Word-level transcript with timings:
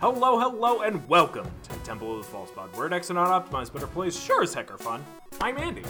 Hello, 0.00 0.38
hello, 0.38 0.82
and 0.82 1.06
welcome 1.08 1.46
to 1.64 1.70
the 1.70 1.84
Temple 1.84 2.12
of 2.12 2.18
the 2.18 2.24
False 2.30 2.50
Pod, 2.52 2.74
where 2.76 2.88
decks 2.88 3.10
are 3.10 3.14
not 3.14 3.28
optimized, 3.50 3.72
but 3.72 3.82
our 3.82 3.88
plays 3.88 4.18
sure 4.18 4.42
as 4.42 4.54
heck 4.54 4.70
are 4.72 4.78
fun. 4.78 5.04
I'm 5.40 5.58
Andy. 5.58 5.82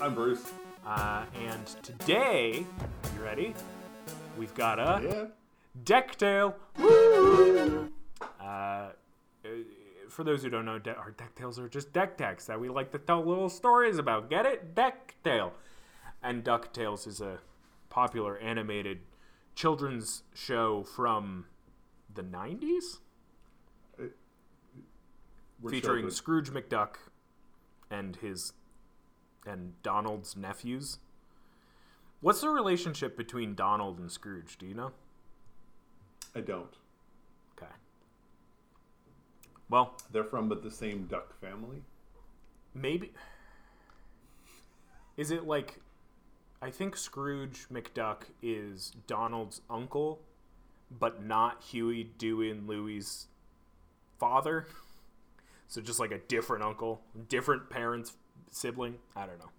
I'm 0.00 0.14
Bruce. 0.14 0.52
Uh, 0.86 1.24
and 1.34 1.66
today, 1.82 2.64
you 3.16 3.22
ready? 3.22 3.54
We've 4.38 4.54
got 4.54 4.78
a 4.78 5.02
Yeah. 5.04 5.26
deck 5.84 6.16
tale. 6.16 6.56
Woo! 6.78 7.92
Uh, 8.40 8.88
for 10.08 10.24
those 10.24 10.42
who 10.42 10.48
don't 10.48 10.64
know, 10.64 10.78
de- 10.78 10.94
our 10.96 11.10
deck 11.10 11.34
tales 11.34 11.58
are 11.58 11.68
just 11.68 11.92
deck 11.92 12.16
decks 12.16 12.46
that 12.46 12.58
we 12.58 12.68
like 12.70 12.90
to 12.92 12.98
tell 12.98 13.22
little 13.24 13.48
stories 13.50 13.98
about. 13.98 14.30
Get 14.30 14.46
it? 14.46 14.74
Deck 14.74 15.14
tale. 15.22 15.52
And 16.22 16.42
DuckTales 16.42 17.06
is 17.06 17.20
a 17.20 17.40
popular 17.90 18.38
animated 18.38 19.00
children's 19.54 20.22
show 20.32 20.82
from 20.82 21.46
the 22.12 22.22
90s 22.22 23.00
We're 25.64 25.70
featuring. 25.70 26.10
Scrooge 26.10 26.50
McDuck 26.50 26.96
and 27.90 28.16
his 28.16 28.52
and 29.46 29.80
Donald's 29.82 30.36
nephews. 30.36 30.98
What's 32.20 32.42
the 32.42 32.50
relationship 32.50 33.16
between 33.16 33.54
Donald 33.54 33.98
and 33.98 34.12
Scrooge? 34.12 34.58
Do 34.58 34.66
you 34.66 34.74
know? 34.74 34.92
I 36.34 36.40
don't. 36.40 36.74
Okay. 37.56 37.72
Well, 39.70 39.96
They're 40.12 40.24
from 40.24 40.50
but 40.50 40.62
the 40.62 40.70
same 40.70 41.06
duck 41.06 41.40
family. 41.40 41.82
maybe. 42.74 43.12
Is 45.16 45.30
it 45.30 45.46
like. 45.46 45.80
I 46.60 46.70
think 46.70 46.96
Scrooge 46.96 47.66
McDuck 47.72 48.24
is 48.42 48.92
Donald's 49.06 49.62
uncle, 49.70 50.20
but 50.90 51.24
not 51.24 51.62
Huey, 51.62 52.04
Dewey, 52.18 52.50
and 52.50 52.66
Louie's 52.66 53.28
father. 54.18 54.66
So 55.74 55.80
just 55.80 55.98
like 55.98 56.12
a 56.12 56.18
different 56.18 56.62
uncle, 56.62 57.00
different 57.28 57.68
parents, 57.68 58.12
sibling. 58.52 58.94
I 59.16 59.26
don't 59.26 59.40
know. 59.40 59.50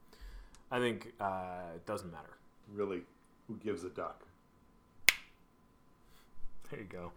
I 0.71 0.80
think 0.80 1.11
uh, 1.19 1.73
it 1.75 1.85
doesn't 1.85 2.09
matter. 2.09 2.38
Really, 2.73 3.02
who 3.49 3.58
gives 3.58 3.83
a 3.83 3.89
duck? 3.89 4.25
There 6.71 6.80
you 6.80 6.86
go. 6.86 7.11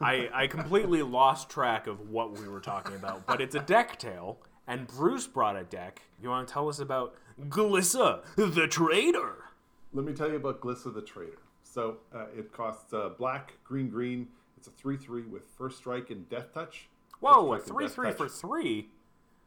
I, 0.00 0.30
I 0.32 0.46
completely 0.46 1.02
lost 1.18 1.50
track 1.50 1.86
of 1.86 2.08
what 2.08 2.32
we 2.32 2.48
were 2.48 2.60
talking 2.60 2.94
about, 2.94 3.26
but 3.26 3.42
it's 3.42 3.54
a 3.54 3.60
deck 3.60 3.98
tale, 3.98 4.38
and 4.66 4.86
Bruce 4.86 5.26
brought 5.26 5.56
a 5.56 5.64
deck. 5.64 6.00
You 6.22 6.30
want 6.30 6.48
to 6.48 6.54
tell 6.54 6.66
us 6.70 6.78
about 6.78 7.16
Glissa, 7.50 8.22
the 8.36 8.66
Traitor? 8.66 9.50
Let 9.92 10.06
me 10.06 10.14
tell 10.14 10.30
you 10.30 10.36
about 10.36 10.62
Glissa 10.62 10.94
the 10.94 11.02
Traitor. 11.02 11.42
So 11.62 11.98
uh, 12.14 12.28
it 12.34 12.54
costs 12.54 12.94
uh, 12.94 13.10
black, 13.18 13.58
green, 13.64 13.90
green. 13.90 14.28
It's 14.56 14.66
a 14.66 14.70
three-three 14.70 15.24
with 15.24 15.42
first 15.58 15.76
strike 15.76 16.08
and 16.08 16.26
death 16.30 16.54
touch. 16.54 16.88
Whoa, 17.20 17.52
a 17.54 17.58
3 17.60 17.84
and 17.84 17.92
3 17.94 18.06
death 18.08 18.16
for 18.16 18.28
touch. 18.28 18.32
3? 18.32 18.88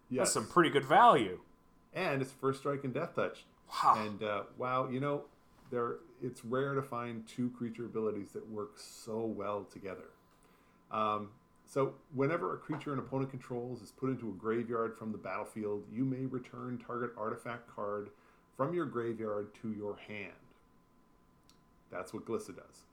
Yes. 0.09 0.19
That's 0.19 0.33
some 0.33 0.47
pretty 0.47 0.69
good 0.69 0.85
value. 0.85 1.39
and 1.93 2.21
it's 2.21 2.31
first 2.31 2.59
strike 2.59 2.83
and 2.83 2.93
death 2.93 3.15
touch. 3.15 3.45
Wow. 3.83 3.95
And 4.05 4.23
uh, 4.23 4.43
wow, 4.57 4.88
you 4.89 4.99
know, 4.99 5.23
there 5.71 5.95
it's 6.21 6.45
rare 6.45 6.75
to 6.75 6.81
find 6.81 7.27
two 7.27 7.49
creature 7.49 7.85
abilities 7.85 8.31
that 8.31 8.47
work 8.49 8.73
so 8.77 9.21
well 9.25 9.63
together. 9.71 10.11
Um, 10.91 11.30
so 11.65 11.95
whenever 12.13 12.53
a 12.53 12.57
creature 12.57 12.93
an 12.93 12.99
opponent 12.99 13.31
controls 13.31 13.81
is 13.81 13.89
put 13.91 14.09
into 14.09 14.30
a 14.30 14.33
graveyard 14.33 14.95
from 14.97 15.11
the 15.11 15.17
battlefield, 15.17 15.83
you 15.91 16.05
may 16.05 16.25
return 16.25 16.77
target 16.85 17.11
artifact 17.17 17.67
card 17.73 18.09
from 18.55 18.73
your 18.75 18.85
graveyard 18.85 19.47
to 19.61 19.71
your 19.73 19.97
hand. 20.08 20.33
That's 21.91 22.13
what 22.13 22.25
Glissa 22.25 22.55
does. 22.55 22.83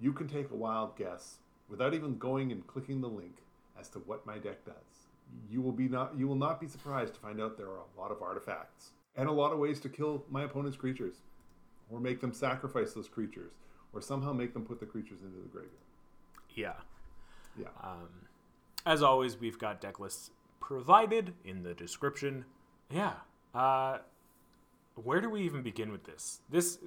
You 0.00 0.12
can 0.12 0.26
take 0.28 0.50
a 0.50 0.56
wild 0.56 0.96
guess 0.96 1.36
without 1.68 1.94
even 1.94 2.18
going 2.18 2.50
and 2.50 2.66
clicking 2.66 3.00
the 3.00 3.08
link 3.08 3.36
as 3.78 3.88
to 3.90 3.98
what 4.00 4.26
my 4.26 4.38
deck 4.38 4.64
does. 4.64 5.08
You 5.50 5.62
will 5.62 5.72
be 5.72 5.88
not 5.88 6.16
you 6.16 6.28
will 6.28 6.36
not 6.36 6.60
be 6.60 6.68
surprised 6.68 7.14
to 7.14 7.20
find 7.20 7.40
out 7.40 7.56
there 7.56 7.68
are 7.68 7.82
a 7.96 8.00
lot 8.00 8.10
of 8.10 8.22
artifacts 8.22 8.90
and 9.16 9.28
a 9.28 9.32
lot 9.32 9.52
of 9.52 9.58
ways 9.58 9.80
to 9.80 9.88
kill 9.88 10.24
my 10.30 10.44
opponent's 10.44 10.76
creatures 10.76 11.16
or 11.90 12.00
make 12.00 12.20
them 12.20 12.32
sacrifice 12.32 12.92
those 12.92 13.08
creatures 13.08 13.52
or 13.92 14.00
somehow 14.00 14.32
make 14.32 14.52
them 14.52 14.64
put 14.64 14.80
the 14.80 14.86
creatures 14.86 15.18
into 15.22 15.40
the 15.40 15.48
graveyard. 15.48 15.78
Yeah. 16.54 16.74
Yeah. 17.58 17.68
Um, 17.82 18.08
as 18.86 19.02
always, 19.02 19.38
we've 19.38 19.58
got 19.58 19.80
deck 19.80 20.00
lists 20.00 20.30
provided 20.60 21.34
in 21.44 21.62
the 21.62 21.74
description. 21.74 22.44
Yeah. 22.90 23.14
Uh, 23.54 23.98
where 24.96 25.20
do 25.20 25.30
we 25.30 25.42
even 25.42 25.62
begin 25.62 25.92
with 25.92 26.04
this? 26.04 26.40
This, 26.50 26.78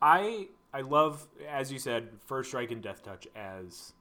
I, 0.00 0.48
I 0.72 0.80
love, 0.80 1.26
as 1.48 1.70
you 1.72 1.78
said, 1.78 2.08
first 2.26 2.50
strike 2.50 2.70
and 2.70 2.82
death 2.82 3.02
touch 3.02 3.26
as, 3.36 3.92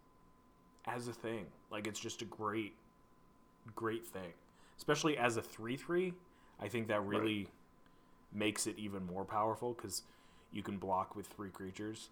as 0.96 1.08
a 1.08 1.14
thing. 1.14 1.46
Like 1.72 1.88
it's 1.88 2.00
just 2.00 2.22
a 2.22 2.26
great, 2.26 2.74
great 3.76 4.06
thing, 4.06 4.34
especially 4.78 5.18
as 5.18 5.38
a 5.38 5.42
three 5.42 5.78
three. 5.78 6.14
I 6.60 6.68
think 6.68 6.88
that 6.88 7.06
really 7.06 7.48
makes 8.34 8.68
it 8.68 8.76
even 8.78 9.06
more 9.06 9.26
powerful 9.26 9.74
because 9.74 10.04
you 10.52 10.62
can 10.64 10.78
block 10.78 11.16
with 11.16 11.28
three 11.28 11.50
creatures, 11.50 12.10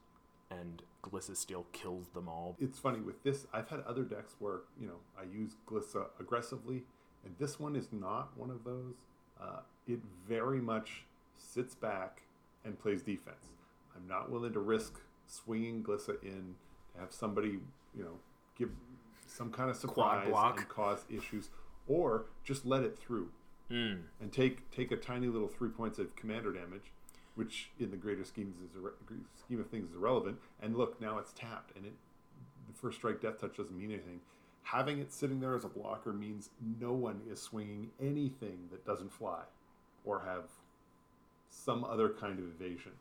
and 0.50 0.82
Glissa 1.04 1.36
still 1.36 1.66
kills 1.74 2.08
them 2.14 2.28
all. 2.28 2.56
it's 2.60 2.80
funny 2.80 3.00
with 3.00 3.24
this 3.24 3.48
i've 3.54 3.70
had 3.70 3.80
other 3.88 4.04
decks 4.04 4.36
where 4.40 4.62
you 4.80 4.88
know 4.88 4.98
i 5.18 5.24
use 5.24 5.56
glissa 5.70 6.08
aggressively 6.20 6.84
and 7.24 7.34
this 7.40 7.60
one 7.60 7.76
is 7.78 7.88
not 7.94 8.30
one 8.38 8.50
of 8.50 8.64
those 8.66 8.96
uh, 9.42 9.60
it 9.88 10.00
very 10.28 10.60
much 10.60 11.06
sits 11.38 11.76
back 11.76 12.24
and 12.66 12.78
plays 12.78 13.02
defense 13.02 13.48
i'm 13.96 14.06
not 14.08 14.30
willing 14.30 14.52
to 14.52 14.60
risk 14.60 15.00
swinging 15.28 15.82
glissa 15.82 16.22
in 16.24 16.56
to 16.94 17.00
have 17.00 17.14
somebody 17.14 17.60
you 17.96 18.04
know 18.04 18.18
give 18.57 18.69
some 19.28 19.51
kind 19.51 19.69
of 19.69 19.75
surprise 19.78 20.28
block. 20.28 20.57
and 20.59 20.69
cause 20.69 21.06
issues 21.09 21.50
or 21.88 22.25
just 22.44 22.66
let 22.66 22.84
it 22.84 22.97
through 22.97 23.29
Mm. 23.69 24.03
and 24.22 24.31
take 24.31 24.72
take 24.72 24.91
a 24.94 24.95
tiny 24.97 25.28
little 25.28 25.50
three 25.50 25.68
points 25.69 26.00
of 26.00 26.16
commander 26.16 26.53
damage, 26.53 26.94
which 27.35 27.69
in 27.79 27.91
the 27.91 27.97
greater 27.97 28.23
schemes 28.23 28.56
is 28.62 28.72
scheme 29.35 29.59
of 29.59 29.68
things 29.69 29.90
is 29.90 29.95
irrelevant. 29.95 30.40
And 30.62 30.75
look, 30.78 31.01
now 31.01 31.18
it's 31.18 31.34
tapped, 31.34 31.75
and 31.75 31.85
it 31.85 31.94
the 32.68 32.73
first 32.73 32.97
strike 32.97 33.19
death 33.22 33.40
touch 33.41 33.57
doesn't 33.57 33.78
mean 33.78 33.91
anything. 33.91 34.22
Having 34.63 35.00
it 35.00 35.12
sitting 35.12 35.39
there 35.41 35.53
as 35.53 35.66
a 35.66 35.69
blocker 35.69 36.13
means 36.13 36.50
no 36.79 36.94
one 36.94 37.22
is 37.29 37.41
swinging 37.41 37.91
anything 38.00 38.68
that 38.72 38.85
doesn't 38.85 39.12
fly, 39.12 39.44
or 40.06 40.22
have 40.22 40.45
some 41.50 41.84
other 41.84 42.09
kind 42.09 42.39
of 42.39 42.45
evasion. 42.45 42.94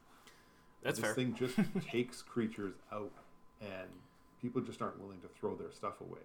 That's 0.83 0.99
this 0.99 1.07
fair. 1.07 1.15
thing 1.15 1.35
just 1.35 1.57
takes 1.91 2.23
creatures 2.23 2.75
out, 2.93 3.13
and 3.61 3.89
people 4.47 4.63
just 4.63 4.81
aren't 4.81 5.01
willing 5.01 5.21
to 5.21 5.27
throw 5.27 5.57
their 5.57 5.73
stuff 5.73 6.01
away. 6.01 6.21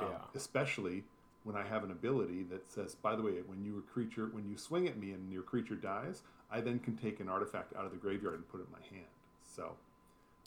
Um, 0.00 0.08
Yeah. 0.08 0.18
Especially 0.34 1.04
when 1.44 1.54
I 1.56 1.62
have 1.64 1.84
an 1.84 1.92
ability 1.92 2.42
that 2.44 2.68
says, 2.68 2.96
by 2.96 3.14
the 3.14 3.22
way, 3.22 3.42
when 3.46 3.62
you 3.64 3.84
creature, 3.92 4.26
when 4.32 4.48
you 4.48 4.56
swing 4.56 4.88
at 4.88 4.98
me 4.98 5.12
and 5.12 5.32
your 5.32 5.44
creature 5.44 5.76
dies, 5.76 6.22
I 6.50 6.60
then 6.60 6.80
can 6.80 6.96
take 6.96 7.20
an 7.20 7.28
artifact 7.28 7.76
out 7.76 7.84
of 7.84 7.92
the 7.92 7.96
graveyard 7.96 8.34
and 8.34 8.48
put 8.48 8.60
it 8.60 8.66
in 8.66 8.72
my 8.72 8.84
hand. 8.90 9.12
So, 9.42 9.76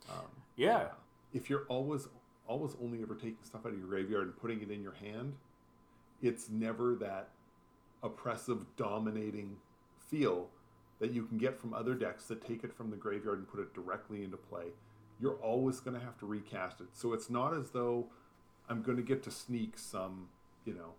um, 0.10 0.28
Yeah. 0.58 0.92
if 1.32 1.50
you're 1.50 1.66
always 1.68 2.10
always 2.46 2.76
only 2.82 3.02
ever 3.02 3.16
taking 3.16 3.42
stuff 3.44 3.66
out 3.66 3.72
of 3.72 3.78
your 3.80 3.88
graveyard 3.88 4.26
and 4.26 4.36
putting 4.36 4.62
it 4.62 4.70
in 4.70 4.82
your 4.84 4.92
hand, 4.92 5.38
it's 6.22 6.50
never 6.50 6.94
that 6.96 7.30
oppressive, 8.04 8.76
dominating 8.76 9.62
feel 9.98 10.50
that 11.00 11.12
you 11.12 11.26
can 11.26 11.38
get 11.38 11.58
from 11.58 11.74
other 11.74 11.96
decks 11.96 12.26
that 12.28 12.46
take 12.46 12.66
it 12.66 12.74
from 12.74 12.90
the 12.90 12.98
graveyard 12.98 13.38
and 13.38 13.48
put 13.48 13.62
it 13.62 13.74
directly 13.74 14.26
into 14.26 14.36
play. 14.36 14.74
You're 15.24 15.36
always 15.36 15.80
going 15.80 15.98
to 15.98 16.04
have 16.06 16.18
to 16.20 16.26
recast 16.26 16.82
it. 16.82 16.88
So 16.92 17.14
it's 17.14 17.30
not 17.30 17.54
as 17.56 17.70
though 17.70 18.08
I'm 18.68 18.82
going 18.82 18.98
to 18.98 19.04
get 19.04 19.24
to 19.24 19.32
sneak 19.32 19.78
some, 19.78 20.28
you 20.66 20.74
know, 20.74 20.96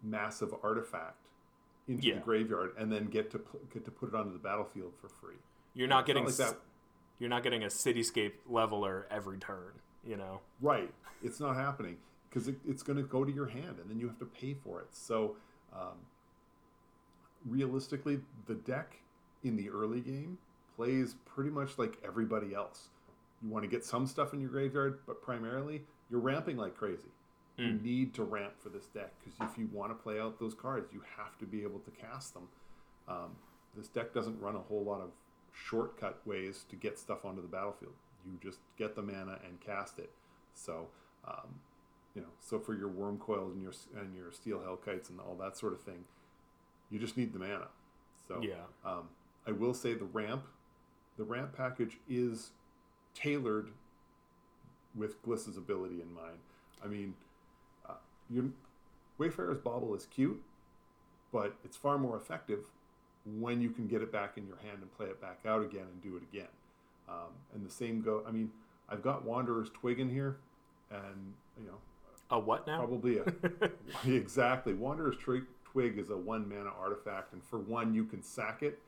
massive 0.00 0.54
artifact 0.62 1.26
into 1.88 2.06
Yeah. 2.06 2.14
the 2.14 2.20
graveyard 2.20 2.70
and 2.78 2.92
then 2.92 3.06
get 3.06 3.32
to 3.32 3.40
get 3.74 3.84
to 3.86 3.90
put 3.90 4.10
it 4.10 4.14
onto 4.14 4.32
the 4.32 4.38
battlefield 4.38 4.92
for 5.00 5.08
free. 5.08 5.34
You're 5.74 5.88
not 5.88 6.00
It's 6.00 6.06
getting 6.06 6.22
like 6.24 6.30
s- 6.34 6.36
that. 6.38 6.56
you're 7.18 7.28
not 7.28 7.42
getting 7.42 7.64
a 7.64 7.66
cityscape 7.66 8.34
leveler 8.48 9.08
every 9.10 9.38
turn. 9.38 9.72
You 10.06 10.16
know. 10.16 10.40
Right. 10.60 10.94
It's 11.20 11.40
not 11.40 11.56
happening 11.56 11.96
because 12.28 12.46
it, 12.46 12.56
it's 12.64 12.84
going 12.84 12.96
to 12.96 13.02
go 13.02 13.24
to 13.24 13.32
your 13.32 13.46
hand 13.48 13.78
and 13.80 13.90
then 13.90 13.98
you 13.98 14.06
have 14.06 14.20
to 14.20 14.24
pay 14.24 14.54
for 14.54 14.80
it. 14.80 14.86
So, 14.92 15.34
um, 15.72 15.98
realistically, 17.44 18.20
the 18.46 18.54
deck 18.54 18.98
in 19.42 19.56
the 19.56 19.68
early 19.68 20.00
game 20.00 20.38
plays 20.76 21.16
pretty 21.26 21.50
much 21.50 21.76
like 21.76 21.98
everybody 22.04 22.54
else. 22.54 22.88
You 23.42 23.48
want 23.48 23.64
to 23.64 23.68
get 23.70 23.84
some 23.84 24.06
stuff 24.06 24.32
in 24.34 24.40
your 24.40 24.50
graveyard, 24.50 25.00
but 25.06 25.22
primarily 25.22 25.82
you're 26.10 26.20
ramping 26.20 26.56
like 26.56 26.76
crazy. 26.76 27.08
You 27.56 27.72
need 27.82 28.14
to 28.14 28.24
ramp 28.24 28.54
for 28.58 28.70
this 28.70 28.86
deck 28.86 29.12
because 29.22 29.38
if 29.40 29.58
you 29.58 29.68
want 29.70 29.90
to 29.90 29.94
play 29.94 30.18
out 30.18 30.38
those 30.38 30.54
cards, 30.54 30.94
you 30.94 31.02
have 31.18 31.36
to 31.38 31.44
be 31.44 31.62
able 31.62 31.80
to 31.80 31.90
cast 31.90 32.32
them. 32.32 32.48
Um, 33.06 33.36
this 33.76 33.88
deck 33.88 34.14
doesn't 34.14 34.40
run 34.40 34.56
a 34.56 34.60
whole 34.60 34.82
lot 34.82 35.02
of 35.02 35.10
shortcut 35.52 36.20
ways 36.26 36.64
to 36.70 36.76
get 36.76 36.98
stuff 36.98 37.26
onto 37.26 37.42
the 37.42 37.48
battlefield. 37.48 37.92
You 38.24 38.38
just 38.42 38.60
get 38.78 38.94
the 38.96 39.02
mana 39.02 39.38
and 39.46 39.60
cast 39.60 39.98
it. 39.98 40.10
So, 40.54 40.88
um, 41.28 41.60
you 42.14 42.22
know, 42.22 42.28
so 42.40 42.58
for 42.58 42.74
your 42.74 42.88
Wurmcoils 42.88 43.52
and 43.52 43.62
your 43.62 43.72
and 44.00 44.16
your 44.16 44.32
steel 44.32 44.58
hellkites 44.60 45.10
and 45.10 45.20
all 45.20 45.36
that 45.40 45.58
sort 45.58 45.74
of 45.74 45.82
thing, 45.82 46.04
you 46.90 46.98
just 46.98 47.18
need 47.18 47.34
the 47.34 47.38
mana. 47.38 47.68
So, 48.26 48.40
Yeah. 48.42 48.64
um, 48.86 49.10
I 49.46 49.52
will 49.52 49.74
say 49.74 49.92
the 49.92 50.06
ramp, 50.06 50.44
the 51.18 51.24
ramp 51.24 51.52
package 51.54 51.98
is 52.08 52.52
tailored 53.20 53.70
with 54.94 55.22
Glissa's 55.22 55.56
ability 55.56 56.00
in 56.00 56.12
mind. 56.12 56.38
I 56.84 56.88
mean, 56.88 57.14
uh, 57.88 57.94
your 58.28 58.44
Wayfarer's 59.18 59.58
Bauble 59.58 59.94
is 59.94 60.06
cute, 60.06 60.40
but 61.32 61.54
it's 61.64 61.76
far 61.76 61.98
more 61.98 62.16
effective 62.16 62.60
when 63.38 63.60
you 63.60 63.70
can 63.70 63.86
get 63.86 64.02
it 64.02 64.10
back 64.10 64.36
in 64.36 64.46
your 64.46 64.56
hand 64.56 64.78
and 64.80 64.90
play 64.96 65.06
it 65.06 65.20
back 65.20 65.40
out 65.46 65.62
again 65.62 65.84
and 65.92 66.02
do 66.02 66.16
it 66.16 66.22
again. 66.32 66.48
Um, 67.08 67.32
and 67.54 67.66
the 67.66 67.70
same 67.70 68.00
go. 68.00 68.22
I 68.26 68.30
mean, 68.30 68.50
I've 68.88 69.02
got 69.02 69.24
Wanderer's 69.24 69.70
Twig 69.70 70.00
in 70.00 70.08
here, 70.08 70.36
and 70.90 71.34
you 71.58 71.66
know, 71.66 71.76
A 72.30 72.38
what 72.38 72.66
now? 72.66 72.78
probably 72.78 73.18
a 73.18 73.24
exactly. 74.10 74.74
Wanderer's 74.74 75.16
Twig, 75.16 75.44
Twig 75.64 75.98
is 75.98 76.10
a 76.10 76.16
one 76.16 76.48
mana 76.48 76.70
artifact, 76.80 77.32
and 77.32 77.42
for 77.44 77.58
one, 77.58 77.94
you 77.94 78.04
can 78.04 78.22
sack 78.22 78.62
it, 78.62 78.78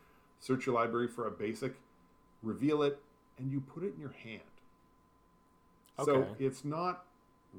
search 0.40 0.67
your 0.67 0.75
library 0.75 1.08
for 1.08 1.26
a 1.26 1.31
basic, 1.31 1.75
reveal 2.43 2.82
it, 2.82 2.99
and 3.38 3.50
you 3.50 3.61
put 3.61 3.82
it 3.82 3.94
in 3.94 4.00
your 4.00 4.14
hand. 4.23 4.40
So 6.05 6.26
it's 6.38 6.64
not 6.64 7.05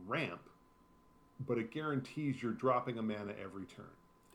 ramp, 0.07 0.41
but 1.47 1.57
it 1.57 1.71
guarantees 1.71 2.41
you're 2.41 2.51
dropping 2.51 2.97
a 2.97 3.01
mana 3.01 3.33
every 3.41 3.65
turn. 3.65 3.85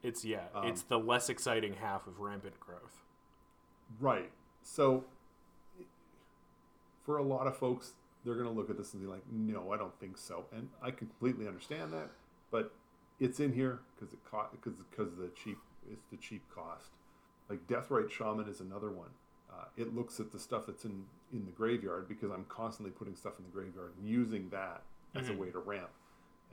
It's 0.02 0.24
yeah. 0.24 0.44
Um, 0.54 0.66
it's 0.66 0.82
the 0.82 0.98
less 0.98 1.28
exciting 1.28 1.74
half 1.74 2.06
of 2.06 2.20
rampant 2.20 2.58
growth. 2.60 3.02
Right. 4.00 4.30
So 4.62 5.04
for 7.04 7.18
a 7.18 7.22
lot 7.22 7.46
of 7.46 7.56
folks, 7.56 7.92
they're 8.24 8.34
going 8.34 8.46
to 8.46 8.52
look 8.52 8.70
at 8.70 8.76
this 8.76 8.92
and 8.92 9.02
be 9.02 9.08
like, 9.08 9.22
"No, 9.30 9.72
I 9.72 9.76
don't 9.76 9.98
think 9.98 10.16
so." 10.16 10.44
And 10.52 10.68
I 10.82 10.90
completely 10.90 11.46
understand 11.46 11.92
that, 11.92 12.10
but 12.50 12.72
it's 13.18 13.40
in 13.40 13.52
here 13.52 13.80
because 13.96 14.12
it 14.12 14.20
co- 14.30 14.48
because 14.52 14.74
because 14.90 15.16
the 15.16 15.28
cheap 15.28 15.58
it's 15.90 16.06
the 16.10 16.16
cheap 16.16 16.42
cost. 16.54 16.90
Like 17.48 17.66
Deathrite 17.66 18.10
Shaman 18.10 18.48
is 18.48 18.60
another 18.60 18.90
one. 18.90 19.08
Uh, 19.58 19.64
it 19.76 19.94
looks 19.94 20.20
at 20.20 20.30
the 20.30 20.38
stuff 20.38 20.64
that's 20.66 20.84
in 20.84 21.04
in 21.32 21.44
the 21.44 21.50
graveyard 21.52 22.08
because 22.08 22.30
I'm 22.30 22.44
constantly 22.48 22.92
putting 22.92 23.14
stuff 23.16 23.34
in 23.38 23.44
the 23.44 23.50
graveyard 23.50 23.92
and 23.98 24.08
using 24.08 24.48
that 24.50 24.82
as 25.14 25.28
a 25.30 25.32
way 25.34 25.50
to 25.50 25.58
ramp, 25.58 25.90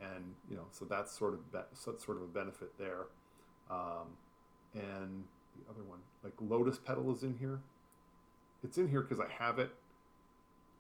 and 0.01 0.33
you 0.49 0.55
know, 0.55 0.65
so 0.71 0.85
that's 0.85 1.11
sort 1.11 1.33
of 1.33 1.51
be- 1.51 1.59
so 1.73 1.91
that's 1.91 2.03
sort 2.05 2.17
of 2.17 2.23
a 2.23 2.27
benefit 2.27 2.71
there. 2.79 3.05
Um, 3.69 4.07
and 4.73 5.23
the 5.55 5.69
other 5.69 5.83
one, 5.87 5.99
like 6.23 6.33
Lotus 6.41 6.79
Petal, 6.79 7.13
is 7.13 7.23
in 7.23 7.37
here. 7.37 7.59
It's 8.63 8.77
in 8.77 8.87
here 8.89 9.01
because 9.01 9.19
I 9.19 9.27
have 9.31 9.59
it, 9.59 9.69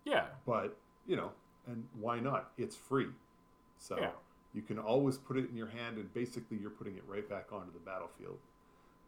Yeah. 0.03 0.27
but 0.47 0.75
you 1.05 1.15
know, 1.15 1.31
and 1.67 1.87
why 1.99 2.19
not? 2.19 2.51
It's 2.57 2.75
free, 2.75 3.09
so 3.77 3.97
Yeah. 3.99 4.11
you 4.53 4.61
can 4.63 4.79
always 4.79 5.17
put 5.17 5.37
it 5.37 5.47
in 5.49 5.55
your 5.55 5.67
hand, 5.67 5.97
and 5.97 6.11
basically 6.13 6.57
you're 6.57 6.71
putting 6.71 6.95
it 6.97 7.03
right 7.07 7.27
back 7.29 7.51
onto 7.53 7.71
the 7.71 7.79
battlefield. 7.79 8.39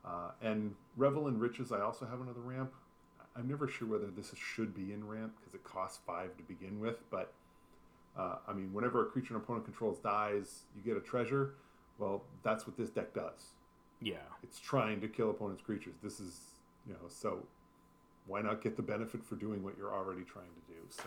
Uh, 0.05 0.31
and 0.41 0.75
Revel 0.95 1.27
in 1.27 1.39
Riches, 1.39 1.71
I 1.71 1.81
also 1.81 2.05
have 2.05 2.21
another 2.21 2.41
ramp. 2.41 2.73
I'm 3.37 3.47
never 3.47 3.67
sure 3.67 3.87
whether 3.87 4.07
this 4.07 4.31
should 4.35 4.73
be 4.73 4.93
in 4.93 5.07
ramp 5.07 5.33
because 5.39 5.53
it 5.53 5.63
costs 5.63 5.99
five 6.05 6.35
to 6.37 6.43
begin 6.43 6.79
with, 6.79 6.97
but 7.11 7.33
uh, 8.17 8.37
I 8.47 8.53
mean, 8.53 8.73
whenever 8.73 9.03
a 9.03 9.05
creature 9.05 9.35
an 9.35 9.41
opponent 9.41 9.65
controls 9.65 9.99
dies, 9.99 10.61
you 10.75 10.81
get 10.81 10.97
a 10.97 11.05
treasure. 11.05 11.53
Well, 11.99 12.23
that's 12.43 12.65
what 12.65 12.77
this 12.77 12.89
deck 12.89 13.13
does 13.13 13.51
Yeah. 14.01 14.17
it's 14.43 14.59
trying 14.59 15.01
to 15.01 15.07
kill 15.07 15.29
opponent's 15.29 15.61
creatures. 15.63 15.95
This 16.03 16.19
is, 16.19 16.39
you 16.87 16.93
know, 16.93 17.07
so 17.09 17.43
why 18.25 18.41
not 18.41 18.61
get 18.61 18.75
the 18.75 18.83
benefit 18.83 19.23
for 19.23 19.35
doing 19.35 19.63
what 19.63 19.77
you're 19.77 19.93
already 19.93 20.23
trying 20.23 20.45
to 20.47 20.73
do? 20.73 20.79
So, 20.89 21.03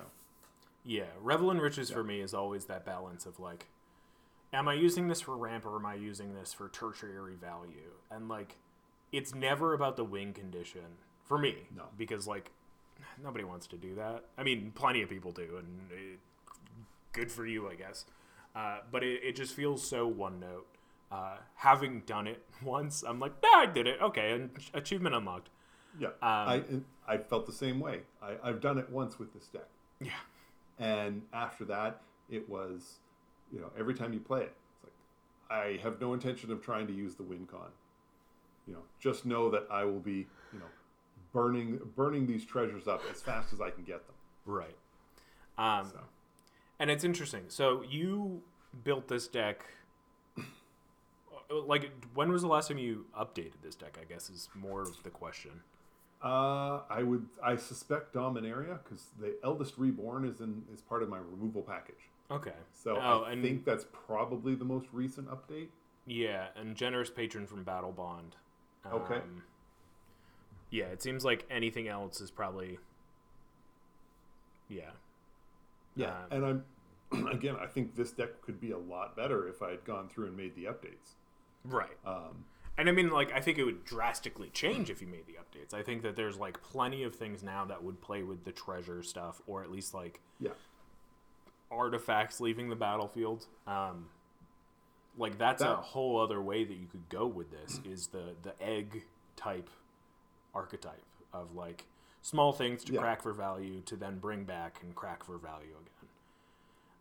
Yeah, 0.85 1.05
Revel 1.21 1.51
in 1.51 1.59
Riches 1.59 1.91
for 1.91 2.03
me 2.05 2.21
is 2.21 2.33
always 2.35 2.65
that 2.67 2.85
balance 2.85 3.27
of 3.27 3.39
like, 3.41 3.67
am 4.53 4.69
I 4.69 4.75
using 4.75 5.09
this 5.09 5.21
for 5.21 5.37
ramp 5.37 5.65
or 5.67 5.77
am 5.77 5.87
I 5.87 5.95
using 5.95 6.35
this 6.35 6.53
for 6.53 6.69
tertiary 6.69 7.35
value? 7.35 7.93
And 8.11 8.29
like, 8.29 8.57
it's 9.13 9.35
never 9.35 9.75
about 9.75 9.97
the 9.97 10.05
win 10.05 10.33
condition 10.33 10.99
for 11.31 11.39
me. 11.39 11.55
No. 11.77 11.85
Because 11.97 12.27
like, 12.27 12.51
nobody 13.23 13.45
wants 13.45 13.69
to 13.69 13.77
do 13.77 13.95
that. 13.95 14.25
I 14.37 14.43
mean, 14.43 14.73
plenty 14.75 15.01
of 15.01 15.09
people 15.09 15.31
do, 15.31 15.59
and 15.59 15.81
it, 15.93 16.19
good 17.13 17.31
for 17.31 17.47
you, 17.47 17.69
I 17.71 17.77
guess. 17.77 18.05
Uh, 18.57 18.79
but 18.91 19.05
it, 19.05 19.23
it 19.23 19.37
just 19.37 19.55
feels 19.55 19.81
so 19.87 20.07
one 20.09 20.41
note. 20.41 20.67
Uh, 21.13 21.37
having 21.55 22.01
done 22.01 22.27
it 22.27 22.43
once, 22.65 23.05
I'm 23.07 23.21
like, 23.21 23.33
yeah, 23.45 23.61
I 23.61 23.67
did 23.67 23.87
it. 23.87 24.03
Okay, 24.03 24.33
and 24.33 24.51
achievement 24.75 25.15
unlocked. 25.15 25.49
yeah, 26.01 26.09
Um, 26.09 26.13
I 26.23 26.63
I 27.07 27.19
felt 27.19 27.47
the 27.47 27.53
same 27.53 27.79
way. 27.79 28.01
I, 28.21 28.35
I've 28.43 28.61
done 28.61 28.79
it 28.79 28.91
once 28.91 29.19
with 29.21 29.33
this 29.33 29.47
deck, 29.47 29.69
Yeah. 30.01 30.11
and 30.79 31.23
after 31.33 31.65
that, 31.67 32.01
it 32.29 32.49
was, 32.49 32.99
you 33.53 33.61
know, 33.61 33.71
every 33.79 33.95
time 33.95 34.13
you 34.13 34.21
play 34.21 34.43
it, 34.43 34.53
it's 34.75 34.85
like 34.85 34.93
I 35.51 35.81
have 35.83 36.01
no 36.01 36.13
intention 36.13 36.51
of 36.53 36.61
trying 36.61 36.87
to 36.89 36.93
use 36.93 37.15
the 37.15 37.23
win 37.25 37.47
con. 37.47 37.71
You 38.69 38.75
know, 38.75 38.83
just 39.01 39.27
know 39.27 39.49
that 39.51 39.67
I 39.71 39.83
will 39.85 39.99
be, 40.01 40.27
burning 41.33 41.79
burning 41.97 42.27
these 42.27 42.45
treasures 42.45 42.87
up 42.89 43.03
as 43.11 43.21
fast 43.23 43.53
as 43.53 43.61
I 43.61 43.71
can 43.71 43.85
get 43.85 44.07
them. 44.07 44.17
Right. 44.47 44.77
Um, 45.59 45.87
So. 45.91 46.01
And 46.79 46.91
it's 46.91 47.05
interesting. 47.05 47.45
So 47.49 47.83
you 47.89 48.43
built 48.85 49.09
this 49.09 49.29
deck. 49.29 49.65
Like, 51.51 51.91
when 52.15 52.31
was 52.31 52.43
the 52.43 52.49
last 52.49 52.69
time 52.69 52.79
you 52.79 53.07
updated 53.19 53.61
this 53.63 53.75
deck? 53.75 53.99
I 54.01 54.05
guess 54.05 54.31
is 54.31 54.49
more 54.55 54.83
of 54.83 55.03
the 55.03 55.11
question. 55.11 55.51
Uh, 56.23 56.81
I 56.89 57.03
would. 57.03 57.27
I 57.43 57.57
suspect 57.57 58.15
Dominaria 58.15 58.79
because 58.85 59.07
the 59.19 59.35
Eldest 59.43 59.77
Reborn 59.77 60.25
is 60.27 60.41
in 60.41 60.63
is 60.73 60.81
part 60.81 61.03
of 61.03 61.09
my 61.09 61.19
removal 61.19 61.63
package. 61.63 62.09
Okay. 62.31 62.53
So 62.73 62.97
Oh, 63.01 63.25
I 63.27 63.41
think 63.41 63.65
that's 63.65 63.87
probably 63.93 64.55
the 64.55 64.65
most 64.65 64.87
recent 64.93 65.29
update. 65.29 65.69
Yeah, 66.07 66.49
and 66.57 66.77
generous 66.77 67.11
patron 67.11 67.47
from 67.47 67.65
Battlebond. 67.65 68.33
Okay. 68.93 69.21
Yeah, 70.71 70.87
it 70.87 71.03
seems 71.03 71.25
like 71.25 71.45
anything 71.51 71.89
else 71.89 72.21
is 72.21 72.31
probably. 72.31 72.79
Yeah. 74.69 74.91
Yeah, 75.97 76.15
Um, 76.31 76.31
and 76.31 76.65
I'm 77.13 77.27
again. 77.33 77.57
I 77.61 77.67
think 77.67 77.97
this 77.97 78.13
deck 78.13 78.41
could 78.43 78.61
be 78.61 78.71
a 78.71 78.79
lot 78.79 79.17
better 79.17 79.49
if 79.49 79.63
I 79.63 79.71
had 79.71 79.85
gone 79.85 80.09
through 80.09 80.27
and 80.29 80.37
made 80.37 80.55
the 80.55 80.65
updates. 80.67 81.15
Right. 81.65 81.99
Um, 82.07 82.45
And 82.79 82.89
I 82.89 82.93
mean, 82.93 83.11
like, 83.11 83.33
I 83.33 83.41
think 83.41 83.59
it 83.59 83.65
would 83.65 83.85
drastically 83.85 84.49
change 84.51 84.89
if 84.89 85.01
you 85.03 85.09
made 85.09 85.27
the 85.27 85.35
updates. 85.35 85.75
I 85.75 85.83
think 85.83 86.03
that 86.03 86.15
there's 86.15 86.39
like 86.39 86.63
plenty 86.63 87.03
of 87.03 87.15
things 87.17 87.43
now 87.43 87.65
that 87.65 87.83
would 87.83 88.01
play 88.01 88.23
with 88.23 88.45
the 88.45 88.53
treasure 88.53 89.03
stuff, 89.03 89.43
or 89.49 89.63
at 89.65 89.71
least 89.71 89.93
like 89.93 90.21
yeah, 90.39 90.53
artifacts 91.71 92.41
leaving 92.41 92.69
the 92.69 92.77
battlefield. 92.77 93.47
Um, 93.67 94.07
like 95.19 95.37
that's 95.37 95.63
a 95.63 95.77
whole 95.77 96.21
other 96.21 96.41
way 96.41 96.63
that 96.65 96.75
you 96.75 96.87
could 96.87 97.09
go 97.09 97.27
with 97.27 97.51
this 97.51 97.81
is 97.85 98.07
the 98.07 98.35
the 98.43 98.55
egg 98.63 99.03
type 99.37 99.69
archetype 100.55 101.03
of 101.33 101.55
like 101.55 101.85
small 102.23 102.53
things 102.53 102.85
to 102.85 102.93
Yeah. 102.93 103.01
crack 103.01 103.23
for 103.23 103.33
value 103.33 103.81
to 103.83 103.97
then 103.97 104.19
bring 104.19 104.45
back 104.45 104.79
and 104.83 104.95
crack 104.95 105.25
for 105.25 105.39
value 105.39 105.71
again. 105.81 106.09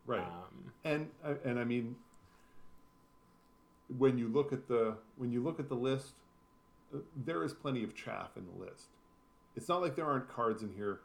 right. 0.05 0.21
Um, 0.27 0.71
and 0.83 1.09
uh, 1.23 1.35
and 1.43 1.59
I 1.59 1.63
mean, 1.63 1.95
when 3.97 4.17
you 4.17 4.27
look 4.27 4.53
at 4.53 4.67
the 4.67 4.95
when 5.17 5.31
you 5.31 5.41
look 5.41 5.59
at 5.59 5.67
the 5.69 5.75
list, 5.75 6.13
uh, 6.93 6.99
there 7.25 7.43
is 7.43 7.53
plenty 7.53 7.83
of 7.83 7.95
chaff 7.95 8.37
in 8.37 8.45
the 8.45 8.63
list. 8.65 8.87
It's 9.55 9.67
not 9.67 9.81
like 9.81 9.95
there 9.95 10.05
aren't 10.05 10.29
cards 10.29 10.63
in 10.63 10.71
here 10.75 10.99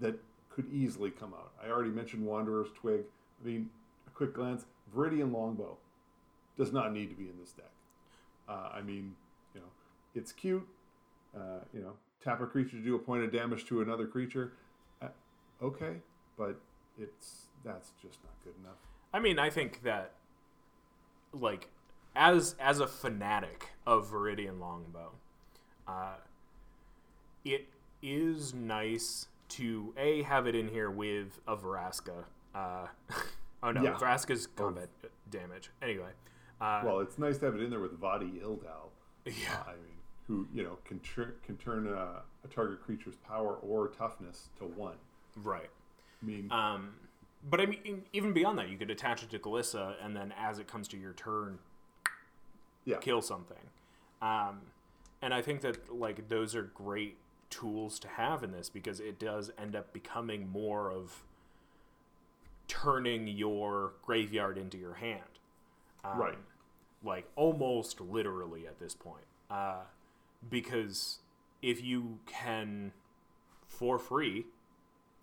that 0.00 0.14
could 0.50 0.70
easily 0.72 1.10
come 1.10 1.32
out. 1.34 1.52
I 1.62 1.68
already 1.70 1.90
mentioned 1.90 2.24
Wanderer's 2.26 2.68
Twig. 2.74 3.02
I 3.42 3.46
mean, 3.46 3.70
a 4.06 4.10
quick 4.10 4.34
glance, 4.34 4.66
Viridian 4.94 5.32
Longbow 5.32 5.76
does 6.56 6.70
not 6.72 6.92
need 6.92 7.08
to 7.08 7.16
be 7.16 7.24
in 7.24 7.38
this 7.40 7.52
deck. 7.52 7.70
Uh, 8.48 8.68
I 8.74 8.82
mean, 8.82 9.14
you 9.54 9.60
know, 9.60 9.66
it's 10.14 10.32
cute. 10.32 10.66
Uh, 11.34 11.60
you 11.72 11.80
know, 11.80 11.92
tap 12.22 12.40
a 12.40 12.46
creature 12.46 12.76
to 12.76 12.82
do 12.82 12.94
a 12.94 12.98
point 12.98 13.24
of 13.24 13.32
damage 13.32 13.66
to 13.66 13.80
another 13.80 14.06
creature. 14.06 14.52
Uh, 15.00 15.08
okay, 15.62 15.96
but 16.36 16.60
it's 16.98 17.46
that's 17.64 17.92
just 18.02 18.18
not 18.22 18.34
good 18.44 18.54
enough. 18.62 18.76
I 19.12 19.20
mean, 19.20 19.38
I 19.38 19.50
think 19.50 19.82
that 19.82 20.12
like 21.32 21.68
as 22.14 22.54
as 22.60 22.80
a 22.80 22.86
fanatic 22.86 23.70
of 23.86 24.10
Viridian 24.10 24.60
Longbow, 24.60 25.12
uh, 25.86 26.14
it 27.44 27.68
is 28.02 28.52
nice 28.54 29.28
to 29.48 29.92
a 29.96 30.22
have 30.22 30.46
it 30.46 30.54
in 30.54 30.68
here 30.68 30.90
with 30.90 31.40
a 31.46 31.56
Veraska. 31.56 32.24
Uh, 32.54 32.86
oh 33.62 33.70
no, 33.70 33.82
Yeah. 33.82 33.94
Veraska's 33.94 34.46
combat 34.46 34.88
damage. 35.30 35.70
Anyway, 35.80 36.10
uh, 36.60 36.82
Well, 36.84 37.00
it's 37.00 37.18
nice 37.18 37.38
to 37.38 37.46
have 37.46 37.54
it 37.54 37.62
in 37.62 37.70
there 37.70 37.80
with 37.80 37.98
Vadi 37.98 38.40
Ildal. 38.42 38.90
yeah, 39.24 39.62
I 39.66 39.72
mean, 39.72 39.91
who 40.28 40.46
you 40.54 40.62
know 40.62 40.78
can 40.84 40.98
tur- 41.00 41.34
can 41.44 41.56
turn 41.56 41.86
a, 41.88 42.22
a 42.44 42.48
target 42.54 42.82
creature's 42.82 43.16
power 43.16 43.54
or 43.56 43.88
toughness 43.88 44.48
to 44.58 44.64
one. 44.64 44.96
right. 45.36 45.70
I 46.22 46.24
mean, 46.26 46.50
Um, 46.52 46.94
but 47.50 47.60
I 47.60 47.66
mean, 47.66 48.02
even 48.12 48.32
beyond 48.32 48.56
that, 48.58 48.68
you 48.68 48.78
could 48.78 48.90
attach 48.90 49.22
it 49.24 49.30
to 49.30 49.38
Glissa, 49.38 49.94
and 50.02 50.14
then 50.16 50.32
as 50.38 50.58
it 50.60 50.68
comes 50.68 50.86
to 50.88 50.96
your 50.96 51.12
turn, 51.14 51.58
yeah, 52.84 52.98
kill 52.98 53.22
something. 53.22 53.56
Um, 54.20 54.60
and 55.20 55.34
I 55.34 55.42
think 55.42 55.60
that 55.62 55.92
like 55.92 56.28
those 56.28 56.54
are 56.54 56.62
great 56.62 57.16
tools 57.50 57.98
to 58.00 58.08
have 58.08 58.42
in 58.44 58.52
this 58.52 58.70
because 58.70 59.00
it 59.00 59.18
does 59.18 59.50
end 59.58 59.74
up 59.76 59.92
becoming 59.92 60.48
more 60.48 60.90
of 60.90 61.24
turning 62.68 63.26
your 63.28 63.92
graveyard 64.02 64.56
into 64.56 64.78
your 64.78 64.94
hand. 64.94 65.20
Um, 66.04 66.18
Right. 66.18 66.38
Like 67.04 67.26
almost 67.36 68.00
literally 68.00 68.66
at 68.66 68.78
this 68.78 68.94
point. 68.94 69.24
Uh, 69.50 69.80
because 70.48 71.18
if 71.60 71.82
you 71.82 72.18
can, 72.26 72.92
for 73.66 73.98
free, 73.98 74.46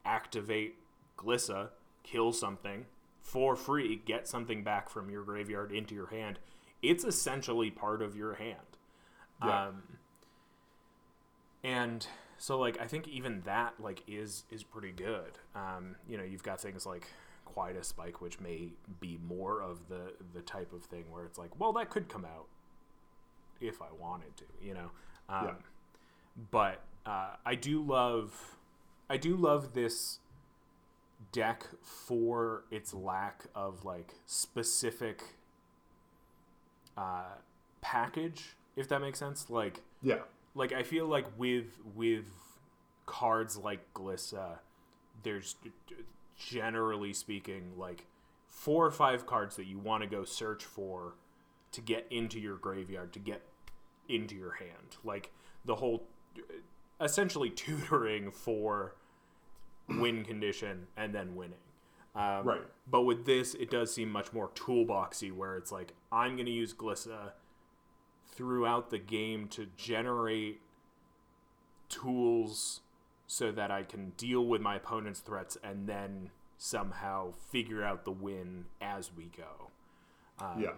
activate 0.06 0.76
Glissa, 1.18 1.70
kill 2.04 2.32
something, 2.32 2.86
for 3.22 3.56
free, 3.56 4.02
get 4.06 4.28
something 4.28 4.64
back 4.64 4.90
from 4.90 5.10
your 5.10 5.24
graveyard 5.24 5.72
into 5.72 5.94
your 5.94 6.08
hand. 6.08 6.40
It's 6.82 7.04
essentially 7.04 7.70
part 7.70 8.02
of 8.02 8.16
your 8.16 8.36
hand. 8.36 8.56
Yeah. 9.44 9.68
Um, 9.68 9.84
and 11.64 12.08
so 12.38 12.58
like 12.58 12.80
I 12.80 12.88
think 12.88 13.08
even 13.08 13.42
that 13.42 13.74
like 13.80 14.04
is 14.08 14.46
is 14.50 14.64
pretty 14.64 14.92
good. 14.92 15.38
Um, 15.56 15.96
you 16.08 16.18
know, 16.18 16.24
you've 16.24 16.44
got 16.44 16.62
things 16.62 16.86
like 16.86 17.08
Quietus 17.46 17.90
Spike, 17.90 18.22
which 18.22 18.40
may 18.40 18.70
be 19.00 19.20
more 19.28 19.62
of 19.62 19.90
the 19.90 20.14
the 20.34 20.42
type 20.42 20.72
of 20.74 20.84
thing 20.84 21.06
where 21.12 21.26
it's 21.26 21.38
like, 21.38 21.60
well, 21.60 21.74
that 21.74 21.90
could 21.90 22.08
come 22.08 22.26
out 22.26 22.48
if 23.60 23.82
I 23.82 23.88
wanted 24.00 24.38
to, 24.38 24.46
you 24.62 24.74
know. 24.74 24.92
Um, 25.30 25.46
Yeah. 25.46 25.54
But 26.52 26.82
uh, 27.06 27.36
I 27.46 27.56
do 27.56 27.82
love, 27.84 28.58
I 29.10 29.18
do 29.18 29.36
love 29.36 29.74
this 29.74 30.20
deck 31.32 31.66
for 31.84 32.64
its 32.72 32.94
lack 32.94 33.46
of 33.54 33.84
like 33.86 34.14
specific 34.26 35.22
uh, 36.98 37.36
package, 37.82 38.56
if 38.76 38.88
that 38.90 39.02
makes 39.02 39.20
sense. 39.20 39.50
Like, 39.50 39.82
Yeah. 40.02 40.20
like 40.56 40.72
I 40.74 40.84
feel 40.84 41.08
like 41.08 41.26
with 41.38 41.66
with 41.96 42.26
cards 43.06 43.58
like 43.58 43.94
Glissa, 43.94 44.60
there's 45.24 45.56
generally 46.38 47.14
speaking 47.14 47.74
like 47.78 48.06
four 48.48 48.86
or 48.86 48.92
five 48.92 49.26
cards 49.26 49.56
that 49.58 49.66
you 49.66 49.78
want 49.78 50.04
to 50.04 50.10
go 50.10 50.24
search 50.24 50.64
for 50.64 51.16
to 51.72 51.82
get 51.82 52.06
into 52.10 52.40
your 52.40 52.56
graveyard 52.56 53.12
to 53.14 53.20
get 53.20 53.42
into 54.10 54.36
your 54.36 54.54
hand. 54.54 54.98
Like 55.04 55.32
the 55.66 55.76
whole 55.76 56.04
essentially 57.00 57.50
tutoring 57.50 58.32
for 58.32 58.96
win 59.88 60.24
condition 60.26 60.88
and 60.98 61.14
then 61.14 61.36
winning. 61.36 61.58
Um, 62.16 62.44
Right. 62.46 62.62
But 62.90 63.04
with 63.04 63.26
this, 63.26 63.54
it 63.56 63.70
does 63.70 63.94
seem 63.94 64.10
much 64.12 64.34
more 64.34 64.50
toolboxy, 64.50 65.32
where 65.32 65.58
it's 65.58 65.72
like 65.72 65.94
I'm 66.12 66.36
going 66.36 66.48
to 66.48 66.52
use 66.52 66.74
Glissa 66.74 67.32
throughout 68.28 68.90
the 68.90 69.00
game 69.00 69.48
to 69.50 69.68
generate 69.78 70.60
tools 71.88 72.82
so 73.28 73.52
that 73.52 73.70
I 73.72 73.84
can 73.84 74.12
deal 74.18 74.46
with 74.46 74.62
my 74.62 74.76
opponent's 74.76 75.20
threats 75.20 75.58
and 75.64 75.88
then 75.88 76.32
somehow 76.58 77.34
figure 77.52 77.84
out 77.84 78.06
the 78.06 78.12
win 78.12 78.66
as 78.82 79.12
we 79.16 79.26
go. 79.26 79.70
Um, 80.40 80.62
Yeah. 80.62 80.74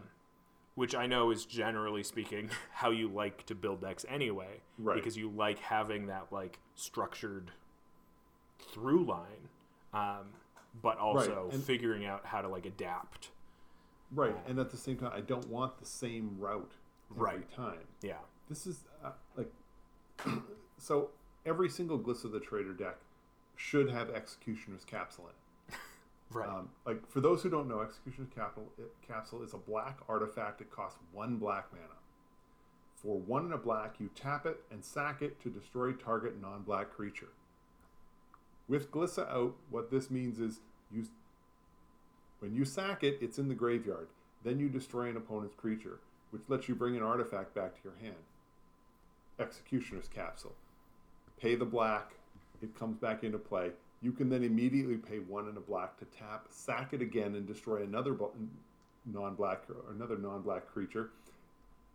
Which 0.81 0.95
I 0.95 1.05
know 1.05 1.29
is 1.29 1.45
generally 1.45 2.01
speaking 2.01 2.49
how 2.71 2.89
you 2.89 3.07
like 3.07 3.45
to 3.45 3.53
build 3.53 3.81
decks 3.81 4.03
anyway, 4.09 4.61
Right. 4.79 4.95
because 4.95 5.15
you 5.15 5.29
like 5.29 5.59
having 5.59 6.07
that 6.07 6.31
like 6.31 6.57
structured 6.73 7.51
through 8.73 9.05
line, 9.05 9.49
um, 9.93 10.29
but 10.81 10.97
also 10.97 11.51
and- 11.53 11.63
figuring 11.63 12.03
out 12.07 12.25
how 12.25 12.41
to 12.41 12.47
like 12.47 12.65
adapt. 12.65 13.29
Right. 14.11 14.35
And 14.47 14.57
at 14.57 14.71
the 14.71 14.77
same 14.77 14.97
time, 14.97 15.11
I 15.13 15.21
don't 15.21 15.47
want 15.49 15.77
the 15.77 15.85
same 15.85 16.35
route 16.39 16.71
every 17.11 17.23
Right. 17.25 17.51
time. 17.51 17.85
Yeah, 18.01 18.17
This 18.49 18.65
is 18.65 18.79
uh, 19.03 19.11
like 19.37 19.51
so 20.79 21.11
every 21.45 21.69
single 21.69 21.99
Gliss 21.99 22.25
of 22.25 22.31
the 22.31 22.39
Traitor 22.39 22.73
deck 22.73 22.97
should 23.55 23.91
have 23.91 24.09
Executioner's 24.09 24.83
Capsule 24.83 25.25
in 25.25 25.29
it. 25.29 25.35
Right. 26.31 26.49
Um, 26.49 26.69
like 26.85 27.09
for 27.09 27.21
those 27.21 27.41
who 27.43 27.49
don't 27.49 27.67
know, 27.67 27.81
Executioner's 27.81 28.29
Capsule, 28.33 28.71
it, 28.77 28.93
Capsule 29.07 29.43
is 29.43 29.53
a 29.53 29.57
black 29.57 29.99
artifact. 30.07 30.61
It 30.61 30.71
costs 30.71 30.99
one 31.11 31.37
black 31.37 31.67
mana. 31.71 31.95
For 32.95 33.17
one 33.17 33.45
and 33.45 33.53
a 33.53 33.57
black, 33.57 33.95
you 33.99 34.09
tap 34.15 34.45
it 34.45 34.61
and 34.71 34.85
sack 34.85 35.21
it 35.21 35.41
to 35.41 35.49
destroy 35.49 35.91
target 35.93 36.39
non-black 36.39 36.91
creature. 36.91 37.29
With 38.67 38.91
Glissa 38.91 39.27
out, 39.29 39.55
what 39.69 39.89
this 39.89 40.11
means 40.11 40.39
is 40.39 40.59
you, 40.91 41.07
when 42.39 42.53
you 42.53 42.63
sack 42.63 43.03
it, 43.03 43.17
it's 43.19 43.39
in 43.39 43.47
the 43.47 43.55
graveyard. 43.55 44.07
Then 44.43 44.59
you 44.59 44.69
destroy 44.69 45.09
an 45.09 45.17
opponent's 45.17 45.55
creature, 45.55 45.99
which 46.29 46.43
lets 46.47 46.69
you 46.69 46.75
bring 46.75 46.95
an 46.95 47.03
artifact 47.03 47.55
back 47.55 47.73
to 47.75 47.81
your 47.83 47.97
hand. 47.99 48.23
Executioner's 49.39 50.07
Capsule. 50.07 50.55
Pay 51.39 51.55
the 51.55 51.65
black, 51.65 52.11
it 52.61 52.77
comes 52.77 52.97
back 52.97 53.23
into 53.23 53.39
play. 53.39 53.71
You 54.01 54.11
can 54.11 54.29
then 54.29 54.43
immediately 54.43 54.97
pay 54.97 55.19
one 55.19 55.47
and 55.47 55.57
a 55.57 55.61
black 55.61 55.97
to 55.99 56.05
tap, 56.05 56.47
sack 56.49 56.93
it 56.93 57.01
again, 57.01 57.35
and 57.35 57.45
destroy 57.45 57.83
another 57.83 58.17
non-black 59.05 59.63
or 59.69 59.93
another 59.93 60.17
non-black 60.17 60.67
creature. 60.67 61.11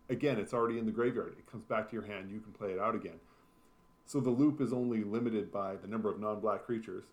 Again, 0.08 0.38
it's 0.38 0.54
already 0.54 0.78
in 0.78 0.86
the 0.86 0.92
graveyard. 0.92 1.34
It 1.36 1.50
comes 1.50 1.64
back 1.64 1.88
to 1.90 1.94
your 1.94 2.06
hand. 2.06 2.30
You 2.30 2.38
can 2.38 2.52
play 2.52 2.70
it 2.70 2.78
out 2.78 2.94
again. 2.94 3.18
So 4.06 4.20
the 4.20 4.30
loop 4.30 4.60
is 4.60 4.72
only 4.72 5.02
limited 5.02 5.50
by 5.50 5.74
the 5.74 5.88
number 5.88 6.08
of 6.08 6.20
non-black 6.20 6.64
creatures 6.64 7.04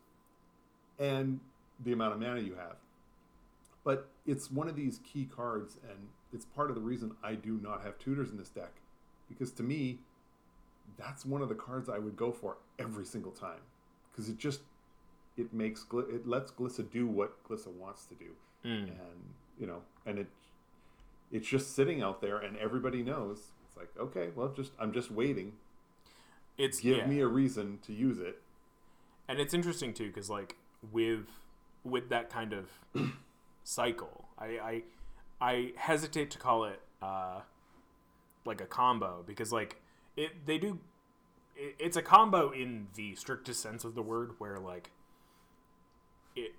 and 0.99 1.39
the 1.83 1.91
amount 1.91 2.13
of 2.13 2.19
mana 2.19 2.41
you 2.41 2.53
have. 2.53 2.75
But 3.83 4.09
it's 4.27 4.51
one 4.51 4.69
of 4.69 4.75
these 4.75 4.99
key 5.03 5.25
cards, 5.25 5.79
and 5.89 5.97
it's 6.31 6.45
part 6.45 6.69
of 6.69 6.75
the 6.75 6.81
reason 6.81 7.15
I 7.23 7.33
do 7.33 7.59
not 7.61 7.81
have 7.83 7.97
tutors 7.97 8.29
in 8.29 8.37
this 8.37 8.49
deck, 8.49 8.73
because 9.27 9.51
to 9.53 9.63
me, 9.63 9.97
that's 10.97 11.25
one 11.25 11.41
of 11.41 11.49
the 11.49 11.55
cards 11.55 11.89
I 11.89 11.97
would 11.97 12.15
go 12.15 12.31
for 12.31 12.57
every 12.77 13.05
single 13.05 13.31
time, 13.31 13.59
because 14.11 14.29
it 14.29 14.37
just 14.37 14.61
it 15.37 15.53
makes 15.53 15.85
it 15.93 16.27
lets 16.27 16.51
Glissa 16.51 16.89
do 16.89 17.07
what 17.07 17.43
Glissa 17.47 17.67
wants 17.71 18.05
to 18.05 18.15
do, 18.15 18.31
Mm. 18.65 18.83
and 18.89 19.33
you 19.59 19.67
know, 19.67 19.81
and 20.05 20.19
it 20.19 20.27
it's 21.31 21.47
just 21.47 21.73
sitting 21.75 22.01
out 22.01 22.21
there, 22.21 22.37
and 22.37 22.55
everybody 22.57 23.01
knows. 23.03 23.51
It's 23.67 23.75
like 23.77 23.89
okay, 23.99 24.29
well, 24.35 24.49
just 24.49 24.71
I'm 24.79 24.91
just 24.93 25.09
waiting. 25.11 25.53
It's 26.57 26.79
Give 26.81 26.97
yeah. 26.97 27.05
me 27.07 27.19
a 27.19 27.27
reason 27.27 27.79
to 27.87 27.93
use 27.93 28.19
it. 28.19 28.41
and 29.27 29.39
it's 29.39 29.53
interesting 29.53 29.93
too 29.93 30.07
because 30.07 30.29
like 30.29 30.55
with 30.91 31.27
with 31.83 32.09
that 32.09 32.29
kind 32.29 32.53
of 32.53 32.69
cycle 33.63 34.25
I, 34.37 34.45
I 34.45 34.83
i 35.41 35.71
hesitate 35.77 36.29
to 36.31 36.37
call 36.37 36.65
it 36.65 36.79
uh 37.01 37.39
like 38.45 38.61
a 38.61 38.65
combo 38.65 39.23
because 39.25 39.51
like 39.53 39.81
it 40.17 40.45
they 40.45 40.57
do 40.57 40.79
it, 41.55 41.75
it's 41.79 41.95
a 41.97 42.01
combo 42.01 42.51
in 42.51 42.87
the 42.95 43.15
strictest 43.15 43.61
sense 43.61 43.83
of 43.85 43.95
the 43.95 44.01
word 44.01 44.31
where 44.37 44.59
like 44.59 44.91
it 46.35 46.53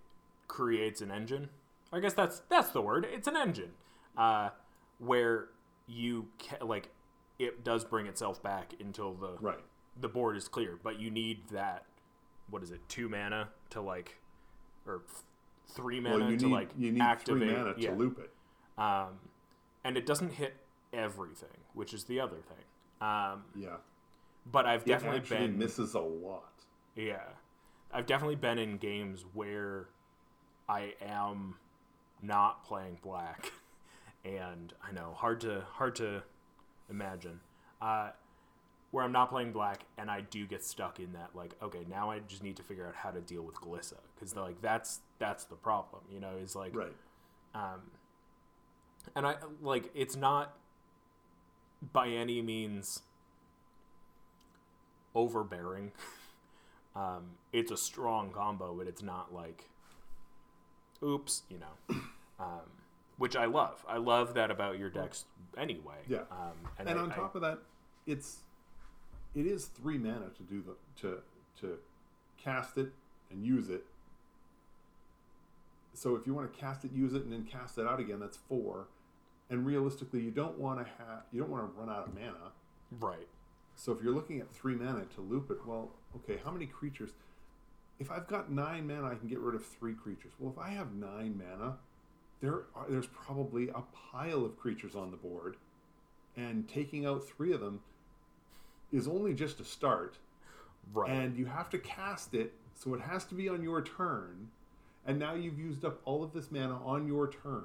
creates 0.48 1.00
an 1.00 1.10
engine 1.10 1.48
i 1.92 2.00
guess 2.00 2.12
that's 2.12 2.40
that's 2.48 2.70
the 2.70 2.80
word 2.82 3.06
it's 3.10 3.26
an 3.28 3.36
engine 3.36 3.70
uh 4.16 4.48
where 4.98 5.48
you 5.86 6.26
ca- 6.38 6.64
like 6.64 6.88
it 7.38 7.64
does 7.64 7.84
bring 7.84 8.06
itself 8.06 8.42
back 8.42 8.72
until 8.80 9.12
the 9.14 9.32
Right. 9.40 9.58
the 10.00 10.08
board 10.08 10.36
is 10.36 10.46
clear, 10.46 10.78
but 10.82 11.00
you 11.00 11.10
need 11.10 11.48
that. 11.48 11.84
What 12.48 12.62
is 12.62 12.70
it? 12.70 12.80
Two 12.88 13.08
mana 13.08 13.48
to 13.70 13.80
like, 13.80 14.20
or 14.86 15.02
f- 15.08 15.24
three 15.74 15.98
mana 15.98 16.18
Well, 16.18 16.26
to 16.28 16.30
need 16.36 16.42
like 16.42 16.70
you 16.78 16.92
need 16.92 17.02
activate. 17.02 17.42
three 17.48 17.52
mana 17.56 17.74
to 17.74 17.80
yeah. 17.80 17.90
loop 17.92 18.20
it. 18.20 18.30
Um, 18.80 19.18
and 19.82 19.96
it 19.96 20.06
doesn't 20.06 20.30
hit 20.34 20.54
everything, 20.92 21.58
which 21.74 21.92
is 21.92 22.04
the 22.04 22.20
other 22.20 22.36
thing. 22.36 22.64
Um, 23.06 23.42
Yeah. 23.56 23.76
but 24.46 24.64
I've 24.64 24.82
It 24.82 24.86
definitely 24.86 25.20
been 25.28 25.58
misses 25.58 25.94
a 25.94 26.00
lot. 26.00 26.52
yeah, 26.94 27.24
I've 27.94 28.06
definitely 28.06 28.36
been 28.36 28.58
in 28.58 28.76
games 28.76 29.24
where 29.32 29.86
I 30.68 30.94
am 31.00 31.54
not 32.20 32.64
playing 32.64 32.98
black, 33.02 33.52
and 34.24 34.72
I 34.82 34.92
know 34.92 35.14
hard 35.16 35.40
to 35.42 35.64
hard 35.72 35.96
to 35.96 36.22
imagine. 36.90 37.40
Uh, 37.80 38.10
where 38.90 39.02
I'm 39.04 39.10
not 39.10 39.28
playing 39.28 39.50
black 39.50 39.86
and 39.98 40.08
I 40.08 40.20
do 40.20 40.46
get 40.46 40.62
stuck 40.62 41.00
in 41.00 41.14
that 41.14 41.30
like 41.34 41.56
okay 41.60 41.80
now 41.90 42.10
I 42.10 42.20
just 42.20 42.44
need 42.44 42.54
to 42.58 42.62
figure 42.62 42.86
out 42.86 42.94
how 42.94 43.10
to 43.10 43.20
deal 43.20 43.42
with 43.42 43.56
Glissa 43.56 43.96
because 44.14 44.36
like 44.36 44.62
that's 44.62 45.00
that's 45.18 45.42
the 45.46 45.56
problem 45.56 46.02
you 46.08 46.20
know 46.20 46.36
is 46.40 46.54
like 46.54 46.76
Right. 46.76 46.92
um, 47.56 47.90
and 49.16 49.26
I 49.26 49.34
like 49.60 49.90
it's 49.96 50.14
not 50.14 50.56
by 51.92 52.08
any 52.08 52.40
means 52.40 53.02
overbearing. 55.14 55.92
um, 56.96 57.24
it's 57.52 57.70
a 57.70 57.76
strong 57.76 58.30
combo, 58.30 58.74
but 58.74 58.86
it's 58.86 59.02
not 59.02 59.32
like, 59.34 59.68
oops, 61.02 61.42
you 61.48 61.58
know. 61.58 61.96
Um, 62.40 62.62
which 63.16 63.36
I 63.36 63.44
love. 63.44 63.84
I 63.88 63.98
love 63.98 64.34
that 64.34 64.50
about 64.50 64.76
your 64.76 64.90
decks 64.90 65.24
anyway. 65.56 65.98
Yeah. 66.08 66.22
Um, 66.32 66.50
and 66.80 66.88
And 66.88 66.98
I- 66.98 67.02
on 67.04 67.12
I- 67.12 67.14
top 67.14 67.36
of 67.36 67.42
that, 67.42 67.60
it's 68.08 68.40
it 69.36 69.46
is 69.46 69.66
three 69.66 69.98
mana 69.98 70.30
to 70.30 70.42
do 70.42 70.60
the 70.60 70.74
to 71.02 71.22
to 71.60 71.78
cast 72.36 72.76
it 72.76 72.92
and 73.30 73.46
use 73.46 73.68
it. 73.70 73.86
So 75.92 76.16
if 76.16 76.26
you 76.26 76.34
want 76.34 76.52
to 76.52 76.58
cast 76.58 76.84
it, 76.84 76.90
use 76.92 77.14
it, 77.14 77.22
and 77.22 77.32
then 77.32 77.44
cast 77.44 77.78
it 77.78 77.86
out 77.86 78.00
again, 78.00 78.18
that's 78.18 78.36
four. 78.36 78.88
And 79.48 79.64
realistically, 79.64 80.20
you 80.20 80.32
don't 80.32 80.58
want 80.58 80.80
to 80.80 80.84
have 80.98 81.22
you 81.30 81.40
don't 81.40 81.50
want 81.50 81.72
to 81.72 81.80
run 81.80 81.88
out 81.88 82.08
of 82.08 82.14
mana. 82.14 82.50
right. 82.98 83.28
So 83.76 83.92
if 83.92 84.02
you're 84.02 84.12
looking 84.14 84.40
at 84.40 84.50
three 84.52 84.74
mana 84.74 85.04
to 85.14 85.20
loop 85.20 85.50
it, 85.52 85.58
well, 85.64 85.90
okay, 86.16 86.40
how 86.44 86.50
many 86.50 86.66
creatures? 86.66 87.10
If 87.98 88.10
I've 88.10 88.26
got 88.26 88.50
nine 88.50 88.86
mana, 88.86 89.06
I 89.06 89.14
can 89.14 89.28
get 89.28 89.38
rid 89.38 89.54
of 89.54 89.64
three 89.64 89.94
creatures. 89.94 90.32
Well, 90.38 90.52
if 90.52 90.58
I 90.58 90.70
have 90.70 90.94
nine 90.94 91.38
mana, 91.38 91.76
there 92.40 92.64
are, 92.74 92.86
there's 92.88 93.06
probably 93.06 93.68
a 93.68 93.82
pile 94.12 94.44
of 94.44 94.58
creatures 94.58 94.94
on 94.94 95.10
the 95.10 95.16
board, 95.16 95.56
and 96.36 96.68
taking 96.68 97.06
out 97.06 97.24
three 97.24 97.52
of 97.52 97.60
them 97.60 97.80
is 98.92 99.06
only 99.08 99.32
just 99.34 99.60
a 99.60 99.64
start. 99.64 100.18
Right. 100.92 101.10
And 101.10 101.36
you 101.36 101.46
have 101.46 101.70
to 101.70 101.78
cast 101.78 102.34
it, 102.34 102.52
so 102.74 102.94
it 102.94 103.00
has 103.00 103.24
to 103.26 103.34
be 103.34 103.48
on 103.48 103.62
your 103.62 103.82
turn. 103.82 104.48
and 105.06 105.18
now 105.18 105.34
you've 105.34 105.58
used 105.58 105.84
up 105.84 106.00
all 106.04 106.22
of 106.22 106.32
this 106.32 106.50
mana 106.50 106.78
on 106.84 107.06
your 107.06 107.30
turn. 107.30 107.64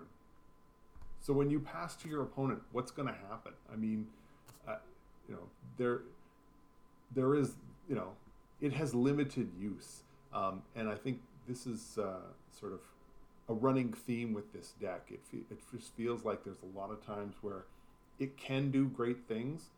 So 1.21 1.33
when 1.33 1.49
you 1.49 1.59
pass 1.59 1.95
to 1.97 2.09
your 2.09 2.21
opponent, 2.23 2.61
what's 2.71 2.91
going 2.91 3.07
to 3.07 3.13
happen? 3.29 3.53
I 3.71 3.75
mean, 3.75 4.07
uh, 4.67 4.75
you 5.27 5.35
know, 5.35 5.43
there, 5.77 6.01
there 7.13 7.35
is, 7.35 7.53
you 7.87 7.95
know, 7.95 8.11
it 8.61 8.73
has 8.73 8.93
limited 8.93 9.49
use, 9.59 10.03
um, 10.33 10.61
and 10.75 10.89
I 10.89 10.95
think 10.95 11.19
this 11.47 11.65
is 11.65 11.97
uh, 11.97 12.19
sort 12.51 12.73
of 12.73 12.79
a 13.47 13.53
running 13.53 13.91
theme 13.91 14.33
with 14.33 14.53
this 14.53 14.73
deck. 14.81 15.07
It 15.09 15.21
fe- 15.31 15.45
it 15.49 15.59
just 15.75 15.93
feels 15.95 16.23
like 16.23 16.43
there's 16.43 16.61
a 16.61 16.77
lot 16.77 16.91
of 16.91 17.05
times 17.05 17.35
where 17.41 17.65
it 18.19 18.37
can 18.37 18.69
do 18.69 18.87
great 18.87 19.27
things, 19.27 19.69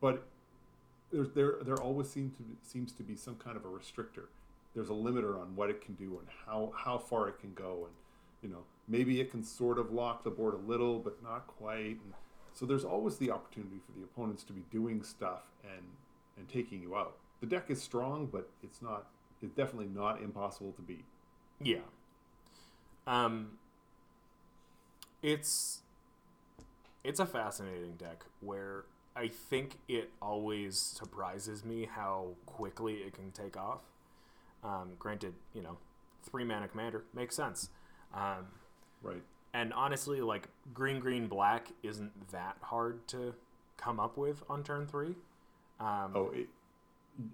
but 0.00 0.26
there's 1.12 1.30
there 1.30 1.56
there 1.62 1.80
always 1.80 2.08
seems 2.08 2.34
to 2.36 2.42
be, 2.42 2.54
seems 2.62 2.92
to 2.92 3.02
be 3.02 3.16
some 3.16 3.36
kind 3.36 3.56
of 3.56 3.64
a 3.64 3.68
restrictor. 3.68 4.26
There's 4.74 4.88
a 4.88 4.94
limiter 4.94 5.40
on 5.40 5.56
what 5.56 5.70
it 5.70 5.84
can 5.84 5.94
do 5.94 6.18
and 6.18 6.28
how 6.46 6.72
how 6.76 6.98
far 6.98 7.28
it 7.28 7.38
can 7.40 7.52
go, 7.54 7.86
and 7.86 7.94
you 8.42 8.48
know 8.48 8.64
maybe 8.88 9.20
it 9.20 9.30
can 9.30 9.44
sort 9.44 9.78
of 9.78 9.92
lock 9.92 10.24
the 10.24 10.30
board 10.30 10.54
a 10.54 10.70
little, 10.70 10.98
but 10.98 11.22
not 11.22 11.46
quite. 11.46 11.98
And 12.04 12.14
so 12.52 12.66
there's 12.66 12.84
always 12.84 13.16
the 13.18 13.30
opportunity 13.30 13.80
for 13.84 13.92
the 13.98 14.04
opponents 14.04 14.42
to 14.44 14.52
be 14.52 14.64
doing 14.70 15.02
stuff 15.02 15.42
and 15.62 15.84
and 16.36 16.48
taking 16.48 16.82
you 16.82 16.96
out. 16.96 17.16
The 17.40 17.46
deck 17.46 17.70
is 17.70 17.80
strong, 17.82 18.26
but 18.26 18.50
it's 18.62 18.82
not. 18.82 19.06
It's 19.42 19.54
definitely 19.54 19.88
not 19.94 20.22
impossible 20.22 20.72
to 20.72 20.82
beat. 20.82 21.04
Yeah. 21.62 21.78
Um. 23.06 23.58
It's 25.22 25.80
it's 27.04 27.20
a 27.20 27.26
fascinating 27.26 27.96
deck 27.96 28.24
where 28.40 28.84
I 29.16 29.28
think 29.28 29.78
it 29.88 30.10
always 30.22 30.78
surprises 30.78 31.64
me 31.64 31.88
how 31.90 32.28
quickly 32.46 32.94
it 32.98 33.14
can 33.14 33.30
take 33.32 33.56
off. 33.56 33.80
Um, 34.62 34.90
granted, 34.98 35.34
you 35.54 35.62
know, 35.62 35.78
three 36.22 36.44
mana 36.44 36.68
commander 36.68 37.04
makes 37.14 37.34
sense. 37.34 37.70
Um, 38.14 38.46
Right. 39.02 39.22
and 39.54 39.72
honestly, 39.72 40.20
like 40.20 40.48
green, 40.74 41.00
green, 41.00 41.26
black 41.26 41.68
isn't 41.82 42.30
that 42.30 42.56
hard 42.60 43.08
to 43.08 43.34
come 43.78 43.98
up 43.98 44.16
with 44.18 44.42
on 44.50 44.62
turn 44.62 44.86
three. 44.86 45.14
Um, 45.80 46.12
Oh, 46.14 46.30
it, 46.34 46.48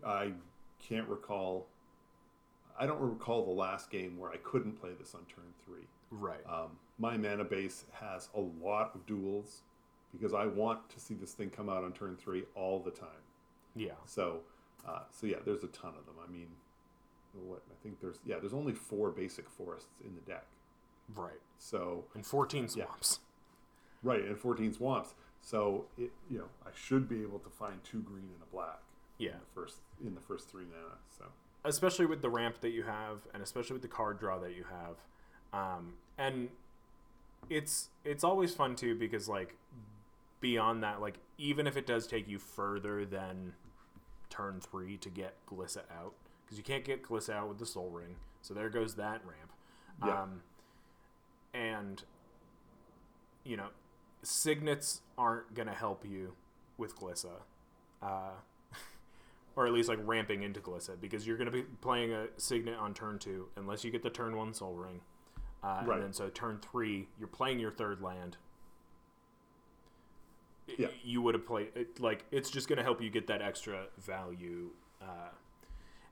I 0.05 0.33
can't 0.79 1.09
recall. 1.09 1.67
I 2.79 2.87
don't 2.87 3.01
recall 3.01 3.45
the 3.45 3.53
last 3.53 3.91
game 3.91 4.19
where 4.19 4.31
I 4.31 4.37
couldn't 4.39 4.73
play 4.81 4.91
this 4.99 5.15
on 5.15 5.23
turn 5.25 5.45
three. 5.65 5.87
right. 6.11 6.41
Um, 6.49 6.71
my 6.99 7.17
mana 7.17 7.45
base 7.45 7.85
has 7.93 8.29
a 8.35 8.41
lot 8.41 8.93
of 8.95 9.07
duals 9.07 9.61
because 10.13 10.33
I 10.35 10.47
want 10.47 10.89
to 10.91 11.01
see 11.01 11.15
this 11.15 11.33
thing 11.33 11.51
come 11.51 11.69
out 11.69 11.85
on 11.85 11.93
turn 11.93 12.17
three 12.17 12.45
all 12.55 12.79
the 12.81 12.91
time. 12.91 13.09
yeah. 13.75 13.93
So, 14.07 14.41
uh, 14.87 15.01
so 15.11 15.27
yeah, 15.27 15.37
there's 15.45 15.65
a 15.65 15.69
ton 15.69 15.93
of 15.99 16.07
them. 16.07 16.15
I 16.27 16.31
mean, 16.31 16.49
what 17.47 17.63
I 17.71 17.75
think 17.83 18.01
there's 18.01 18.19
yeah, 18.25 18.37
there's 18.41 18.55
only 18.55 18.73
four 18.73 19.11
basic 19.11 19.49
forests 19.49 20.01
in 20.05 20.15
the 20.15 20.23
deck. 20.23 20.45
Right. 21.15 21.41
So 21.59 22.05
And 22.15 22.25
14 22.27 22.69
swamps. 22.69 23.21
right, 24.03 24.25
and 24.25 24.39
14 24.39 24.73
swamps. 24.75 25.15
So 25.41 25.85
it 25.99 26.11
you 26.31 26.39
know 26.39 26.49
I 26.65 26.71
should 26.75 27.09
be 27.09 27.23
able 27.23 27.39
to 27.41 27.51
find 27.51 27.83
two 27.85 28.01
green 28.01 28.29
and 28.35 28.43
a 28.43 28.53
black. 28.55 28.81
Yeah. 29.19 29.31
In 29.31 29.39
the 29.41 29.47
first 29.55 29.77
in 30.07 30.15
the 30.15 30.21
first 30.21 30.51
three 30.51 30.65
mana. 30.65 30.97
So 31.19 31.25
especially 31.65 32.07
with 32.07 32.23
the 32.23 32.31
ramp 32.31 32.61
that 32.61 32.71
you 32.71 32.83
have 32.85 33.21
and 33.35 33.43
especially 33.43 33.73
with 33.75 33.83
the 33.83 33.89
card 33.89 34.19
draw 34.21 34.39
that 34.39 34.55
you 34.55 34.65
have 34.71 34.97
um, 35.53 35.95
and 36.19 36.49
it's 37.51 37.89
it's 38.05 38.23
always 38.23 38.55
fun 38.55 38.77
too 38.77 38.95
because 38.95 39.29
like 39.29 39.57
beyond 40.41 40.83
that 40.83 41.01
like 41.01 41.15
even 41.39 41.67
if 41.67 41.77
it 41.77 41.87
does 41.87 42.07
take 42.07 42.29
you 42.29 42.39
further 42.39 43.05
than 43.05 43.53
turn 44.31 44.61
three 44.61 44.97
to 44.99 45.09
get 45.09 45.35
glissa 45.47 45.83
out 45.99 46.13
because 46.45 46.57
you 46.59 46.63
can't 46.65 46.85
get 46.85 47.03
glissa 47.03 47.31
out 47.35 47.49
with 47.49 47.59
the 47.59 47.67
Sol 47.67 47.91
Ring 47.91 48.17
so 48.43 48.55
there 48.55 48.69
goes 48.69 48.95
that 48.95 49.23
ramp 49.25 49.53
Yeah. 50.05 50.23
um, 50.23 50.43
and 51.55 52.03
you 53.45 53.57
know 53.57 53.69
signets 54.23 55.01
aren't 55.19 55.55
gonna 55.55 55.75
help 55.75 56.05
you 56.05 56.35
with 56.79 56.97
glissa 56.97 57.41
uh, 58.03 58.33
or 59.57 59.67
at 59.67 59.73
least 59.73 59.89
like 59.89 59.99
ramping 60.05 60.43
into 60.43 60.61
Glissa, 60.61 61.01
because 61.01 61.27
you're 61.27 61.37
going 61.39 61.51
to 61.51 61.53
be 61.53 61.63
playing 61.81 62.13
a 62.13 62.27
Signet 62.37 62.77
on 62.79 62.95
turn 62.95 63.19
two, 63.19 63.49
unless 63.57 63.83
you 63.85 63.91
get 63.91 64.03
the 64.03 64.11
turn 64.11 64.37
one 64.37 64.53
Sol 64.55 64.75
Ring. 64.75 65.01
Uh, 65.65 65.83
Right. 65.85 65.95
And 65.97 66.05
then 66.05 66.13
so 66.13 66.29
turn 66.29 66.59
three, 66.61 67.09
you're 67.19 67.27
playing 67.29 67.59
your 67.59 67.71
third 67.73 68.01
land. 68.01 68.37
Yeah. 70.79 70.89
You 71.05 71.23
would 71.23 71.35
have 71.35 71.47
played 71.47 71.69
it, 71.75 72.01
like 72.01 72.25
it's 72.31 72.51
just 72.51 72.69
going 72.69 72.79
to 72.79 72.83
help 72.83 73.01
you 73.01 73.09
get 73.09 73.29
that 73.29 73.41
extra 73.41 73.87
value. 73.99 74.71
Uh, 75.01 75.31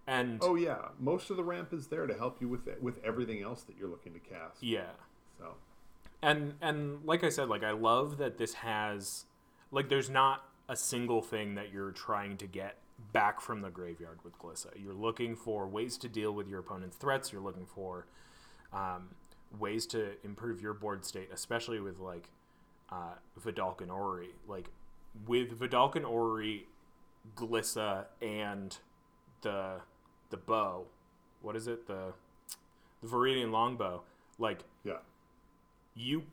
and 0.07 0.39
oh 0.43 0.55
yeah, 0.55 0.89
most 0.99 1.31
of 1.31 1.37
the 1.37 1.45
ramp 1.45 1.73
is 1.73 1.89
there 1.89 2.07
to 2.07 2.15
help 2.15 2.41
you 2.41 2.49
with 2.49 2.69
with 2.81 3.03
everything 3.05 3.43
else 3.43 3.63
that 3.65 3.77
you're 3.79 3.89
looking 3.89 4.13
to 4.13 4.21
cast. 4.21 4.63
yeah, 4.63 4.91
So 5.39 5.55
and 6.23 6.55
and 6.61 7.05
like 7.05 7.25
I 7.25 7.31
said, 7.31 7.49
like 7.49 7.65
I 7.65 7.73
love 7.73 8.19
that 8.19 8.39
this 8.39 8.55
has 8.55 9.25
like 9.71 9.89
there's 9.89 10.11
not 10.11 10.45
a 10.69 10.77
single 10.77 11.21
thing 11.21 11.55
that 11.57 11.73
you're 11.73 11.91
trying 11.91 12.37
to 12.39 12.47
get 12.47 12.79
back 13.13 13.41
from 13.41 13.61
the 13.61 13.71
graveyard 13.71 14.19
with 14.25 14.39
Glissa. 14.39 14.69
You're 14.77 14.95
looking 14.95 15.37
for 15.37 15.67
ways 15.67 15.97
to 15.99 16.09
deal 16.09 16.33
with 16.33 16.49
your 16.49 16.61
opponent's 16.61 16.97
threats. 16.97 17.33
You're 17.33 17.43
looking 17.43 17.67
for 17.67 18.07
um, 18.73 19.15
ways 19.59 19.87
to 19.87 20.13
improve 20.25 20.61
your 20.61 20.75
board 20.75 21.05
state, 21.05 21.29
especially 21.33 21.81
with 21.81 21.99
like 21.99 22.29
uh, 22.91 23.15
Vedalken 23.41 23.89
Orrery. 23.89 24.31
Like 24.47 24.69
with 25.27 25.59
Vedalken 25.59 26.05
Orrery, 26.05 26.67
Glissa, 27.37 28.07
and 28.21 28.77
the 29.43 29.81
the 30.31 30.37
bow. 30.37 30.87
What 31.43 31.57
is 31.57 31.67
it? 31.67 31.87
The 31.87 32.13
the 33.03 33.09
Viridian 33.09 33.51
Longbow. 33.51 34.03
Like 34.39 34.65
yeah, 34.83 34.99
you 35.95 36.25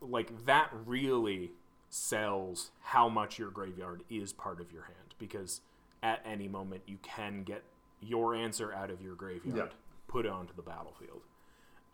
like 0.00 0.46
that 0.46 0.70
really 0.86 1.52
sells 1.88 2.72
how 2.82 3.08
much 3.08 3.38
your 3.38 3.50
graveyard 3.50 4.02
is 4.10 4.32
part 4.32 4.60
of 4.60 4.72
your 4.72 4.82
hand 4.82 5.05
because 5.18 5.60
at 6.02 6.20
any 6.24 6.48
moment 6.48 6.82
you 6.86 6.98
can 7.02 7.42
get 7.42 7.62
your 8.00 8.34
answer 8.34 8.72
out 8.72 8.90
of 8.90 9.00
your 9.00 9.14
graveyard 9.14 9.56
Yeah. 9.70 9.76
put 10.08 10.26
it 10.26 10.30
onto 10.32 10.54
the 10.54 10.62
battlefield 10.62 11.22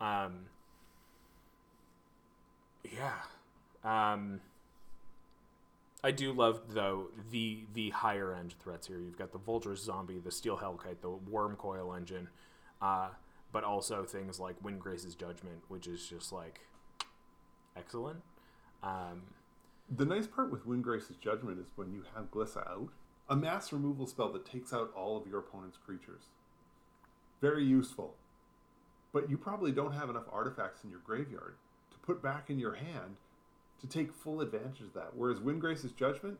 um 0.01 0.45
yeah 2.83 3.13
um 3.83 4.39
I 6.03 6.11
do 6.11 6.33
love 6.33 6.61
though 6.73 7.07
the 7.31 7.63
the 7.73 7.91
higher 7.91 8.33
end 8.33 8.55
threats 8.61 8.87
here. 8.87 8.99
You've 8.99 9.17
got 9.17 9.31
the 9.31 9.37
Vulture 9.37 9.73
Zombie, 9.77 10.19
the 10.19 10.31
Steel 10.31 10.57
Hellkite, 10.57 10.99
the 11.01 11.07
Wurmcoil 11.31 11.95
Engine, 11.95 12.27
uh, 12.81 13.07
but 13.53 13.63
also 13.63 14.03
things 14.03 14.37
like 14.37 14.61
Windgrace's 14.61 15.15
Judgment, 15.15 15.59
which 15.69 15.87
is 15.87 16.05
just 16.05 16.33
like 16.33 16.59
excellent. 17.77 18.21
Um, 18.83 19.21
the 19.95 20.03
nice 20.03 20.27
part 20.27 20.51
with 20.51 20.67
Windgrace's 20.67 21.15
Judgment 21.21 21.57
is 21.57 21.67
when 21.77 21.93
you 21.93 22.03
have 22.13 22.29
Glissa 22.31 22.67
out, 22.69 22.89
a 23.29 23.35
mass 23.35 23.71
removal 23.71 24.07
spell 24.07 24.31
that 24.33 24.45
takes 24.45 24.73
out 24.73 24.91
all 24.95 25.17
of 25.17 25.27
your 25.27 25.39
opponent's 25.39 25.77
creatures. 25.77 26.23
Very 27.41 27.63
useful. 27.63 28.15
But 29.11 29.29
you 29.29 29.37
probably 29.37 29.71
don't 29.71 29.93
have 29.93 30.09
enough 30.09 30.25
artifacts 30.31 30.83
in 30.83 30.89
your 30.89 30.99
graveyard 30.99 31.55
to 31.91 31.97
put 31.99 32.21
back 32.21 32.49
in 32.49 32.59
your 32.59 32.73
hand 32.73 33.17
to 33.79 33.87
take 33.87 34.13
full 34.13 34.41
advantage 34.41 34.81
of 34.81 34.93
that. 34.93 35.11
Whereas 35.15 35.39
Windgrace's 35.39 35.91
Judgment, 35.91 36.39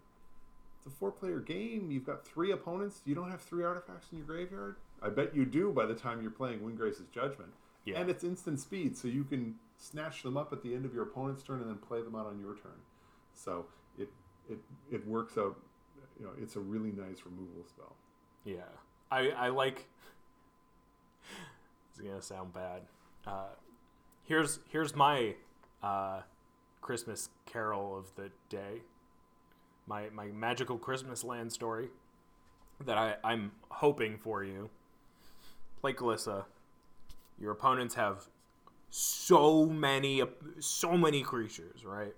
it's 0.78 0.93
a 0.93 0.98
four 0.98 1.12
player 1.12 1.39
game. 1.39 1.91
You've 1.91 2.06
got 2.06 2.26
three 2.26 2.52
opponents. 2.52 3.02
You 3.06 3.15
don't 3.15 3.30
have 3.30 3.41
three 3.41 3.63
artifacts 3.63 4.08
in 4.12 4.17
your 4.17 4.28
graveyard. 4.28 4.78
I 5.02 5.10
bet 5.10 5.36
you 5.36 5.46
do 5.46 5.72
by 5.72 5.86
the 5.86 5.93
time 5.93 6.22
you're 6.22 6.32
playing 6.32 6.60
Windgrace's 6.60 7.08
Judgment. 7.13 7.52
Yeah. 7.86 8.00
And 8.00 8.10
it's 8.10 8.24
instant 8.24 8.60
speed, 8.62 8.98
so 8.98 9.10
you 9.10 9.26
can 9.26 9.56
snatch 9.78 10.24
them 10.24 10.38
up 10.38 10.54
at 10.54 10.63
the 10.63 10.74
end 10.74 10.86
of 10.86 10.93
your 10.93 11.04
opponent's 11.04 11.43
turn 11.43 11.60
and 11.60 11.69
then 11.69 11.78
play 11.78 12.02
them 12.02 12.15
out 12.15 12.26
on 12.26 12.39
your 12.39 12.54
turn. 12.54 12.80
So 13.34 13.65
it 13.98 14.10
it 14.50 14.60
it 14.91 15.06
works 15.06 15.38
out. 15.38 15.58
You 16.23 16.29
know, 16.29 16.36
it's 16.41 16.55
a 16.55 16.59
really 16.62 16.93
nice 16.93 17.17
removal 17.25 17.65
spell. 17.67 17.97
Yeah, 18.45 18.62
I 19.12 19.29
I 19.31 19.49
like. 19.49 19.88
It's 21.91 22.01
gonna 22.01 22.23
sound 22.23 22.53
bad. 22.53 22.81
Uh, 23.27 23.49
here's 24.23 24.59
here's 24.69 24.95
my 24.95 25.36
uh, 25.83 26.21
Christmas 26.81 27.29
Carol 27.45 27.95
of 27.95 28.15
the 28.15 28.31
day. 28.49 28.81
My 29.86 30.09
my 30.09 30.27
magical 30.27 30.79
Christmas 30.79 31.23
land 31.23 31.51
story 31.51 31.89
that 32.83 32.97
I 32.97 33.17
I'm 33.23 33.51
hoping 33.69 34.17
for 34.17 34.43
you. 34.43 34.71
Play 35.81 35.93
Glissa. 35.93 36.45
Your 37.39 37.51
opponents 37.51 37.93
have 37.93 38.27
so 38.89 39.67
many 39.67 40.23
so 40.59 40.97
many 40.97 41.21
creatures, 41.21 41.86
right? 41.86 42.15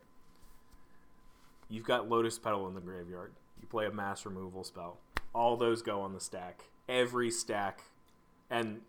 You've 1.67 1.85
got 1.85 2.07
Lotus 2.07 2.39
Petal 2.39 2.65
in 2.69 2.75
the 2.75 2.81
graveyard. 2.81 3.33
You 3.65 3.69
play 3.69 3.87
a 3.87 3.91
mass 3.91 4.27
removal 4.27 4.63
spell. 4.63 4.99
All 5.33 5.57
those 5.57 5.81
go 5.81 6.01
on 6.01 6.13
the 6.13 6.19
stack. 6.19 6.65
Every 6.87 7.31
stack. 7.31 7.81
And 8.51 8.81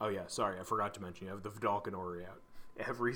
oh 0.00 0.06
yeah, 0.06 0.28
sorry, 0.28 0.60
I 0.60 0.62
forgot 0.62 0.94
to 0.94 1.02
mention 1.02 1.26
you 1.26 1.32
have 1.32 1.42
the 1.42 1.50
Vedalken 1.50 1.92
Orrery 1.92 2.24
out. 2.24 2.40
Every 2.78 3.14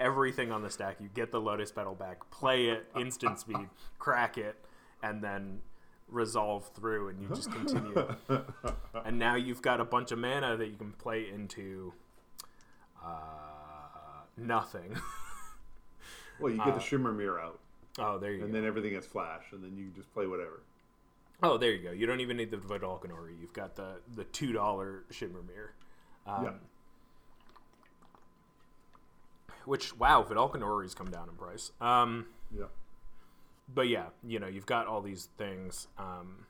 everything 0.00 0.50
on 0.50 0.62
the 0.62 0.70
stack, 0.70 0.96
you 1.00 1.10
get 1.12 1.32
the 1.32 1.40
Lotus 1.40 1.70
Petal 1.70 1.94
back, 1.94 2.30
play 2.30 2.68
it 2.68 2.86
instant 2.98 3.38
speed, 3.40 3.68
crack 3.98 4.38
it, 4.38 4.56
and 5.02 5.22
then 5.22 5.60
resolve 6.08 6.70
through, 6.74 7.08
and 7.08 7.20
you 7.20 7.28
just 7.28 7.52
continue. 7.52 8.16
and 9.04 9.18
now 9.18 9.34
you've 9.34 9.60
got 9.60 9.82
a 9.82 9.84
bunch 9.84 10.12
of 10.12 10.18
mana 10.18 10.56
that 10.56 10.68
you 10.68 10.78
can 10.78 10.92
play 10.92 11.28
into 11.28 11.92
uh, 13.04 13.10
nothing. 14.38 14.96
well, 16.40 16.50
you 16.50 16.64
get 16.64 16.72
the 16.72 16.80
Shimmer 16.80 17.12
Myr 17.12 17.38
out, 17.38 17.60
oh, 17.98 18.18
there 18.18 18.30
you 18.32 18.36
and 18.36 18.40
go. 18.42 18.46
And 18.46 18.54
then 18.54 18.64
everything 18.64 18.92
gets 18.92 19.06
flash, 19.06 19.44
and 19.52 19.62
then 19.62 19.76
you 19.76 19.86
can 19.86 19.94
just 19.94 20.12
play 20.14 20.26
whatever. 20.26 20.62
Oh, 21.42 21.56
there 21.56 21.72
you 21.72 21.82
go. 21.82 21.92
You 21.92 22.06
don't 22.06 22.20
even 22.20 22.36
need 22.36 22.50
the 22.50 22.56
Vedalken 22.56 23.10
Orrery. 23.12 23.34
You've 23.40 23.52
got 23.52 23.76
the 23.76 24.00
the 24.14 24.24
two 24.24 24.52
dollar 24.52 25.04
Shimmer 25.10 25.42
Myr. 25.42 25.72
Um, 26.26 26.44
Yeah. 26.44 26.50
Which 29.64 29.96
wow, 29.96 30.22
Vedalken 30.28 30.62
Orrery's 30.62 30.94
come 30.94 31.10
down 31.10 31.28
in 31.28 31.34
price. 31.36 31.72
Um, 31.80 32.26
Yeah. 32.50 32.66
but 33.72 33.88
yeah, 33.88 34.06
you 34.26 34.38
know, 34.40 34.46
you've 34.46 34.66
got 34.66 34.86
all 34.86 35.02
these 35.02 35.28
things. 35.36 35.88
Um, 35.98 36.46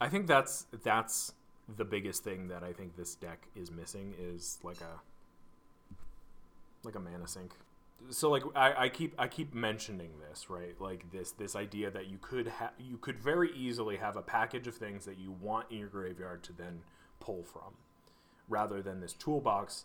I 0.00 0.08
think 0.08 0.26
that's 0.26 0.66
that's 0.82 1.34
the 1.68 1.84
biggest 1.84 2.24
thing 2.24 2.48
that 2.48 2.62
I 2.62 2.72
think 2.72 2.96
this 2.96 3.14
deck 3.14 3.46
is 3.54 3.70
missing 3.70 4.14
is 4.18 4.58
like 4.62 4.80
a 4.80 5.00
like 6.82 6.94
a 6.94 7.00
mana 7.00 7.28
sink. 7.28 7.52
So 8.10 8.30
like 8.30 8.42
I, 8.54 8.84
I 8.84 8.88
keep 8.88 9.14
I 9.18 9.28
keep 9.28 9.52
mentioning 9.54 10.10
this 10.28 10.48
right 10.48 10.74
like 10.80 11.10
this 11.12 11.32
this 11.32 11.54
idea 11.56 11.90
that 11.90 12.06
you 12.06 12.18
could 12.20 12.46
have 12.46 12.72
you 12.78 12.96
could 12.96 13.18
very 13.18 13.50
easily 13.54 13.96
have 13.96 14.16
a 14.16 14.22
package 14.22 14.66
of 14.66 14.76
things 14.76 15.04
that 15.04 15.18
you 15.18 15.32
want 15.32 15.66
in 15.70 15.78
your 15.78 15.88
graveyard 15.88 16.42
to 16.44 16.52
then 16.52 16.80
pull 17.20 17.42
from, 17.44 17.74
rather 18.48 18.80
than 18.80 19.00
this 19.00 19.12
toolbox. 19.12 19.84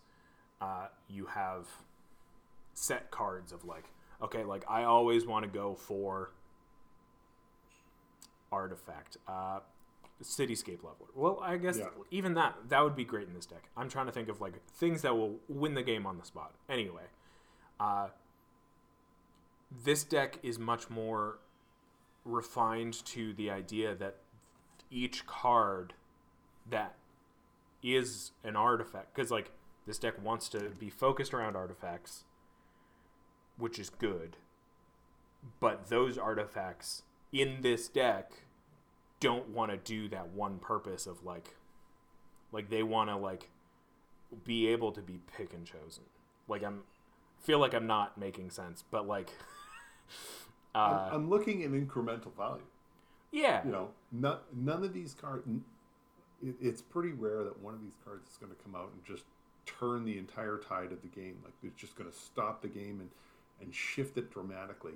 Uh, 0.62 0.88
you 1.10 1.26
have 1.26 1.67
set 2.73 3.12
cards 3.12 3.52
of 3.52 3.65
like 3.65 3.86
okay 4.21 4.43
like 4.43 4.63
I 4.69 4.84
always 4.84 5.26
want 5.26 5.43
to 5.43 5.49
go 5.52 5.76
for 5.76 6.32
artifact 8.52 9.17
uh, 9.28 9.60
cityscape 10.21 10.78
leveler. 10.84 11.10
Well, 11.15 11.39
I 11.41 11.58
guess 11.58 11.78
Yeah. 11.78 11.89
even 12.12 12.36
that 12.36 12.56
that 12.69 12.82
would 12.84 12.95
be 12.95 13.04
great 13.04 13.28
in 13.28 13.34
this 13.34 13.45
deck. 13.45 13.63
I'm 13.76 13.89
trying 13.89 14.06
to 14.06 14.12
think 14.12 14.30
of 14.30 14.39
like 14.39 14.63
things 14.67 15.02
that 15.02 15.15
will 15.17 15.39
win 15.49 15.73
the 15.73 15.84
game 15.84 16.06
on 16.06 16.17
the 16.17 16.26
spot. 16.26 16.54
Anyway, 16.69 17.04
uh, 17.84 18.08
this 19.84 20.04
deck 20.04 20.39
is 20.41 20.58
much 20.58 20.89
more 20.89 21.39
refined 22.24 22.93
to 23.06 23.34
the 23.34 23.50
idea 23.50 23.93
that 23.93 24.15
each 24.89 25.26
card 25.26 25.93
that 26.69 26.96
is 27.82 28.32
an 28.46 28.56
artifact 28.56 29.13
because 29.13 29.30
like 29.30 29.52
this 29.86 30.00
deck 30.00 30.13
wants 30.24 30.48
to 30.48 30.69
be 30.80 30.89
focused 30.89 31.34
around 31.34 31.58
artifacts 31.58 32.24
which 33.58 33.78
is 33.78 33.89
good. 33.89 34.38
But 35.60 35.89
those 35.89 36.17
artifacts 36.17 37.04
in 37.34 37.62
this 37.62 37.89
deck 37.89 38.32
don't 39.19 39.50
want 39.50 39.72
to 39.72 39.78
do 39.78 40.08
that 40.10 40.30
one 40.30 40.60
purpose 40.60 41.06
of 41.06 41.26
like 41.26 41.56
like 42.54 42.69
they 42.69 42.84
want 42.84 43.10
to 43.10 43.17
like 43.17 43.50
be 44.46 44.67
able 44.67 44.93
to 44.93 45.02
be 45.02 45.19
pick 45.36 45.54
and 45.54 45.65
chosen. 45.65 46.04
Like 46.48 46.63
i'm 46.63 46.84
feel 47.44 47.60
like 47.60 47.74
i'm 47.74 47.88
not 47.88 48.18
making 48.18 48.50
sense 48.50 48.84
but 48.90 49.08
like 49.08 49.30
uh 50.76 50.78
I'm, 51.12 51.16
I'm 51.16 51.30
looking 51.30 51.64
at 51.64 51.72
incremental 51.72 52.36
value. 52.36 52.64
yeah 53.32 53.64
You 53.66 53.72
know, 53.72 53.90
not, 54.12 54.44
none 54.56 54.84
of 54.84 54.94
these 54.94 55.14
cards. 55.14 55.46
It, 56.42 56.56
it's 56.62 56.82
pretty 56.82 57.12
rare 57.12 57.44
that 57.44 57.60
one 57.62 57.74
of 57.74 57.82
these 57.82 57.96
cards 58.04 58.30
is 58.30 58.38
going 58.38 58.52
to 58.52 58.62
come 58.64 58.76
out 58.76 58.90
and 58.94 59.04
just 59.06 59.24
turn 59.66 60.04
the 60.04 60.18
entire 60.18 60.58
tide 60.58 60.92
of 60.92 61.02
the 61.02 61.08
game. 61.08 61.38
Like 61.44 61.54
it's 61.64 61.80
just 61.80 61.96
going 61.96 62.10
to 62.10 62.16
stop 62.16 62.62
the 62.62 62.68
game 62.68 63.00
and 63.00 63.10
and 63.62 63.74
shift 63.74 64.18
it 64.18 64.32
dramatically. 64.32 64.94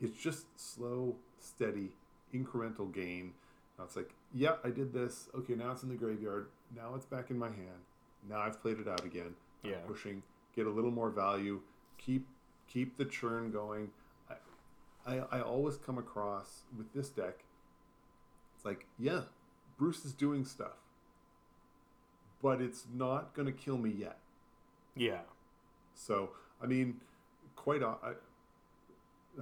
It's 0.00 0.18
just 0.20 0.46
slow, 0.56 1.14
steady, 1.38 1.90
incremental 2.34 2.92
gain. 2.92 3.32
Now 3.78 3.84
it's 3.84 3.96
like, 3.96 4.10
yeah, 4.34 4.56
I 4.64 4.70
did 4.70 4.92
this. 4.92 5.28
Okay, 5.34 5.54
now 5.54 5.70
it's 5.70 5.82
in 5.82 5.88
the 5.88 5.94
graveyard. 5.94 6.48
Now 6.76 6.94
it's 6.96 7.06
back 7.06 7.30
in 7.30 7.38
my 7.38 7.46
hand. 7.48 7.82
Now 8.28 8.40
I've 8.40 8.60
played 8.60 8.78
it 8.80 8.88
out 8.88 9.04
again. 9.04 9.34
I'm 9.64 9.70
Yeah. 9.70 9.76
pushing, 9.86 10.22
get 10.54 10.66
a 10.66 10.70
little 10.70 10.90
more 10.90 11.10
value. 11.10 11.60
Keep 11.98 12.26
keep 12.68 12.96
the 12.96 13.04
churn 13.04 13.50
going. 13.50 13.90
I, 14.30 14.34
I 15.06 15.38
I 15.38 15.40
always 15.40 15.76
come 15.76 15.98
across 15.98 16.62
with 16.76 16.92
this 16.92 17.08
deck. 17.08 17.44
It's 18.56 18.64
like, 18.64 18.86
yeah, 18.98 19.22
Bruce 19.78 20.04
is 20.04 20.12
doing 20.12 20.44
stuff, 20.44 20.78
but 22.42 22.60
it's 22.60 22.84
not 22.94 23.34
going 23.34 23.46
to 23.46 23.52
kill 23.52 23.78
me 23.78 23.90
yet. 23.90 24.18
yeah 24.96 25.20
So, 25.94 26.30
I 26.62 26.66
mean, 26.66 27.00
quite. 27.56 27.82
I, 27.82 28.12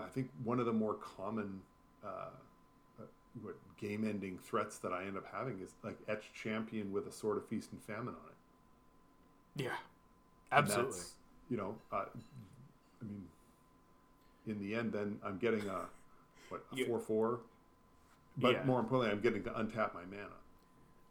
I 0.01 0.09
think 0.09 0.31
one 0.43 0.59
of 0.59 0.67
the 0.67 0.73
more 0.73 0.95
common 0.95 1.61
uh, 2.05 2.31
uh, 2.99 3.05
what 3.43 3.57
game-ending 3.79 4.39
threats 4.39 4.79
that 4.79 4.93
I 4.93 5.05
end 5.05 5.17
up 5.17 5.25
having 5.31 5.61
is 5.61 5.75
like 5.83 5.99
etch 6.09 6.25
champion 6.35 6.93
with 6.93 7.07
a 7.07 7.13
sword 7.13 7.37
of 7.37 7.47
feast 7.47 7.73
and 7.73 7.83
famine 7.83 8.15
on 8.15 8.29
it. 8.31 9.63
yeah 9.63 9.77
absolutely 10.53 11.01
you 11.49 11.57
know, 11.59 11.77
uh, 11.93 12.05
I 13.01 13.05
mean, 13.05 13.29
in 14.47 14.59
the 14.59 14.75
end, 14.75 14.93
then 14.93 15.19
I'm 15.25 15.39
getting 15.39 15.69
a 15.69 15.87
what 16.49 16.65
a 16.73 16.77
Yeah. 16.77 16.87
four-four, 16.87 17.41
but 18.39 18.53
Yeah. 18.55 18.65
more 18.65 18.81
importantly, 18.81 19.11
I'm 19.11 19.21
getting 19.23 19.43
to 19.45 19.51
untap 19.51 19.93
my 19.95 20.05
mana. 20.05 20.37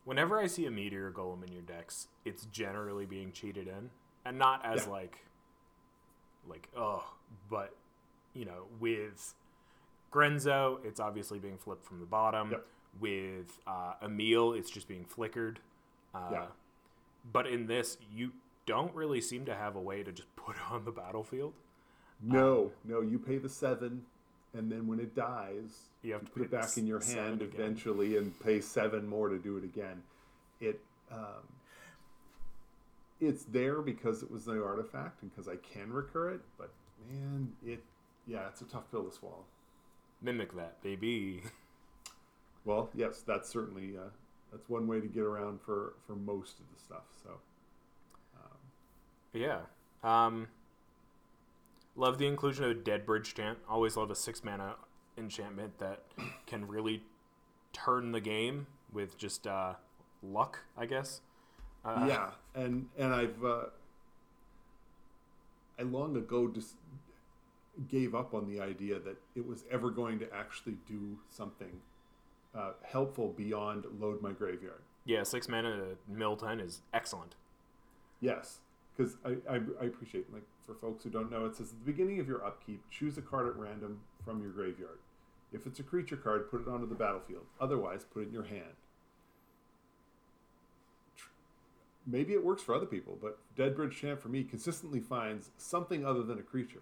Whenever 0.04 0.40
I 0.40 0.48
see 0.48 0.66
a 0.66 0.72
meteor 0.72 1.12
golem 1.12 1.44
in 1.46 1.52
your 1.52 1.62
decks, 1.62 2.08
it's 2.26 2.46
generally 2.48 3.06
being 3.06 3.32
cheated 3.32 3.68
in, 3.68 3.92
and 4.26 4.38
not 4.38 4.66
as 4.66 4.86
Yeah. 4.86 4.92
like, 4.92 5.26
like 6.48 6.70
oh, 6.76 7.04
but 7.50 7.76
you 8.34 8.46
know, 8.46 8.68
with 8.80 9.36
Grenzo, 10.12 10.84
it's 10.86 11.00
obviously 11.00 11.38
being 11.40 11.58
flipped 11.58 11.86
from 11.86 12.00
the 12.00 12.06
bottom. 12.06 12.52
Yep. 12.52 12.68
With 13.00 13.60
uh, 13.68 13.96
Emiel, 14.02 14.58
it's 14.58 14.70
just 14.70 14.88
being 14.88 15.06
flickered. 15.06 15.60
Uh, 16.14 16.30
Yeah. 16.32 16.48
But 17.32 17.46
in 17.48 17.68
this, 17.68 17.98
you 18.12 18.34
don't 18.66 18.94
really 18.96 19.22
seem 19.22 19.46
to 19.46 19.56
have 19.56 19.76
a 19.76 19.82
way 19.82 20.04
to 20.04 20.12
just 20.12 20.34
put 20.36 20.56
it 20.56 20.72
on 20.72 20.86
the 20.86 20.92
battlefield. 20.92 21.54
No, 22.22 22.72
no, 22.84 23.02
you 23.02 23.18
pay 23.18 23.38
the 23.40 23.50
seven, 23.50 24.04
and 24.54 24.72
then 24.72 24.86
when 24.88 25.00
it 25.00 25.16
dies, 25.16 25.90
You 26.04 26.14
have 26.14 26.26
to 26.26 26.30
put 26.32 26.44
it 26.44 26.52
back 26.52 26.78
in 26.78 26.86
your 26.86 27.04
hand 27.04 27.42
again. 27.42 27.56
eventually, 27.60 28.18
and 28.18 28.40
pay 28.40 28.62
seven 28.62 29.08
more 29.08 29.30
to 29.30 29.40
do 29.40 29.58
it 29.58 29.64
again. 29.64 30.04
It 30.60 30.80
um, 31.12 31.48
it's 33.20 33.44
there 33.46 33.82
because 33.82 34.24
it 34.24 34.32
was 34.32 34.46
the 34.46 34.64
artifact 34.64 35.22
and 35.22 35.32
because 35.32 35.48
I 35.48 35.56
can 35.58 35.92
recur 35.92 36.32
it, 36.32 36.42
but 36.58 36.72
man, 37.10 37.52
it 37.66 37.84
yeah, 38.28 38.48
it's 38.50 38.62
a 38.62 38.66
tough 38.66 38.90
pill 38.92 39.04
to 39.04 39.12
swallow. 39.12 39.46
Mimic 40.22 40.56
that, 40.56 40.82
baby. 40.84 41.42
Well, 42.64 42.92
yes, 42.94 43.24
that's 43.26 43.50
certainly 43.50 43.98
uh, 43.98 44.10
that's 44.52 44.70
one 44.70 44.86
way 44.86 45.00
to 45.00 45.08
get 45.08 45.24
around 45.24 45.62
for 45.62 45.94
for 46.06 46.16
most 46.16 46.60
of 46.60 46.66
the 46.72 46.80
stuff. 46.80 47.06
So 47.24 47.32
Yeah. 49.34 49.62
Um, 50.04 50.48
love 51.96 52.18
the 52.18 52.28
inclusion 52.28 52.66
of 52.66 52.72
a 52.72 52.76
Deadbridge 52.76 53.34
Chant. 53.36 53.60
Always 53.70 53.98
love 53.98 54.12
a 54.12 54.16
six 54.16 54.44
mana 54.44 54.76
enchantment 55.18 55.78
that 55.80 56.04
can 56.46 56.68
really 56.68 57.04
turn 57.74 58.12
the 58.12 58.22
game 58.22 58.68
with 58.92 59.18
just 59.18 59.48
uh, 59.48 59.74
luck, 60.24 60.60
I 60.78 60.86
guess. 60.86 61.22
Uh, 61.84 62.06
yeah, 62.08 62.30
and 62.54 62.88
and 62.98 63.14
I've 63.14 63.44
uh, 63.44 63.66
I 65.80 65.84
long 65.84 66.16
ago 66.16 66.48
just 66.48 66.76
gave 67.88 68.14
up 68.14 68.34
on 68.34 68.48
the 68.48 68.62
idea 68.62 69.00
that 69.00 69.18
it 69.36 69.46
was 69.46 69.64
ever 69.72 69.90
going 69.90 70.20
to 70.20 70.34
actually 70.34 70.78
do 70.88 71.18
something 71.30 71.82
uh, 72.54 72.72
helpful 72.84 73.30
beyond 73.30 73.86
load 74.00 74.22
my 74.22 74.32
graveyard. 74.32 74.82
Yeah, 75.06 75.24
six 75.24 75.48
mana 75.48 75.78
to 75.78 75.98
mill 76.08 76.36
10 76.36 76.60
is 76.60 76.82
excellent. 76.94 77.36
Yes, 78.20 78.60
because 79.02 79.18
I, 79.26 79.30
I, 79.50 79.60
I 79.82 79.86
appreciate 79.86 80.32
like 80.32 80.44
for 80.66 80.76
folks 80.76 81.04
who 81.04 81.10
don't 81.10 81.32
know, 81.32 81.46
it 81.46 81.56
says 81.56 81.72
at 81.72 81.80
the 81.80 81.92
beginning 81.92 82.20
of 82.20 82.28
your 82.28 82.46
upkeep, 82.46 82.82
choose 82.90 83.18
a 83.18 83.22
card 83.22 83.48
at 83.48 83.56
random 83.56 84.00
from 84.24 84.42
your 84.42 84.52
graveyard. 84.52 85.00
If 85.52 85.66
it's 85.66 85.80
a 85.80 85.84
creature 85.84 86.18
card, 86.18 86.50
put 86.50 86.62
it 86.62 86.68
onto 86.68 86.88
the 86.88 86.96
battlefield. 86.96 87.44
Otherwise, 87.60 88.06
put 88.14 88.24
it 88.24 88.28
in 88.28 88.34
your 88.34 88.46
hand. 88.46 88.76
Maybe 92.08 92.34
it 92.34 92.44
works 92.44 92.64
for 92.64 92.74
other 92.74 92.86
people, 92.86 93.18
but 93.22 93.38
Deadbridge 93.56 93.92
Chant 93.92 94.22
for 94.22 94.30
me 94.30 94.44
consistently 94.44 95.00
finds 95.00 95.52
something 95.58 96.06
other 96.06 96.24
than 96.24 96.40
a 96.40 96.44
creature. 96.44 96.82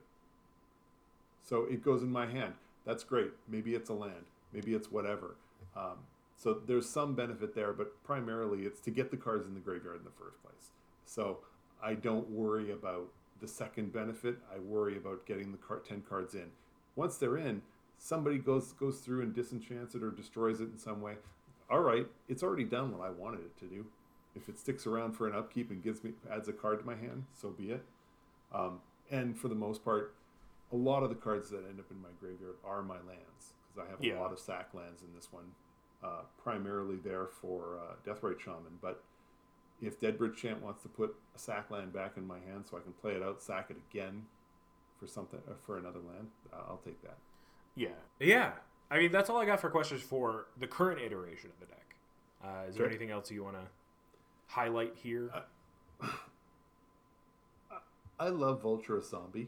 So 1.44 1.66
it 1.66 1.84
goes 1.84 2.04
in 2.04 2.12
my 2.12 2.28
hand. 2.28 2.54
That's 2.86 3.04
great. 3.04 3.32
Maybe 3.48 3.76
it's 3.76 3.90
a 3.90 3.94
land. 3.94 4.26
Maybe 4.54 4.74
it's 4.74 4.92
whatever. 4.92 5.36
Um, 5.76 5.98
so 6.38 6.62
there's 6.66 6.88
some 6.88 7.16
benefit 7.16 7.54
there, 7.54 7.74
but 7.74 8.02
primarily 8.04 8.62
it's 8.62 8.80
to 8.82 8.92
get 8.92 9.12
the 9.12 9.18
cards 9.18 9.46
in 9.46 9.56
the 9.56 9.60
graveyard 9.60 9.98
in 9.98 10.06
the 10.06 10.12
first 10.12 10.42
place. 10.42 10.72
So 11.06 11.40
I 11.82 11.94
don't 11.96 12.30
worry 12.30 12.72
about 12.72 13.08
the 13.40 13.48
second 13.48 13.94
benefit. 13.94 14.38
I 14.54 14.60
worry 14.60 14.98
about 14.98 15.26
getting 15.26 15.52
the 15.52 15.58
car- 15.58 15.80
10 15.80 16.02
cards 16.08 16.36
in. 16.36 16.52
Once 16.96 17.18
they're 17.18 17.38
in, 17.38 17.62
somebody 17.98 18.38
goes 18.38 18.74
goes 18.74 19.00
through 19.00 19.22
and 19.22 19.34
disenchants 19.34 19.96
it 19.96 20.04
or 20.04 20.12
destroys 20.12 20.60
it 20.60 20.70
in 20.72 20.78
some 20.78 21.02
way. 21.02 21.16
All 21.70 21.80
right, 21.82 22.08
it's 22.28 22.44
already 22.44 22.64
done 22.64 22.98
what 22.98 23.06
I 23.06 23.10
wanted 23.12 23.42
it 23.42 23.58
to 23.60 23.66
do. 23.66 23.86
If 24.36 24.50
it 24.50 24.58
sticks 24.60 24.86
around 24.88 25.14
for 25.14 25.28
an 25.28 25.36
upkeep 25.36 25.70
and 25.72 25.82
gives 25.84 26.04
me 26.04 26.12
adds 26.32 26.48
a 26.50 26.54
card 26.54 26.80
to 26.80 26.86
my 26.86 26.96
hand, 26.96 27.26
so 27.34 27.50
be 27.50 27.72
it. 27.72 27.84
Um, 28.54 28.80
and 29.12 29.38
for 29.38 29.48
the 29.48 29.56
most 29.56 29.84
part, 29.84 30.16
a 30.72 30.76
lot 30.76 31.04
of 31.04 31.10
the 31.10 31.16
cards 31.16 31.50
that 31.52 31.66
end 31.70 31.80
up 31.80 31.90
in 31.92 32.02
my 32.02 32.10
graveyard 32.20 32.56
are 32.66 32.82
my 32.84 32.98
lands 33.08 33.54
because 33.68 33.88
I 33.88 33.90
have 33.90 34.04
Yeah. 34.04 34.20
a 34.20 34.22
lot 34.22 34.32
of 34.32 34.40
sack 34.40 34.74
lands 34.74 35.02
in 35.02 35.14
this 35.16 35.32
one, 35.32 35.52
uh, 36.04 36.22
primarily 36.42 36.98
there 36.98 37.28
for 37.28 37.80
uh, 37.80 37.96
Deathrite 38.06 38.40
Shaman. 38.40 38.78
But 38.82 39.04
if 39.82 40.00
Deadbridge 40.00 40.36
Chant 40.36 40.62
wants 40.62 40.82
to 40.84 40.90
put 40.90 41.16
a 41.36 41.40
sack 41.40 41.72
land 41.72 41.94
back 41.94 42.14
in 42.18 42.26
my 42.26 42.40
hand 42.40 42.66
so 42.70 42.78
I 42.78 42.82
can 42.82 42.94
play 42.94 43.14
it 43.14 43.24
out, 43.24 43.42
sack 43.42 43.68
it 43.70 43.78
again 43.92 44.24
for 45.00 45.08
something 45.08 45.40
uh, 45.50 45.54
for 45.66 45.78
another 45.78 46.00
land, 46.00 46.28
uh, 46.54 46.58
I'll 46.68 46.82
take 46.84 47.02
that. 47.04 47.18
Yeah. 47.76 47.90
Yeah. 48.20 48.52
I 48.92 48.98
mean, 48.98 49.12
that's 49.12 49.30
all 49.30 49.38
I 49.38 49.46
got 49.46 49.62
for 49.62 49.70
questions 49.70 50.02
for 50.02 50.48
the 50.60 50.68
current 50.68 51.00
iteration 51.02 51.52
of 51.52 51.60
the 51.60 51.74
deck. 51.74 51.96
Uh, 52.44 52.68
is 52.70 52.76
there 52.76 52.88
anything 52.88 53.12
else 53.12 53.30
you 53.30 53.44
want 53.44 53.56
to 53.56 53.68
highlight 54.48 54.94
here? 54.96 55.32
I 58.20 58.30
love 58.30 58.62
Vulture 58.62 59.02
Zombie. 59.02 59.48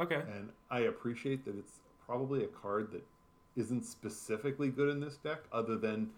okay. 0.00 0.22
and 0.34 0.50
I 0.70 0.80
appreciate 0.80 1.44
that 1.44 1.56
it's 1.56 1.80
probably 2.04 2.42
a 2.44 2.48
card 2.48 2.90
that 2.92 3.04
isn't 3.56 3.84
specifically 3.84 4.68
good 4.68 4.88
in 4.88 5.00
this 5.00 5.16
deck, 5.16 5.40
other 5.52 5.76
than 5.76 6.10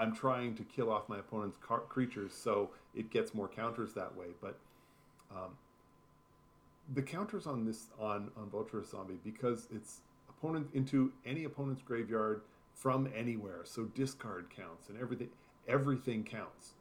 I'm 0.00 0.14
trying 0.14 0.54
to 0.56 0.64
kill 0.64 0.90
off 0.90 1.08
my 1.08 1.18
opponent's 1.18 1.58
car- 1.58 1.80
creatures, 1.88 2.32
so 2.32 2.70
it 2.94 3.10
gets 3.10 3.34
more 3.34 3.48
counters 3.48 3.92
that 3.92 4.16
way. 4.16 4.28
But 4.40 4.58
um, 5.30 5.50
the 6.94 7.02
counters 7.02 7.46
on 7.46 7.64
this 7.66 7.86
on 8.00 8.30
on 8.36 8.48
Vulturous 8.50 8.90
Zombie 8.90 9.20
because 9.22 9.68
it's 9.70 10.00
opponent 10.28 10.68
into 10.72 11.12
any 11.26 11.44
opponent's 11.44 11.82
graveyard 11.82 12.40
from 12.74 13.08
anywhere, 13.14 13.60
so 13.64 13.84
discard 13.84 14.46
counts 14.54 14.88
and 14.88 14.98
everything. 14.98 15.28
Everything 15.68 16.24
counts. 16.24 16.72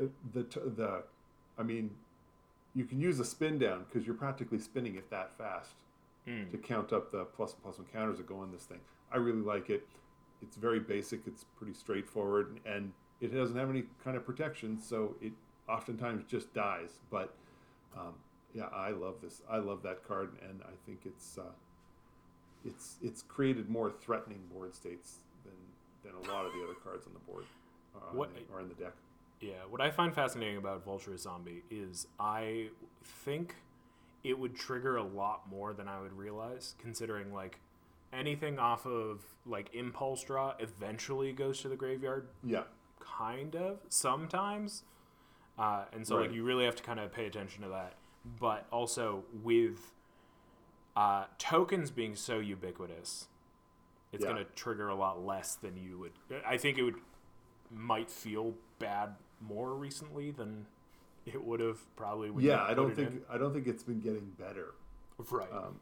Uh, 0.00 0.04
The 0.34 0.42
the, 0.76 1.02
I 1.58 1.62
mean, 1.62 1.90
you 2.74 2.84
can 2.84 3.00
use 3.00 3.18
a 3.18 3.24
spin 3.24 3.58
down 3.58 3.84
because 3.88 4.06
you're 4.06 4.14
practically 4.14 4.58
spinning 4.58 4.96
it 4.96 5.10
that 5.10 5.36
fast 5.38 5.72
Mm. 6.28 6.52
to 6.52 6.56
count 6.56 6.92
up 6.92 7.10
the 7.10 7.24
plus 7.24 7.52
and 7.54 7.62
plus 7.64 7.78
one 7.78 7.86
counters 7.92 8.18
that 8.18 8.28
go 8.28 8.36
on 8.38 8.52
this 8.52 8.62
thing. 8.62 8.78
I 9.10 9.16
really 9.16 9.40
like 9.40 9.70
it. 9.70 9.84
It's 10.42 10.56
very 10.56 10.80
basic. 10.80 11.20
It's 11.26 11.44
pretty 11.56 11.72
straightforward, 11.74 12.60
and 12.66 12.92
it 13.20 13.34
doesn't 13.34 13.56
have 13.56 13.70
any 13.70 13.84
kind 14.04 14.16
of 14.16 14.26
protection, 14.26 14.78
so 14.80 15.14
it 15.22 15.32
oftentimes 15.68 16.24
just 16.28 16.52
dies. 16.52 16.98
But 17.10 17.32
um, 17.96 18.14
yeah, 18.54 18.66
I 18.72 18.90
love 18.90 19.16
this. 19.22 19.42
I 19.50 19.58
love 19.58 19.82
that 19.84 20.06
card, 20.06 20.30
and 20.48 20.60
I 20.64 20.72
think 20.86 21.00
it's 21.04 21.38
uh, 21.38 21.42
it's 22.64 22.96
it's 23.02 23.22
created 23.22 23.68
more 23.68 23.90
threatening 23.90 24.40
board 24.52 24.74
states 24.74 25.18
than 25.44 25.52
than 26.04 26.28
a 26.28 26.32
lot 26.32 26.44
of 26.46 26.52
the 26.52 26.62
other 26.64 26.74
cards 26.82 27.06
on 27.06 27.12
the 27.12 27.20
board 27.32 27.44
uh, 27.96 27.98
What- 28.16 28.30
or 28.52 28.60
in 28.60 28.68
the 28.68 28.74
deck. 28.74 28.92
Yeah, 29.40 29.54
what 29.68 29.80
I 29.80 29.90
find 29.90 30.14
fascinating 30.14 30.56
about 30.56 30.84
Vulture 30.84 31.16
Zombie 31.16 31.64
is 31.68 32.06
I 32.20 32.68
think 33.24 33.56
it 34.22 34.38
would 34.38 34.54
trigger 34.54 34.96
a 34.98 35.02
lot 35.02 35.50
more 35.50 35.72
than 35.72 35.88
I 35.88 36.00
would 36.00 36.12
realize, 36.12 36.76
considering 36.78 37.32
like 37.34 37.58
anything 38.12 38.58
off 38.58 38.86
of 38.86 39.20
like 39.46 39.74
impulse 39.74 40.22
draw 40.22 40.54
eventually 40.58 41.32
goes 41.32 41.60
to 41.62 41.68
the 41.68 41.76
graveyard, 41.76 42.28
Yeah, 42.44 42.64
kind 43.00 43.56
of 43.56 43.80
sometimes, 43.88 44.84
uh, 45.58 45.84
and 45.92 46.06
so 46.06 46.16
Right. 46.16 46.26
like 46.26 46.34
you 46.34 46.44
really 46.44 46.64
have 46.64 46.76
to 46.76 46.82
kind 46.82 47.00
of 47.00 47.10
pay 47.12 47.26
attention 47.26 47.62
to 47.62 47.68
that. 47.70 47.94
But 48.38 48.66
also 48.70 49.24
with 49.42 49.92
uh, 50.94 51.24
tokens 51.38 51.90
being 51.90 52.14
so 52.14 52.38
ubiquitous, 52.38 53.28
it's 54.12 54.24
Yeah. 54.24 54.32
going 54.32 54.44
to 54.44 54.52
trigger 54.52 54.88
a 54.88 54.94
lot 54.94 55.24
less 55.24 55.54
than 55.54 55.76
you 55.76 55.98
would. 55.98 56.12
I 56.46 56.56
think 56.58 56.76
it 56.78 56.82
would 56.82 56.96
might 57.70 58.10
feel 58.10 58.54
bad 58.78 59.16
more 59.40 59.74
recently 59.74 60.30
than 60.30 60.66
it 61.24 61.42
would 61.42 61.60
have 61.60 61.96
probably. 61.96 62.44
Yeah. 62.44 62.62
I 62.62 62.74
don't 62.74 62.94
think 62.94 63.24
I 63.30 63.38
don't 63.38 63.52
think 63.54 63.66
it's 63.66 63.82
been 63.82 64.00
getting 64.00 64.30
better. 64.38 64.74
right. 65.30 65.50
um, 65.52 65.80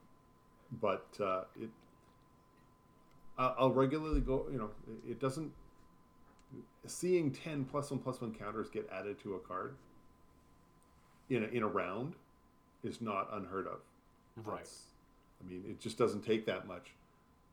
but 0.80 1.06
uh, 1.20 1.44
it 1.60 1.70
I- 3.40 3.54
I'll 3.58 3.72
regularly 3.72 4.20
go 4.20 4.46
you 4.52 4.58
know 4.58 4.70
it 5.08 5.18
doesn't 5.18 5.52
seeing 6.86 7.30
10 7.30 7.64
plus 7.64 7.90
one 7.90 8.00
plus 8.00 8.20
one 8.20 8.34
counters 8.34 8.68
get 8.70 8.88
added 8.92 9.18
to 9.20 9.34
a 9.34 9.38
card 9.38 9.74
in 11.28 11.44
a, 11.44 11.46
in 11.48 11.62
a 11.62 11.66
round 11.66 12.14
is 12.82 13.00
not 13.00 13.28
unheard 13.32 13.66
of 13.66 13.80
right. 14.36 14.56
That's- 14.58 14.84
I 15.44 15.48
mean 15.50 15.64
it 15.68 15.80
just 15.80 15.96
doesn't 15.96 16.22
take 16.24 16.44
that 16.46 16.66
much 16.66 16.90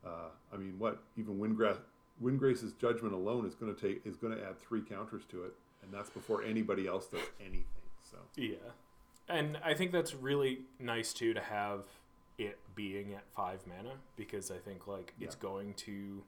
uh, 0.06 0.30
I 0.54 0.58
mean 0.58 0.76
what 0.78 1.02
even 1.18 1.38
Windgra- 1.38 1.80
Windgrace's 2.22 2.74
judgment 2.74 3.14
alone 3.14 3.46
is 3.46 3.56
going 3.56 3.74
to 3.74 3.80
take 3.82 4.06
is 4.06 4.16
going 4.18 4.36
to 4.36 4.44
add 4.44 4.60
three 4.60 4.82
counters 4.82 5.24
to 5.30 5.44
it 5.46 5.54
and 5.84 5.94
that's 5.94 6.10
before 6.10 6.44
anybody 6.44 6.86
else 6.88 7.08
does 7.08 7.22
anything 7.40 7.64
so 8.04 8.18
Yeah. 8.36 8.56
And 9.30 9.58
I 9.64 9.74
think 9.74 9.92
that's 9.92 10.14
really 10.16 10.62
nice 10.80 11.12
too 11.14 11.34
to 11.34 11.42
have 11.42 11.82
it 12.38 12.60
being 12.76 13.14
at 13.14 13.24
five 13.32 13.62
mana 13.68 13.96
because 14.16 14.52
I 14.52 14.58
think 14.58 14.88
like 14.88 15.14
it's 15.20 15.36
going 15.36 15.74
to 15.76 16.22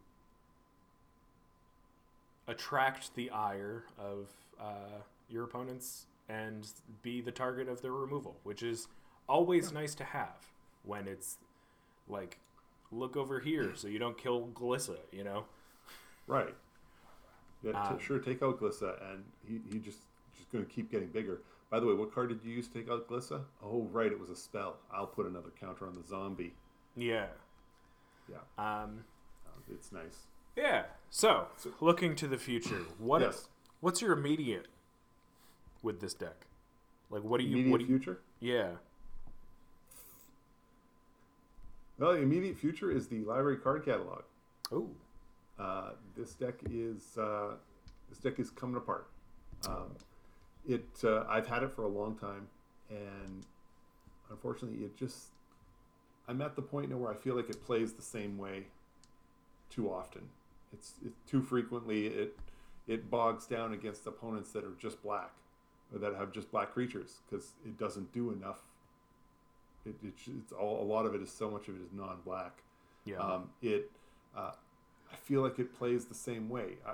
attract 2.47 3.13
the 3.15 3.29
ire 3.29 3.83
of 3.97 4.27
uh, 4.59 5.01
your 5.29 5.43
opponents 5.43 6.07
and 6.27 6.67
be 7.03 7.21
the 7.21 7.31
target 7.31 7.67
of 7.69 7.81
their 7.81 7.91
removal, 7.91 8.35
which 8.43 8.63
is 8.63 8.87
always 9.27 9.71
nice 9.71 9.93
to 9.95 10.03
have 10.03 10.47
when 10.83 11.07
it's 11.07 11.37
like 12.07 12.39
look 12.91 13.15
over 13.15 13.39
here 13.39 13.73
so 13.75 13.87
you 13.87 13.99
don't 13.99 14.17
kill 14.17 14.47
Glissa, 14.53 14.97
you 15.11 15.23
know? 15.23 15.45
Right. 16.25 16.55
Yeah, 17.61 17.73
t- 17.73 17.77
Um, 17.77 17.99
sure. 17.99 18.19
Take 18.19 18.41
out 18.41 18.59
Glissa, 18.59 18.95
and 19.11 19.23
he, 19.47 19.59
he 19.71 19.79
just 19.79 19.99
just 20.39 20.51
going 20.51 20.65
to 20.65 20.71
keep 20.71 20.91
getting 20.91 21.09
bigger. 21.09 21.41
By 21.69 21.79
the 21.79 21.85
way, 21.85 21.93
what 21.93 22.13
card 22.13 22.29
did 22.29 22.39
you 22.43 22.51
use 22.55 22.67
to 22.69 22.73
take 22.73 22.89
out 22.89 23.07
Glissa? 23.07 23.41
Oh, 23.63 23.87
right, 23.91 24.11
it 24.11 24.19
was 24.19 24.29
a 24.31 24.35
spell. 24.35 24.77
I'll 24.91 25.05
put 25.05 25.27
another 25.27 25.51
counter 25.59 25.85
on 25.85 25.93
the 25.95 26.03
zombie. 26.07 26.53
Yeah. 26.95 27.27
Yeah, 28.27 28.37
Um, 28.57 29.03
uh, 29.45 29.59
it's 29.73 29.91
nice. 29.91 30.27
yeah. 30.55 30.83
So, 31.09 31.47
looking 31.79 32.15
to 32.17 32.27
the 32.27 32.37
future, 32.37 32.81
what 32.97 33.21
yes. 33.21 33.49
What's 33.81 34.01
your 34.01 34.11
immediate 34.13 34.67
with 35.81 35.99
this 36.01 36.13
deck? 36.13 36.45
Like, 37.09 37.23
what 37.23 37.39
do 37.39 37.45
you? 37.45 37.53
Immediate 37.53 37.71
what 37.71 37.77
do 37.79 37.83
you? 37.85 37.97
future. 37.97 38.19
Yeah. 38.39 38.71
Well, 41.97 42.13
the 42.13 42.19
immediate 42.19 42.57
future 42.57 42.91
is 42.91 43.07
the 43.07 43.19
library 43.23 43.57
card 43.57 43.83
catalog. 43.85 44.23
Oh. 44.71 44.89
Uh, 45.57 45.91
this 46.15 46.33
deck 46.33 46.55
is 46.69 47.17
uh, 47.17 47.55
this 48.09 48.19
deck 48.19 48.39
is 48.39 48.49
coming 48.51 48.75
apart. 48.77 49.07
Um, 49.67 49.95
it 50.69 50.87
uh, 51.03 51.25
I've 51.27 51.47
had 51.47 51.63
it 51.63 51.71
for 51.71 51.83
a 51.83 51.87
long 51.87 52.15
time, 52.15 52.47
and 52.89 53.45
unfortunately, 54.29 54.85
it 54.85 54.95
just 54.95 55.29
I'm 56.27 56.41
at 56.41 56.55
the 56.55 56.61
point 56.61 56.89
now 56.91 56.97
where 56.97 57.11
I 57.11 57.15
feel 57.15 57.35
like 57.35 57.49
it 57.49 57.65
plays 57.65 57.93
the 57.93 58.01
same 58.01 58.37
way 58.37 58.67
too 59.69 59.91
often. 59.91 60.29
It's, 60.71 60.93
it's 61.03 61.19
too 61.29 61.41
frequently 61.41 62.07
it 62.07 62.37
it 62.87 63.09
bogs 63.09 63.45
down 63.45 63.73
against 63.73 64.05
opponents 64.07 64.51
that 64.51 64.63
are 64.63 64.73
just 64.79 65.01
black 65.03 65.31
or 65.91 65.99
that 65.99 66.15
have 66.15 66.31
just 66.31 66.51
black 66.51 66.71
creatures 66.71 67.21
because 67.27 67.53
it 67.65 67.77
doesn't 67.77 68.11
do 68.13 68.31
enough. 68.31 68.61
It, 69.85 69.95
it, 70.03 70.13
it's 70.39 70.51
all 70.51 70.81
a 70.81 70.85
lot 70.85 71.05
of 71.05 71.15
it 71.15 71.21
is 71.21 71.31
so 71.31 71.49
much 71.49 71.67
of 71.67 71.75
it 71.75 71.81
is 71.81 71.93
non-black. 71.93 72.61
Yeah. 73.05 73.17
Um, 73.17 73.49
it, 73.61 73.89
uh, 74.35 74.51
I 75.11 75.15
feel 75.15 75.41
like 75.41 75.57
it 75.57 75.77
plays 75.77 76.05
the 76.05 76.15
same 76.15 76.49
way. 76.49 76.77
I, 76.85 76.93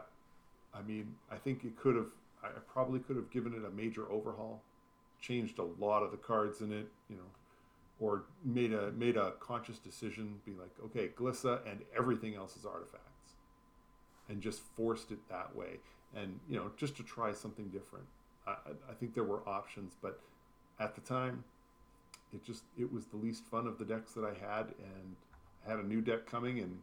I 0.78 0.82
mean, 0.82 1.16
I 1.32 1.36
think 1.36 1.64
it 1.64 1.76
could 1.78 1.96
have. 1.96 2.08
I 2.48 2.60
probably 2.72 3.00
could 3.00 3.16
have 3.16 3.30
given 3.32 3.54
it 3.54 3.64
a 3.66 3.70
major 3.70 4.10
overhaul, 4.12 4.62
changed 5.22 5.60
a 5.60 5.64
lot 5.64 6.04
of 6.04 6.12
the 6.12 6.18
cards 6.18 6.62
in 6.62 6.72
it, 6.72 6.88
you 7.10 7.16
know, 7.16 7.30
or 8.00 8.24
made 8.44 8.74
a 8.74 8.92
made 8.92 9.18
a 9.18 9.32
conscious 9.40 9.80
decision, 9.80 10.42
be 10.46 10.52
like, 10.54 10.72
okay, 10.86 11.10
Glissa 11.18 11.60
and 11.70 11.82
everything 11.98 12.36
else 12.36 12.58
is 12.58 12.66
artifacts, 12.66 13.34
and 14.30 14.42
just 14.42 14.62
forced 14.76 15.12
it 15.12 15.20
that 15.30 15.56
way, 15.56 15.80
and 16.16 16.40
you 16.50 16.58
know, 16.58 16.72
just 16.78 16.96
to 16.98 17.04
try 17.04 17.32
something 17.32 17.70
different. 17.70 18.06
I, 18.48 18.52
I- 18.90 18.94
think 18.94 19.14
there 19.16 19.24
were 19.24 19.48
options, 19.48 19.94
but 20.02 20.20
at 20.80 20.94
the 20.96 21.02
time, 21.02 21.44
it 22.34 22.44
just 22.44 22.64
it 22.78 22.92
was 22.92 23.06
the 23.06 23.18
least 23.18 23.44
fun 23.46 23.66
of 23.68 23.78
the 23.78 23.86
decks 23.86 24.12
that 24.14 24.24
I 24.26 24.34
had, 24.34 24.68
and 24.80 25.16
I 25.66 25.72
had 25.72 25.80
a 25.80 25.88
new 25.88 26.02
deck 26.02 26.26
coming, 26.26 26.60
and 26.60 26.80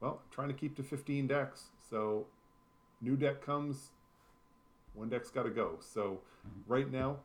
well, 0.00 0.20
I'm 0.22 0.30
trying 0.34 0.48
to 0.48 0.54
keep 0.54 0.76
to 0.76 0.82
15 0.82 1.28
decks. 1.28 1.66
So, 1.88 2.26
new 3.00 3.16
deck 3.16 3.40
comes, 3.44 3.90
one 4.94 5.08
deck's 5.08 5.30
got 5.30 5.44
to 5.44 5.50
go. 5.50 5.76
So, 5.80 6.20
right 6.66 6.90
now, 6.90 7.18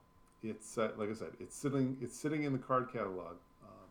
it's 0.44 0.78
uh, 0.78 0.92
like 0.98 1.10
I 1.10 1.14
said, 1.14 1.32
it's 1.40 1.56
sitting 1.56 1.98
it's 2.02 2.18
sitting 2.18 2.44
in 2.44 2.54
the 2.54 2.60
card 2.60 2.92
catalog, 2.92 3.36
um, 3.64 3.90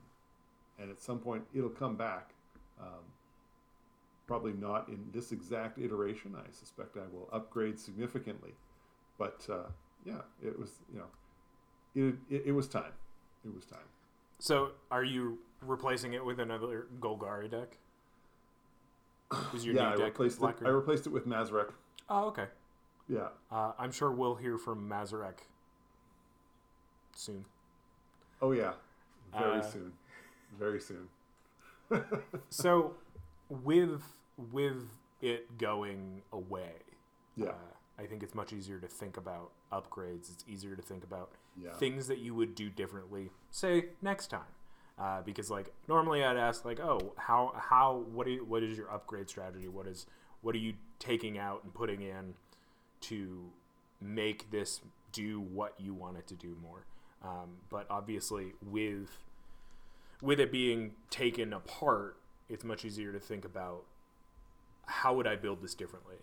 and 0.78 0.90
at 0.90 1.00
some 1.00 1.18
point 1.18 1.44
it'll 1.54 1.68
come 1.70 1.96
back. 1.96 2.30
Um, 2.80 3.04
probably 4.26 4.52
not 4.52 4.88
in 4.88 5.04
this 5.12 5.32
exact 5.32 5.78
iteration. 5.78 6.34
I 6.36 6.50
suspect 6.52 6.96
I 6.96 7.06
will 7.12 7.28
upgrade 7.32 7.78
significantly, 7.78 8.52
but 9.18 9.46
uh, 9.50 9.68
yeah, 10.04 10.20
it 10.42 10.58
was 10.58 10.70
you 10.92 10.98
know, 10.98 12.08
it, 12.08 12.14
it 12.30 12.46
it 12.46 12.52
was 12.52 12.68
time. 12.68 12.92
It 13.44 13.54
was 13.54 13.64
time. 13.64 13.78
so, 14.38 14.72
are 14.90 15.04
you 15.04 15.38
replacing 15.60 16.14
it 16.14 16.24
with 16.24 16.40
another 16.40 16.86
Golgari 17.00 17.50
deck? 17.50 17.78
Is 19.54 19.64
your 19.64 19.74
yeah, 19.74 19.90
I 19.90 19.96
deck 19.96 20.18
replaced 20.18 20.42
it. 20.42 20.56
I 20.64 20.68
replaced 20.68 21.06
it 21.06 21.10
with 21.10 21.26
Mazirek. 21.26 21.72
Oh, 22.08 22.26
okay. 22.26 22.46
Yeah, 23.08 23.28
Uh, 23.50 23.72
I'm 23.78 23.92
sure 23.92 24.10
we'll 24.10 24.34
hear 24.34 24.58
from 24.58 24.88
Mazirek 24.88 25.38
soon. 27.14 27.44
Oh 28.42 28.52
yeah, 28.52 28.74
very 29.32 29.58
Uh, 29.60 29.62
soon, 29.62 29.92
very 30.58 30.80
soon. 30.80 31.08
So, 32.50 32.96
with 33.48 34.02
with 34.52 34.90
it 35.22 35.56
going 35.56 36.22
away, 36.32 36.74
Yeah. 37.36 37.50
uh, 37.50 37.54
I 37.98 38.06
think 38.06 38.22
it's 38.22 38.34
much 38.34 38.52
easier 38.52 38.78
to 38.80 38.86
think 38.88 39.16
about 39.16 39.52
upgrades. 39.72 40.30
It's 40.32 40.44
easier 40.46 40.76
to 40.76 40.82
think 40.82 41.04
about 41.04 41.30
Yeah. 41.56 41.72
things 41.74 42.06
that 42.08 42.18
you 42.18 42.34
would 42.34 42.54
do 42.54 42.68
differently, 42.68 43.30
say 43.50 43.90
next 44.02 44.26
time. 44.28 44.52
Uh, 44.98 45.22
because 45.22 45.50
like 45.50 45.72
normally 45.88 46.24
I'd 46.24 46.36
ask 46.36 46.64
like, 46.64 46.80
oh, 46.80 47.12
how 47.16 47.52
how 47.56 47.98
what 48.12 48.26
do 48.26 48.32
you, 48.32 48.44
what 48.44 48.62
is 48.62 48.76
your 48.76 48.90
upgrade 48.90 49.28
strategy? 49.30 49.68
What 49.68 49.86
is 49.86 50.06
what 50.42 50.54
are 50.54 50.58
you 50.58 50.74
taking 50.98 51.38
out 51.38 51.62
and 51.64 51.72
putting 51.72 52.02
in 52.02 52.34
to 53.08 53.50
make 54.00 54.50
this 54.50 54.80
do 55.12 55.40
what 55.40 55.74
you 55.78 55.94
want 55.94 56.16
it 56.16 56.26
to 56.28 56.34
do 56.34 56.56
more? 56.62 56.86
Um, 57.22 57.58
but 57.70 57.86
obviously 57.90 58.52
with 58.62 59.10
with 60.22 60.40
it 60.40 60.50
being 60.50 60.92
taken 61.10 61.52
apart, 61.52 62.16
it's 62.48 62.64
much 62.64 62.84
easier 62.84 63.12
to 63.12 63.20
think 63.20 63.44
about 63.44 63.84
how 64.86 65.14
would 65.14 65.26
I 65.26 65.36
build 65.36 65.62
this 65.62 65.74
differently 65.74 66.16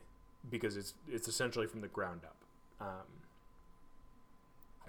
because 0.50 0.78
it's 0.78 0.94
it's 1.08 1.28
essentially 1.28 1.68
from 1.68 1.82
the 1.82 1.88
ground 1.88 2.22
up. 2.24 2.38
Um, 2.82 3.24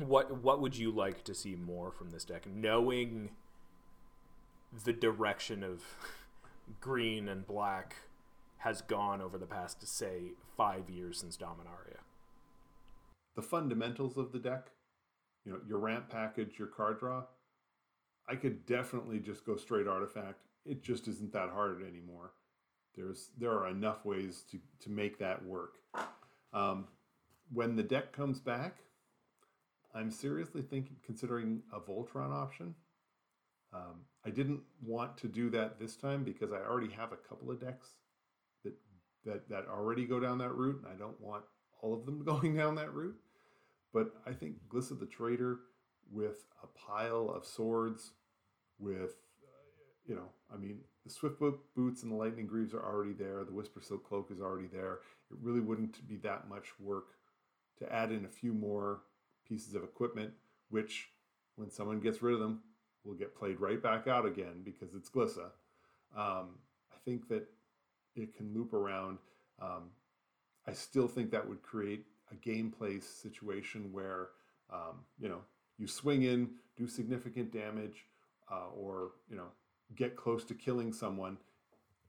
what 0.06 0.42
what 0.42 0.60
would 0.60 0.76
you 0.76 0.90
like 0.90 1.24
to 1.24 1.34
see 1.34 1.54
more 1.54 1.90
from 1.90 2.10
this 2.10 2.24
deck, 2.24 2.46
knowing 2.52 3.30
the 4.84 4.92
direction 4.92 5.62
of 5.62 5.82
green 6.80 7.28
and 7.28 7.46
black 7.46 7.96
has 8.64 8.82
gone 8.82 9.22
over 9.22 9.38
the 9.38 9.46
past, 9.46 9.86
say, 9.86 10.32
five 10.56 10.90
years 10.90 11.20
since 11.20 11.36
Dominaria? 11.36 12.00
the 13.34 13.42
fundamentals 13.42 14.16
of 14.16 14.32
the 14.32 14.38
deck, 14.38 14.70
you 15.44 15.52
know, 15.52 15.58
your 15.66 15.78
ramp 15.78 16.08
package, 16.08 16.58
your 16.58 16.68
card 16.68 16.98
draw, 17.00 17.24
I 18.28 18.36
could 18.36 18.64
definitely 18.64 19.18
just 19.18 19.44
go 19.44 19.56
straight 19.56 19.86
artifact. 19.86 20.46
It 20.64 20.82
just 20.82 21.08
isn't 21.08 21.32
that 21.32 21.50
hard 21.50 21.82
anymore. 21.82 22.32
There's 22.96 23.30
there 23.38 23.50
are 23.50 23.68
enough 23.68 24.04
ways 24.04 24.44
to 24.50 24.58
to 24.80 24.90
make 24.90 25.18
that 25.18 25.44
work. 25.44 25.74
Um, 26.52 26.86
when 27.52 27.76
the 27.76 27.82
deck 27.82 28.12
comes 28.12 28.38
back, 28.38 28.78
I'm 29.94 30.10
seriously 30.10 30.62
thinking 30.62 30.96
considering 31.04 31.62
a 31.72 31.80
Voltron 31.80 32.32
option. 32.32 32.74
Um, 33.74 34.02
I 34.24 34.30
didn't 34.30 34.60
want 34.80 35.18
to 35.18 35.28
do 35.28 35.50
that 35.50 35.80
this 35.80 35.96
time 35.96 36.22
because 36.22 36.52
I 36.52 36.58
already 36.58 36.92
have 36.92 37.12
a 37.12 37.16
couple 37.16 37.50
of 37.50 37.60
decks 37.60 37.88
that 39.24 39.48
that 39.48 39.66
already 39.68 40.04
go 40.04 40.20
down 40.20 40.38
that 40.38 40.54
route, 40.54 40.82
and 40.84 40.92
I 40.92 40.96
don't 40.98 41.20
want 41.20 41.44
all 41.80 41.94
of 41.94 42.06
them 42.06 42.24
going 42.24 42.56
down 42.56 42.74
that 42.76 42.92
route. 42.94 43.16
But 43.92 44.12
I 44.26 44.32
think 44.32 44.56
Glissa 44.68 44.98
the 44.98 45.06
Traitor 45.06 45.60
with 46.10 46.44
a 46.62 46.66
pile 46.66 47.30
of 47.34 47.46
swords, 47.46 48.12
with 48.78 49.16
uh, 49.42 49.94
you 50.06 50.14
know, 50.14 50.28
I 50.52 50.56
mean, 50.56 50.80
the 51.04 51.10
Swift 51.10 51.36
boots 51.76 52.02
and 52.02 52.12
the 52.12 52.16
Lightning 52.16 52.46
Greaves 52.46 52.74
are 52.74 52.84
already 52.84 53.12
there. 53.12 53.44
The 53.44 53.52
Whispersilk 53.52 54.04
Cloak 54.04 54.30
is 54.30 54.40
already 54.40 54.68
there. 54.68 55.00
It 55.30 55.38
really 55.40 55.60
wouldn't 55.60 56.06
be 56.08 56.16
that 56.16 56.48
much 56.48 56.68
work 56.80 57.06
to 57.78 57.92
add 57.92 58.10
in 58.10 58.24
a 58.24 58.28
few 58.28 58.52
more 58.52 59.02
pieces 59.46 59.74
of 59.74 59.82
equipment, 59.84 60.32
which, 60.70 61.10
when 61.56 61.70
someone 61.70 62.00
gets 62.00 62.22
rid 62.22 62.34
of 62.34 62.40
them, 62.40 62.60
will 63.04 63.14
get 63.14 63.36
played 63.36 63.60
right 63.60 63.82
back 63.82 64.06
out 64.06 64.26
again 64.26 64.62
because 64.64 64.94
it's 64.94 65.10
Glissa. 65.10 65.50
Um, 66.16 66.58
I 66.92 66.96
think 67.04 67.28
that 67.28 67.46
it 68.14 68.36
can 68.36 68.52
loop 68.54 68.72
around. 68.72 69.18
Um, 69.60 69.90
I 70.66 70.72
still 70.72 71.08
think 71.08 71.30
that 71.30 71.46
would 71.46 71.62
create 71.62 72.06
a 72.32 72.34
gameplay 72.36 73.02
situation 73.02 73.92
where 73.92 74.28
um, 74.72 75.04
you 75.18 75.28
know 75.28 75.40
you 75.78 75.86
swing 75.86 76.22
in, 76.22 76.50
do 76.76 76.86
significant 76.86 77.52
damage, 77.52 78.06
uh, 78.50 78.68
or 78.76 79.12
you 79.28 79.36
know 79.36 79.48
get 79.96 80.16
close 80.16 80.44
to 80.44 80.54
killing 80.54 80.92
someone, 80.92 81.36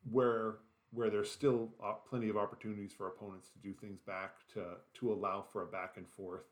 where 0.10 0.56
where 0.92 1.10
there's 1.10 1.30
still 1.30 1.70
uh, 1.84 1.94
plenty 2.10 2.30
of 2.30 2.38
opportunities 2.38 2.94
for 2.94 3.08
opponents 3.08 3.50
to 3.50 3.60
do 3.60 3.74
things 3.74 4.00
back 4.00 4.32
to 4.54 4.64
to 4.94 5.12
allow 5.12 5.46
for 5.52 5.64
a 5.64 5.68
back 5.68 5.96
and 5.98 6.08
forth. 6.08 6.46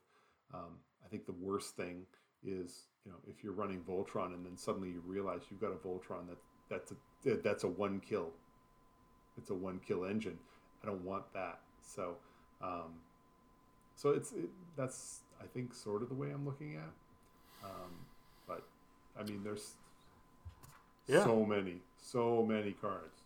Um, 0.54 0.80
I 1.04 1.08
think 1.08 1.26
the 1.26 1.34
worst 1.34 1.76
thing 1.76 2.06
is 2.44 2.88
you 3.06 3.12
know 3.12 3.18
if 3.28 3.44
you're 3.44 3.54
running 3.54 3.82
Voltron 3.82 4.34
and 4.34 4.46
then 4.46 4.58
suddenly 4.58 4.90
you 4.90 5.02
realize 5.06 5.42
you've 5.50 5.62
got 5.62 5.72
a 5.72 5.88
Voltron 5.88 6.28
that 6.28 6.38
that's 6.70 6.92
a 6.92 7.38
that's 7.44 7.64
a 7.64 7.68
one 7.68 8.00
kill. 8.00 8.32
It's 9.38 9.50
a 9.50 9.54
one 9.54 9.80
kill 9.86 10.06
engine. 10.06 10.38
I 10.84 10.88
don't 10.88 11.04
want 11.04 11.32
that. 11.34 11.60
So, 11.82 12.16
um, 12.62 12.94
so 13.96 14.10
it's 14.12 14.32
it, 14.34 14.50
that's 14.76 15.22
I 15.42 15.46
think 15.48 15.74
sort 15.74 16.02
of 16.02 16.10
the 16.10 16.16
way 16.16 16.32
I'm 16.32 16.46
looking 16.46 16.76
at. 16.76 16.92
Um, 17.66 17.92
but 18.48 18.64
I 19.20 19.24
mean, 19.24 19.42
there's 19.44 19.76
Yeah. 21.08 21.24
so 21.24 21.46
many, 21.46 21.82
so 21.98 22.44
many 22.46 22.74
cards. 22.74 23.22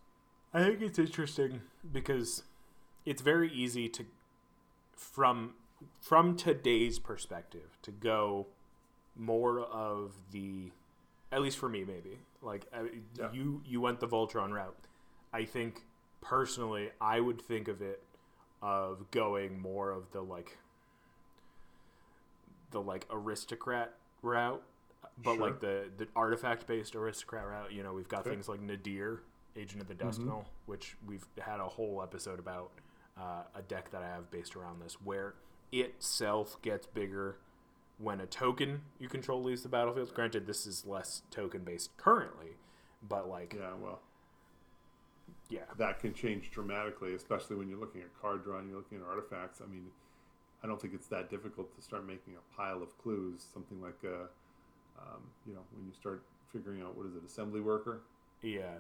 I 0.53 0.63
think 0.63 0.81
it's 0.81 0.97
interesting 0.99 1.61
because 1.91 2.43
it's 3.05 3.21
very 3.21 3.51
easy 3.51 3.89
to 3.89 4.05
from 4.95 5.53
from 6.01 6.35
today's 6.35 6.97
perspective 6.99 7.77
to 7.83 7.91
go 7.91 8.47
more 9.15 9.59
of 9.61 10.13
the 10.31 10.71
at 11.31 11.41
least 11.41 11.57
for 11.57 11.69
me 11.69 11.83
maybe 11.83 12.17
like 12.41 12.65
Yeah. 13.17 13.31
you 13.31 13.61
you 13.65 13.81
went 13.81 13.99
the 13.99 14.07
Voltron 14.07 14.51
route. 14.51 14.77
I 15.33 15.43
think 15.45 15.83
personally 16.21 16.89
I 16.99 17.19
would 17.19 17.41
think 17.41 17.67
of 17.67 17.81
it 17.81 18.03
of 18.61 19.09
going 19.11 19.59
more 19.59 19.91
of 19.91 20.11
the 20.11 20.21
like 20.21 20.57
the 22.71 22.81
like 22.81 23.05
aristocrat 23.09 23.93
route 24.21 24.61
but 25.23 25.35
Sure. 25.35 25.41
like 25.47 25.59
the 25.59 25.89
the 25.97 26.07
artifact 26.15 26.67
based 26.67 26.95
aristocrat 26.95 27.45
route 27.47 27.71
you 27.71 27.83
know 27.83 27.93
we've 27.93 28.09
got 28.09 28.21
Okay. 28.21 28.31
things 28.31 28.49
like 28.49 28.59
Nadier 28.59 29.21
agent 29.55 29.81
of 29.81 29.87
the 29.87 29.93
dust 29.93 30.21
Mhm. 30.21 30.25
mill 30.25 30.45
which 30.65 30.97
we've 31.05 31.25
had 31.39 31.59
a 31.59 31.67
whole 31.67 32.01
episode 32.03 32.39
about 32.39 32.71
uh, 33.17 33.43
a 33.55 33.61
deck 33.63 33.89
that 33.91 34.03
i 34.03 34.07
have 34.07 34.29
based 34.29 34.55
around 34.55 34.79
this 34.79 35.01
where 35.01 35.33
itself 35.71 36.61
gets 36.61 36.85
bigger 36.87 37.37
when 37.97 38.19
a 38.21 38.27
token 38.27 38.81
you 38.99 39.07
control 39.09 39.41
leaves 39.41 39.63
the 39.63 39.69
battlefield 39.69 40.13
granted 40.13 40.45
this 40.45 40.67
is 40.67 40.85
less 40.85 41.23
token 41.31 41.63
based 41.63 41.95
currently 41.97 42.57
but 43.01 43.27
like 43.27 43.53
yeah, 43.57 43.73
Yeah, 45.49 45.61
that 45.77 45.99
can 45.99 46.13
change 46.13 46.51
dramatically, 46.51 47.13
especially 47.13 47.55
when 47.55 47.69
you're 47.69 47.79
looking 47.79 48.01
at 48.01 48.07
card 48.21 48.43
drawing, 48.43 48.67
you're 48.67 48.77
looking 48.77 48.97
at 48.97 49.03
artifacts. 49.05 49.61
I 49.61 49.71
mean, 49.71 49.87
I 50.63 50.67
don't 50.67 50.81
think 50.81 50.93
it's 50.93 51.07
that 51.07 51.29
difficult 51.29 51.73
to 51.75 51.81
start 51.81 52.05
making 52.05 52.33
a 52.35 52.55
pile 52.55 52.83
of 52.83 52.97
clues. 52.97 53.45
Something 53.53 53.81
like, 53.81 53.97
a, 54.03 54.23
um, 54.99 55.21
you 55.45 55.53
know, 55.53 55.61
when 55.75 55.85
you 55.85 55.93
start 55.93 56.23
figuring 56.51 56.81
out 56.81 56.97
what 56.97 57.05
is 57.05 57.15
it, 57.15 57.23
assembly 57.25 57.61
worker. 57.61 58.01
yeah 58.41 58.79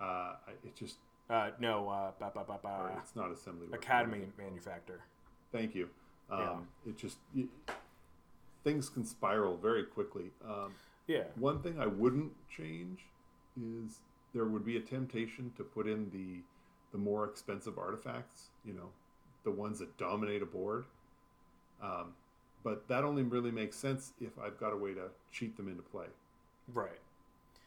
Uh, 0.00 0.34
it 0.64 0.74
just 0.76 0.96
uh, 1.30 1.50
no 1.60 1.88
uh, 1.88 2.10
ba, 2.18 2.30
ba, 2.34 2.44
ba, 2.46 2.54
or 2.54 2.88
ba, 2.88 2.98
it's 3.02 3.14
not 3.16 3.30
assembly 3.30 3.66
worker. 3.66 3.78
Academy 3.78 4.26
Manufactor 4.36 5.00
Thank 5.52 5.74
you. 5.74 5.88
Yeah. 6.30 6.50
Um, 6.50 6.68
It 6.86 6.96
just 6.96 7.18
it, 7.36 7.48
things 8.64 8.88
can 8.88 9.04
spiral 9.04 9.56
very 9.56 9.84
quickly. 9.84 10.30
Um, 10.44 10.74
yeah 11.06 11.24
One 11.36 11.62
thing 11.62 11.78
I 11.78 11.86
wouldn't 11.86 12.32
change 12.48 13.00
is 13.56 14.00
there 14.32 14.44
would 14.46 14.64
be 14.64 14.76
a 14.76 14.80
temptation 14.80 15.52
to 15.56 15.64
put 15.64 15.86
in 15.86 16.10
the 16.10 16.42
the 16.92 16.98
more 16.98 17.24
expensive 17.24 17.78
artifacts, 17.78 18.50
you 18.66 18.74
know, 18.74 18.90
the 19.44 19.50
ones 19.50 19.78
that 19.78 19.96
dominate 19.96 20.42
a 20.42 20.46
board. 20.46 20.84
Um, 21.82 22.12
but 22.62 22.86
that 22.88 23.02
only 23.02 23.22
really 23.22 23.50
makes 23.50 23.76
sense 23.76 24.12
if 24.20 24.38
I've 24.38 24.58
got 24.60 24.72
a 24.72 24.76
way 24.76 24.92
to 24.94 25.08
cheat 25.32 25.56
them 25.56 25.68
into 25.68 25.82
play. 25.82 26.06
right 26.72 27.00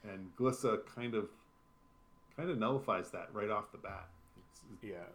And 0.04 0.30
Glissa 0.38 0.80
kind 0.95 1.15
of 1.15 1.30
kind 2.38 2.49
of 2.49 2.58
nullifies 2.58 3.10
that 3.12 3.30
right 3.34 3.49
off 3.49 3.71
the 3.71 3.78
bat. 3.78 4.08
It's, 4.38 4.62
yeah 4.82 5.10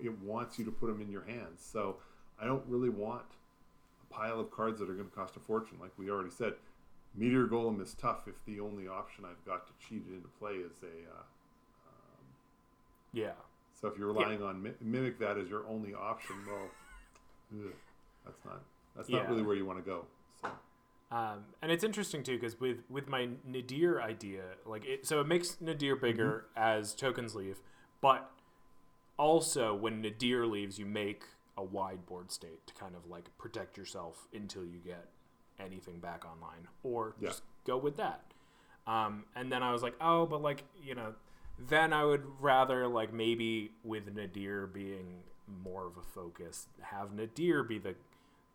it, 0.00 0.06
it 0.06 0.18
wants 0.22 0.58
you 0.58 0.64
to 0.64 0.70
put 0.70 0.86
them 0.86 1.00
in 1.00 1.10
your 1.10 1.24
hands. 1.24 1.60
So 1.60 1.96
I 2.40 2.46
don't 2.46 2.64
really 2.66 2.88
want 2.90 3.24
a 4.08 4.14
pile 4.14 4.40
of 4.40 4.50
cards 4.50 4.78
that 4.80 4.88
are 4.88 4.94
going 4.94 5.08
to 5.08 5.14
cost 5.14 5.36
a 5.36 5.40
fortune. 5.40 5.78
Like 5.80 5.92
we 5.98 6.10
already 6.10 6.30
said, 6.30 6.54
Meteor 7.14 7.46
Golem 7.46 7.80
is 7.80 7.94
tough 7.94 8.26
if 8.26 8.34
the 8.44 8.60
only 8.60 8.88
option 8.88 9.24
I've 9.24 9.44
got 9.46 9.66
to 9.66 9.72
cheat 9.86 10.04
it 10.08 10.14
into 10.14 10.28
play 10.38 10.52
is 10.54 10.82
a. 10.82 11.10
Uh, 11.10 11.22
yeah 13.12 13.32
so 13.80 13.88
if 13.88 13.98
you're 13.98 14.08
relying 14.08 14.42
on 14.42 14.62
mi- 14.62 14.72
Mimic 14.80 15.18
Vat 15.18 15.36
as 15.36 15.48
your 15.50 15.66
only 15.66 15.94
option, 15.94 16.34
well, 16.46 16.70
ugh, 17.52 17.72
that's 18.24 18.44
not 18.44 18.62
that's 18.96 19.08
not 19.10 19.28
really 19.28 19.42
where 19.42 19.54
you 19.54 19.66
want 19.66 19.78
to 19.78 19.84
go. 19.84 20.06
So 20.40 20.48
Um, 21.14 21.44
and 21.60 21.70
it's 21.70 21.84
interesting 21.84 22.22
too 22.22 22.36
because 22.36 22.58
with 22.58 22.78
with 22.88 23.08
my 23.08 23.28
Nadier 23.46 24.00
idea, 24.00 24.42
like 24.64 24.86
it, 24.86 25.06
so 25.06 25.20
it 25.20 25.26
makes 25.26 25.60
Nadier 25.60 25.94
bigger 25.94 26.46
as 26.56 26.94
tokens 26.94 27.34
leave, 27.34 27.60
but 28.00 28.30
also 29.18 29.74
when 29.74 30.00
Nadier 30.00 30.46
leaves, 30.46 30.78
you 30.78 30.86
make 30.86 31.24
a 31.58 31.62
wide 31.62 32.06
board 32.06 32.30
state 32.32 32.66
to 32.66 32.74
kind 32.74 32.94
of 32.94 33.10
like 33.10 33.36
protect 33.36 33.76
yourself 33.76 34.26
until 34.32 34.64
you 34.64 34.78
get 34.78 35.08
anything 35.60 35.98
back 36.00 36.24
online, 36.24 36.68
or 36.82 37.14
Yeah. 37.20 37.28
just 37.30 37.42
go 37.64 37.76
with 37.76 37.96
that. 37.96 38.22
Um, 38.86 39.24
and 39.34 39.50
then 39.50 39.62
I 39.62 39.72
was 39.72 39.82
like, 39.82 39.94
oh, 40.00 40.26
but 40.26 40.40
like 40.42 40.64
you 40.82 40.94
know, 40.94 41.14
then 41.58 41.92
I 41.92 42.04
would 42.04 42.24
rather 42.40 42.86
like 42.86 43.12
maybe 43.12 43.72
with 43.84 44.14
Nadier 44.14 44.66
being 44.66 45.22
more 45.62 45.86
of 45.86 45.96
a 45.96 46.02
focus, 46.02 46.68
have 46.82 47.12
Nadier 47.12 47.62
be 47.62 47.78
the 47.78 47.94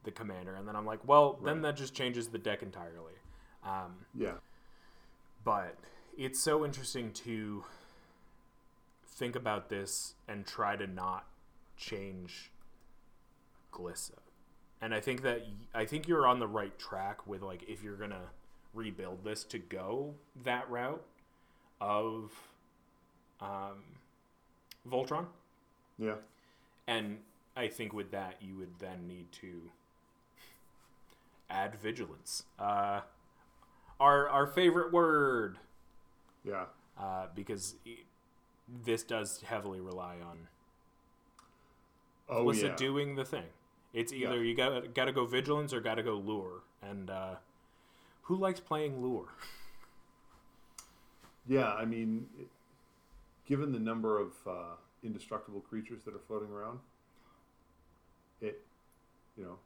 the 0.03 0.11
commander, 0.11 0.55
and 0.55 0.67
then 0.67 0.75
I'm 0.75 0.85
like, 0.85 1.07
well, 1.07 1.39
then 1.43 1.61
that 1.61 1.75
just 1.75 1.93
changes 1.93 2.29
the 2.29 2.37
deck 2.39 2.63
entirely. 2.63 3.13
Um, 3.63 4.05
yeah, 4.15 4.35
but 5.43 5.77
it's 6.17 6.39
so 6.39 6.65
interesting 6.65 7.11
to 7.13 7.63
think 9.05 9.35
about 9.35 9.69
this 9.69 10.15
and 10.27 10.45
try 10.45 10.75
to 10.75 10.87
not 10.87 11.27
change 11.77 12.51
Glissa. 13.71 14.17
And 14.82 14.93
I 14.95 14.99
think 14.99 15.21
that 15.21 15.45
I 15.75 15.86
think 15.86 16.07
you're 16.07 16.25
on 16.25 16.39
the 16.39 16.47
right 16.47 16.77
track 16.79 17.27
with 17.27 17.41
like 17.41 17.63
if 17.69 17.84
you're 17.84 17.95
gonna 17.97 18.29
rebuild 18.73 19.23
this 19.23 19.43
to 19.45 19.59
go 19.59 20.15
that 20.43 20.69
route 20.69 21.03
of 21.79 22.32
um, 23.39 23.84
Voltron. 24.89 25.25
Yeah. 25.99 26.15
And 26.88 27.19
I 27.55 27.67
think 27.67 27.93
with 27.93 28.11
that 28.11 28.38
you 28.41 28.55
would 28.57 28.79
then 28.79 29.07
need 29.07 29.32
to 29.34 29.61
add 31.49 31.75
vigilance. 31.75 32.43
Uh, 32.57 33.01
our 33.99 34.27
our 34.29 34.47
favorite 34.47 34.91
word 34.91 35.57
Yeah. 36.43 36.65
uh, 36.99 37.27
because 37.36 37.75
this 38.84 39.03
does 39.03 39.41
heavily 39.41 39.79
rely 39.79 40.15
on 40.27 40.47
Oh 42.29 42.43
was 42.45 42.61
yeah. 42.63 42.69
it 42.69 42.77
doing 42.77 43.15
the 43.15 43.25
thing. 43.25 43.43
It's 43.93 44.13
either 44.13 44.35
Yeah. 44.37 44.41
you 44.41 44.55
got 44.55 44.93
got 44.93 45.05
to 45.05 45.11
go 45.11 45.25
vigilance 45.25 45.73
or 45.73 45.81
got 45.81 45.95
to 45.95 46.03
go 46.03 46.15
lure. 46.15 46.61
And 46.81 47.09
uh, 47.09 47.35
who 48.23 48.37
likes 48.37 48.59
playing 48.59 49.01
lure? 49.01 49.27
Yeah, 51.47 51.73
I 51.73 51.85
mean, 51.85 52.27
it, 52.39 52.47
given 53.45 53.71
the 53.71 53.79
number 53.79 54.19
of 54.19 54.31
uh, 54.47 54.75
indestructible 55.03 55.61
creatures 55.61 56.01
that 56.05 56.13
are 56.13 56.21
floating 56.27 56.49
around, 56.51 56.79
it, 58.41 58.61
you 59.37 59.43
know, 59.43 59.57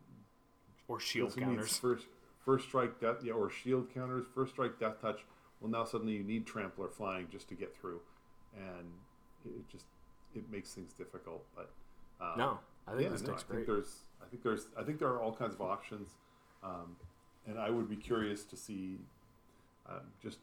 Or 0.88 0.99
shield 0.99 1.36
counters? 1.36 1.78
First, 1.78 2.05
first 2.43 2.67
strike 2.67 2.99
death, 2.99 3.17
yeah, 3.23 3.34
or 3.34 3.49
shield 3.49 3.93
counters. 3.93 4.26
First 4.34 4.53
strike 4.53 4.80
deathtouch. 4.80 5.19
Well, 5.59 5.69
now 5.69 5.84
suddenly 5.84 6.13
you 6.13 6.23
need 6.23 6.45
trampler 6.45 6.88
flying 6.88 7.28
just 7.32 7.49
to 7.49 7.55
get 7.55 7.76
through, 7.76 7.99
and 8.55 8.88
it, 9.45 9.49
it 9.49 9.69
just 9.69 9.86
it 10.34 10.43
makes 10.51 10.73
things 10.73 10.93
difficult. 10.93 11.43
But 11.55 11.71
um, 12.21 12.38
No, 12.38 12.59
I 12.88 12.91
think 12.91 13.03
yeah, 13.03 13.09
this 13.09 13.21
no, 13.21 13.28
I 13.28 13.32
deck's 13.32 13.43
think 13.43 13.65
great. 13.65 13.67
there's, 13.67 13.95
I 14.22 14.28
think 14.30 14.43
there's, 14.43 14.68
I 14.78 14.84
think 14.84 14.99
there 14.99 15.09
are 15.09 15.22
all 15.22 15.34
kinds 15.34 15.53
of 15.53 15.61
options, 15.61 16.09
um, 16.63 16.95
and 17.47 17.59
I 17.59 17.70
would 17.70 17.89
be 17.89 17.95
curious 17.95 18.43
to 18.45 18.55
see, 18.55 18.97
um, 19.89 20.01
just 20.22 20.39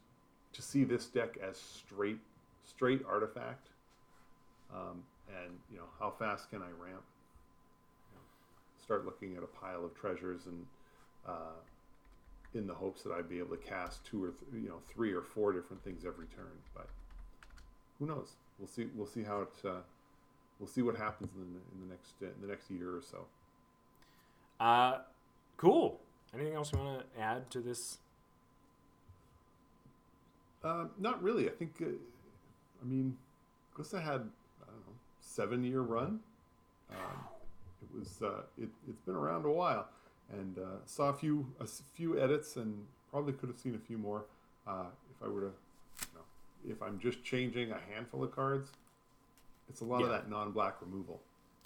to 0.53 0.61
see 0.61 0.83
this 0.83 1.05
deck 1.07 1.37
as 1.41 1.57
straight, 1.57 2.19
straight 2.65 3.01
artifact, 3.07 3.69
um, 4.73 5.03
and 5.27 5.53
you 5.71 5.77
know 5.77 5.87
how 5.99 6.11
fast 6.11 6.49
can 6.49 6.61
I 6.61 6.69
ramp? 6.69 7.03
You 8.11 8.15
know, 8.15 8.25
start 8.81 9.05
looking 9.05 9.35
at 9.35 9.43
a 9.43 9.47
pile 9.47 9.85
of 9.85 9.93
treasures 9.95 10.45
and. 10.45 10.65
Uh, 11.25 11.55
in 12.55 12.67
the 12.67 12.73
hopes 12.73 13.01
that 13.01 13.11
I'd 13.11 13.29
be 13.29 13.39
able 13.39 13.55
to 13.55 13.63
cast 13.63 14.05
two 14.05 14.23
or 14.23 14.27
th- 14.27 14.63
you 14.63 14.69
know 14.69 14.79
three 14.93 15.11
or 15.11 15.21
four 15.21 15.53
different 15.53 15.83
things 15.83 16.05
every 16.05 16.27
turn, 16.27 16.51
but 16.75 16.87
who 17.99 18.05
knows? 18.05 18.33
We'll 18.59 18.67
see. 18.67 18.87
We'll 18.95 19.07
see 19.07 19.23
how 19.23 19.41
it. 19.41 19.67
Uh, 19.67 19.81
we'll 20.59 20.67
see 20.67 20.81
what 20.81 20.95
happens 20.95 21.31
in 21.35 21.53
the, 21.53 21.59
in 21.73 21.87
the 21.87 21.93
next 21.93 22.13
uh, 22.21 22.25
in 22.25 22.41
the 22.41 22.47
next 22.47 22.69
year 22.69 22.95
or 22.95 23.01
so. 23.01 23.25
Uh, 24.63 24.99
cool. 25.57 25.99
Anything 26.33 26.53
else 26.53 26.71
you 26.71 26.79
want 26.79 26.99
to 26.99 27.21
add 27.21 27.51
to 27.51 27.59
this? 27.59 27.97
Uh, 30.63 30.85
not 30.97 31.21
really. 31.21 31.49
I 31.49 31.51
think. 31.51 31.73
Uh, 31.81 31.87
I 32.81 32.85
mean, 32.85 33.17
Glissa 33.77 34.01
had 34.01 34.21
I 34.21 34.65
don't 34.67 34.85
know 34.87 34.95
seven 35.19 35.65
year 35.65 35.81
run. 35.81 36.21
Um, 36.89 37.19
it 37.81 37.99
was. 37.99 38.21
Uh, 38.21 38.43
it, 38.57 38.69
it's 38.87 39.01
been 39.01 39.15
around 39.15 39.43
a 39.45 39.51
while, 39.51 39.89
and 40.31 40.57
uh, 40.57 40.77
saw 40.85 41.09
a 41.09 41.13
few 41.13 41.45
a 41.59 41.67
few 41.93 42.17
edits, 42.17 42.55
and 42.55 42.85
probably 43.11 43.33
could 43.33 43.49
have 43.49 43.59
seen 43.59 43.75
a 43.75 43.85
few 43.85 43.97
more 43.97 44.23
uh, 44.65 44.85
if 45.11 45.27
I 45.27 45.29
were 45.29 45.41
to. 45.41 45.47
You 45.47 46.07
know, 46.15 46.71
if 46.73 46.81
I'm 46.81 46.99
just 46.99 47.21
changing 47.25 47.71
a 47.71 47.79
handful 47.93 48.23
of 48.23 48.33
cards, 48.33 48.69
it's 49.67 49.81
a 49.81 49.85
lot 49.85 50.03
of 50.03 50.09
that 50.09 50.29
non-black 50.29 50.77
removal. 50.79 51.19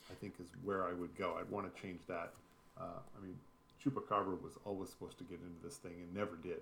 I 0.09 0.15
think 0.15 0.33
is 0.39 0.47
where 0.63 0.87
I 0.87 0.93
would 0.93 1.15
go. 1.15 1.37
I'd 1.39 1.51
want 1.51 1.71
to 1.71 1.81
change 1.81 1.99
that. 2.07 2.31
Uh, 2.79 2.99
I 3.17 3.23
mean, 3.25 3.35
Chupacabra 3.83 4.41
was 4.41 4.57
always 4.65 4.89
supposed 4.89 5.17
to 5.19 5.23
get 5.23 5.39
into 5.41 5.61
this 5.63 5.77
thing 5.77 5.93
and 6.01 6.13
never 6.13 6.35
did. 6.35 6.61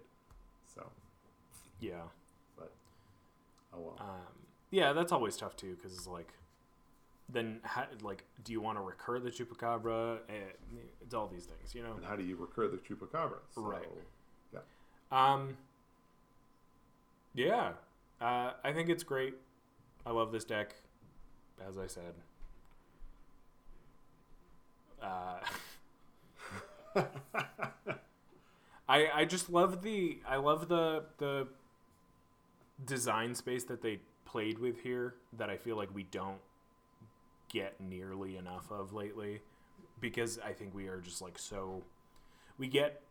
So, 0.74 0.90
Yeah. 1.80 2.04
but 2.58 2.72
oh 3.74 3.80
well. 3.80 3.98
Um, 4.00 4.34
yeah, 4.72 4.94
that's 4.94 5.12
always 5.12 5.38
tough 5.38 5.56
too, 5.56 5.76
because 5.76 5.94
it's 5.94 6.08
like, 6.08 6.34
then 7.30 7.60
ha- 7.64 7.88
like, 8.02 8.24
do 8.44 8.52
you 8.52 8.62
want 8.62 8.78
to 8.78 8.82
recur 8.84 9.20
the 9.20 9.30
chupacabra? 9.32 10.20
Eh, 10.30 10.34
It's 11.02 11.14
all 11.14 11.28
these 11.28 11.46
things, 11.46 11.74
you 11.74 11.82
know. 11.84 11.94
and 11.96 12.06
how 12.06 12.16
do 12.16 12.24
you 12.24 12.36
recur 12.36 12.68
the 12.68 12.78
chupacabra? 12.78 13.40
So, 13.54 13.62
Right. 13.62 13.88
Yeah. 14.54 14.60
Um. 15.12 15.58
Yeah, 17.34 17.74
uh, 18.22 18.54
I 18.64 18.72
think 18.72 18.88
it's 18.90 19.04
great. 19.04 19.36
I 20.06 20.12
love 20.12 20.32
this 20.32 20.46
deck, 20.46 20.76
as 21.68 21.78
I 21.78 21.88
said. 21.88 22.14
Uh, 25.02 25.40
I 28.88 29.10
I 29.14 29.26
just 29.26 29.50
love 29.50 29.82
the 29.82 30.20
I 30.28 30.38
love 30.38 30.68
the 30.68 31.06
the 31.18 31.48
design 32.84 33.36
space 33.36 33.64
that 33.66 33.82
they 33.82 34.00
played 34.26 34.60
with 34.60 34.82
here 34.82 35.16
that 35.34 35.50
I 35.50 35.58
feel 35.58 35.76
like 35.78 35.94
we 35.94 36.04
don't 36.04 36.40
get 37.50 37.80
nearly 37.80 38.38
enough 38.38 38.72
of 38.72 38.94
lately 38.94 39.42
because 40.00 40.40
I 40.40 40.54
think 40.54 40.74
we 40.74 40.88
are 40.88 41.00
just 41.00 41.22
like 41.22 41.38
so 41.38 41.84
we 42.58 42.68
get 42.68 43.02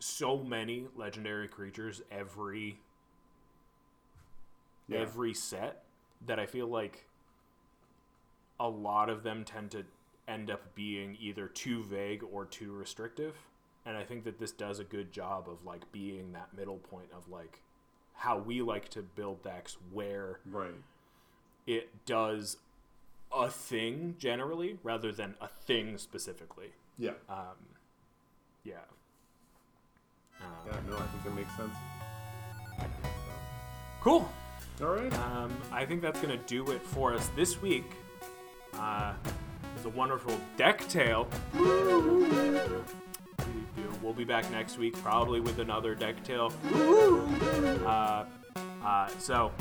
so 0.00 0.38
many 0.38 0.86
legendary 0.96 1.48
creatures 1.48 2.02
every 2.10 2.80
Yeah. 4.88 4.98
every 5.00 5.34
set 5.34 5.84
that 6.26 6.38
I 6.38 6.46
feel 6.46 6.66
like 6.68 7.06
a 8.58 8.68
lot 8.68 9.08
of 9.10 9.22
them 9.22 9.44
tend 9.44 9.70
to 9.72 9.84
end 10.28 10.50
up 10.50 10.74
being 10.74 11.16
either 11.20 11.46
too 11.48 11.84
vague 11.84 12.22
or 12.32 12.44
too 12.44 12.72
restrictive. 12.72 13.34
And 13.84 13.96
I 13.96 14.02
think 14.02 14.24
that 14.24 14.38
this 14.38 14.50
does 14.50 14.80
a 14.80 14.84
good 14.84 15.12
job 15.12 15.48
of 15.48 15.64
like 15.64 15.90
being 15.92 16.32
that 16.32 16.48
middle 16.56 16.78
point 16.78 17.08
of 17.16 17.28
like 17.28 17.62
how 18.14 18.38
we 18.38 18.62
like 18.62 18.88
to 18.90 19.02
build 19.02 19.42
decks 19.42 19.76
where 19.92 20.40
right. 20.50 20.74
it 21.66 22.04
does 22.04 22.56
a 23.32 23.48
thing 23.48 24.16
generally 24.18 24.78
rather 24.82 25.12
than 25.12 25.34
a 25.40 25.48
thing 25.48 25.98
specifically. 25.98 26.72
Yeah. 26.98 27.12
Um, 27.28 27.56
yeah. 28.64 28.74
Um, 30.40 30.48
Yeah. 30.66 30.72
No, 30.88 30.96
I 30.96 31.06
think 31.06 31.24
that 31.24 31.34
makes 31.34 31.56
sense. 31.56 31.74
Cool. 34.00 34.28
All 34.80 34.88
right. 34.88 35.12
Um, 35.18 35.56
I 35.72 35.84
think 35.84 36.02
that's 36.02 36.20
going 36.20 36.36
to 36.36 36.44
do 36.46 36.70
it 36.70 36.82
for 36.82 37.14
us 37.14 37.28
this 37.36 37.60
week. 37.62 37.90
Uh, 38.74 39.14
a 39.86 39.90
wonderful 39.90 40.38
deck 40.56 40.86
tale. 40.88 41.28
We'll 44.02 44.14
be 44.14 44.24
back 44.24 44.50
next 44.50 44.78
week, 44.78 44.94
probably 44.94 45.40
with 45.40 45.60
another 45.60 45.94
deck 45.94 46.22
tale. 46.24 46.52
Uh, 47.84 48.24
uh, 48.84 49.08
so, 49.18 49.52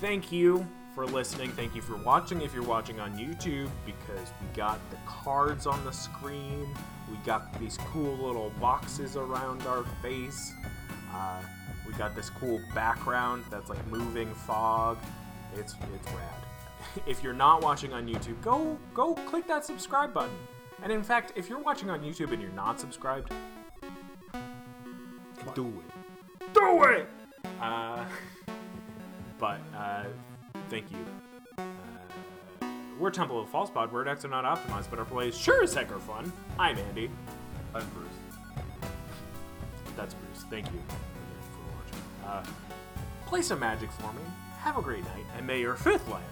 thank 0.00 0.32
you 0.32 0.66
for 0.94 1.06
listening. 1.06 1.50
Thank 1.52 1.74
you 1.74 1.82
for 1.82 1.96
watching. 1.96 2.42
If 2.42 2.54
you're 2.54 2.64
watching 2.64 2.98
on 2.98 3.16
YouTube, 3.16 3.70
because 3.86 4.32
we 4.40 4.56
got 4.56 4.78
the 4.90 4.96
cards 5.06 5.66
on 5.66 5.84
the 5.84 5.92
screen, 5.92 6.66
we 7.10 7.16
got 7.24 7.58
these 7.60 7.78
cool 7.92 8.16
little 8.16 8.50
boxes 8.60 9.16
around 9.16 9.62
our 9.62 9.84
face. 10.02 10.52
Uh, 11.12 11.40
we 11.86 11.92
got 11.94 12.16
this 12.16 12.30
cool 12.30 12.60
background 12.74 13.44
that's 13.50 13.70
like 13.70 13.86
moving 13.86 14.34
fog. 14.34 14.98
It's 15.54 15.74
it's 15.94 16.06
rad. 16.12 16.47
if 17.06 17.22
you're 17.22 17.32
not 17.32 17.62
watching 17.62 17.92
on 17.92 18.06
YouTube, 18.06 18.40
go 18.40 18.78
go 18.94 19.14
click 19.14 19.46
that 19.46 19.64
subscribe 19.64 20.12
button. 20.12 20.36
And 20.82 20.92
in 20.92 21.02
fact, 21.02 21.32
if 21.34 21.48
you're 21.48 21.58
watching 21.58 21.90
on 21.90 22.00
YouTube 22.00 22.32
and 22.32 22.40
you're 22.40 22.52
not 22.52 22.78
subscribed, 22.78 23.32
do 25.54 25.66
it. 25.66 26.54
Do 26.54 26.84
it. 26.84 27.08
Uh, 27.60 28.04
but 29.38 29.60
uh, 29.76 30.04
thank 30.68 30.90
you. 30.90 31.04
Uh, 31.58 32.66
we're 32.98 33.10
Temple 33.10 33.40
of 33.40 33.48
False 33.48 33.70
Pod. 33.70 33.92
Word 33.92 34.04
decks 34.04 34.24
are 34.24 34.28
not 34.28 34.44
optimized, 34.44 34.90
but 34.90 34.98
our 34.98 35.04
plays 35.04 35.36
sure 35.36 35.62
as 35.62 35.74
heck 35.74 35.90
are 35.90 35.98
fun. 35.98 36.32
I'm 36.58 36.78
Andy. 36.78 37.10
I'm 37.74 37.86
Bruce. 37.90 38.08
That's 39.96 40.14
Bruce. 40.14 40.44
Thank 40.48 40.66
you 40.66 40.80
for 40.88 41.64
watching. 41.76 42.04
Uh, 42.24 42.44
play 43.26 43.42
some 43.42 43.60
magic 43.60 43.90
for 43.92 44.12
me. 44.12 44.22
Have 44.60 44.78
a 44.78 44.82
great 44.82 45.04
night, 45.04 45.24
and 45.36 45.46
may 45.46 45.60
your 45.60 45.74
fifth 45.74 46.08
land 46.08 46.24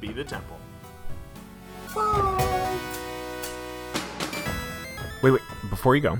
be 0.00 0.12
the 0.12 0.24
temple. 0.24 0.58
Wait, 5.22 5.30
wait. 5.32 5.42
Before 5.68 5.94
you 5.94 6.00
go, 6.02 6.18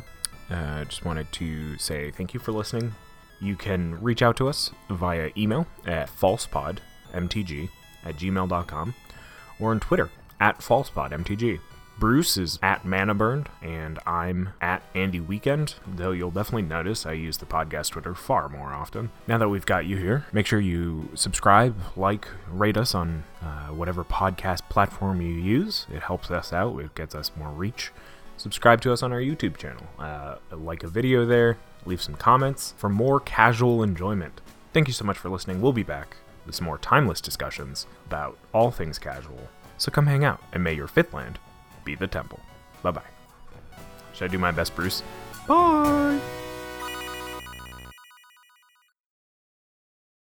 I 0.51 0.55
uh, 0.55 0.85
just 0.85 1.05
wanted 1.05 1.31
to 1.33 1.79
say 1.79 2.11
thank 2.11 2.35
you 2.35 2.41
for 2.41 2.53
listening. 2.53 2.95
You 3.41 3.57
can 3.57 4.01
reach 4.03 4.21
out 4.21 4.37
to 4.37 4.49
us 4.49 4.71
via 4.91 5.31
email 5.37 5.67
at 5.87 6.09
falsepodmtg 6.11 7.71
at 8.05 8.17
gmail.com 8.17 8.95
or 9.59 9.71
on 9.71 9.81
Twitter 9.81 10.11
at 10.41 10.59
falsepodmtg. 10.59 11.61
Bruce 12.01 12.39
is 12.39 12.59
at 12.63 12.83
Mana 12.83 13.13
Burned, 13.13 13.51
and 13.61 13.99
I'm 14.07 14.55
at 14.63 14.83
Andy 14.95 15.21
Weekend, 15.21 15.75
though 15.87 16.13
you'll 16.13 16.31
definitely 16.31 16.63
notice 16.63 17.05
I 17.05 17.13
use 17.13 17.37
the 17.37 17.45
podcast 17.45 17.91
Twitter 17.91 18.15
far 18.15 18.49
more 18.49 18.73
often. 18.73 19.11
Now 19.27 19.37
that 19.37 19.51
we've 19.51 19.67
got 19.67 19.85
you 19.85 19.99
here, 19.99 20.25
make 20.33 20.47
sure 20.47 20.59
you 20.61 21.11
subscribe, 21.15 21.79
like, 21.97 22.27
rate 22.51 22.79
us 22.79 22.95
on 22.95 23.25
uh, 23.43 23.67
whatever 23.67 24.03
podcast 24.03 24.67
platform 24.71 25.21
you 25.21 25.35
use. 25.35 25.87
It 25.93 26.01
helps 26.01 26.31
us 26.31 26.55
out, 26.55 26.79
it 26.79 26.95
gets 26.95 27.15
us 27.15 27.33
more 27.37 27.51
reach. 27.51 27.91
Subscribe 28.39 28.81
to 28.81 28.95
us 28.95 29.03
on 29.03 29.13
our 29.13 29.21
YouTube 29.21 29.59
channel, 29.59 29.85
uh, 29.99 30.37
like 30.51 30.83
a 30.83 30.89
video 30.89 31.27
there, 31.27 31.59
leave 31.85 32.01
some 32.01 32.15
comments 32.15 32.73
for 32.79 32.89
more 32.89 33.21
casual 33.21 33.83
enjoyment. 33.83 34.41
Thank 34.73 34.89
you 34.89 34.95
so 34.95 35.05
much 35.05 35.19
for 35.19 35.29
listening. 35.29 35.61
We'll 35.61 35.75
be 35.75 35.83
back 35.83 36.17
with 36.47 36.55
some 36.55 36.65
more 36.65 36.79
timeless 36.79 37.21
discussions 37.21 37.87
about 38.07 38.39
all 38.55 38.71
things 38.71 38.99
casual. 38.99 39.49
So 39.77 39.91
come 39.91 40.07
hang 40.07 40.25
out, 40.25 40.41
and 40.55 40.65
may 40.65 40.73
your 40.73 40.89
fifth 40.89 41.13
land 41.13 41.39
be 41.91 41.97
the 41.97 42.07
temple. 42.07 42.41
Bye 42.83 42.93
bye. 42.93 43.11
Should 44.15 44.25
I 44.25 44.29
do 44.29 44.39
my 44.39 44.51
best, 44.51 44.75
Bruce? 44.77 45.03
Bye! 45.47 46.21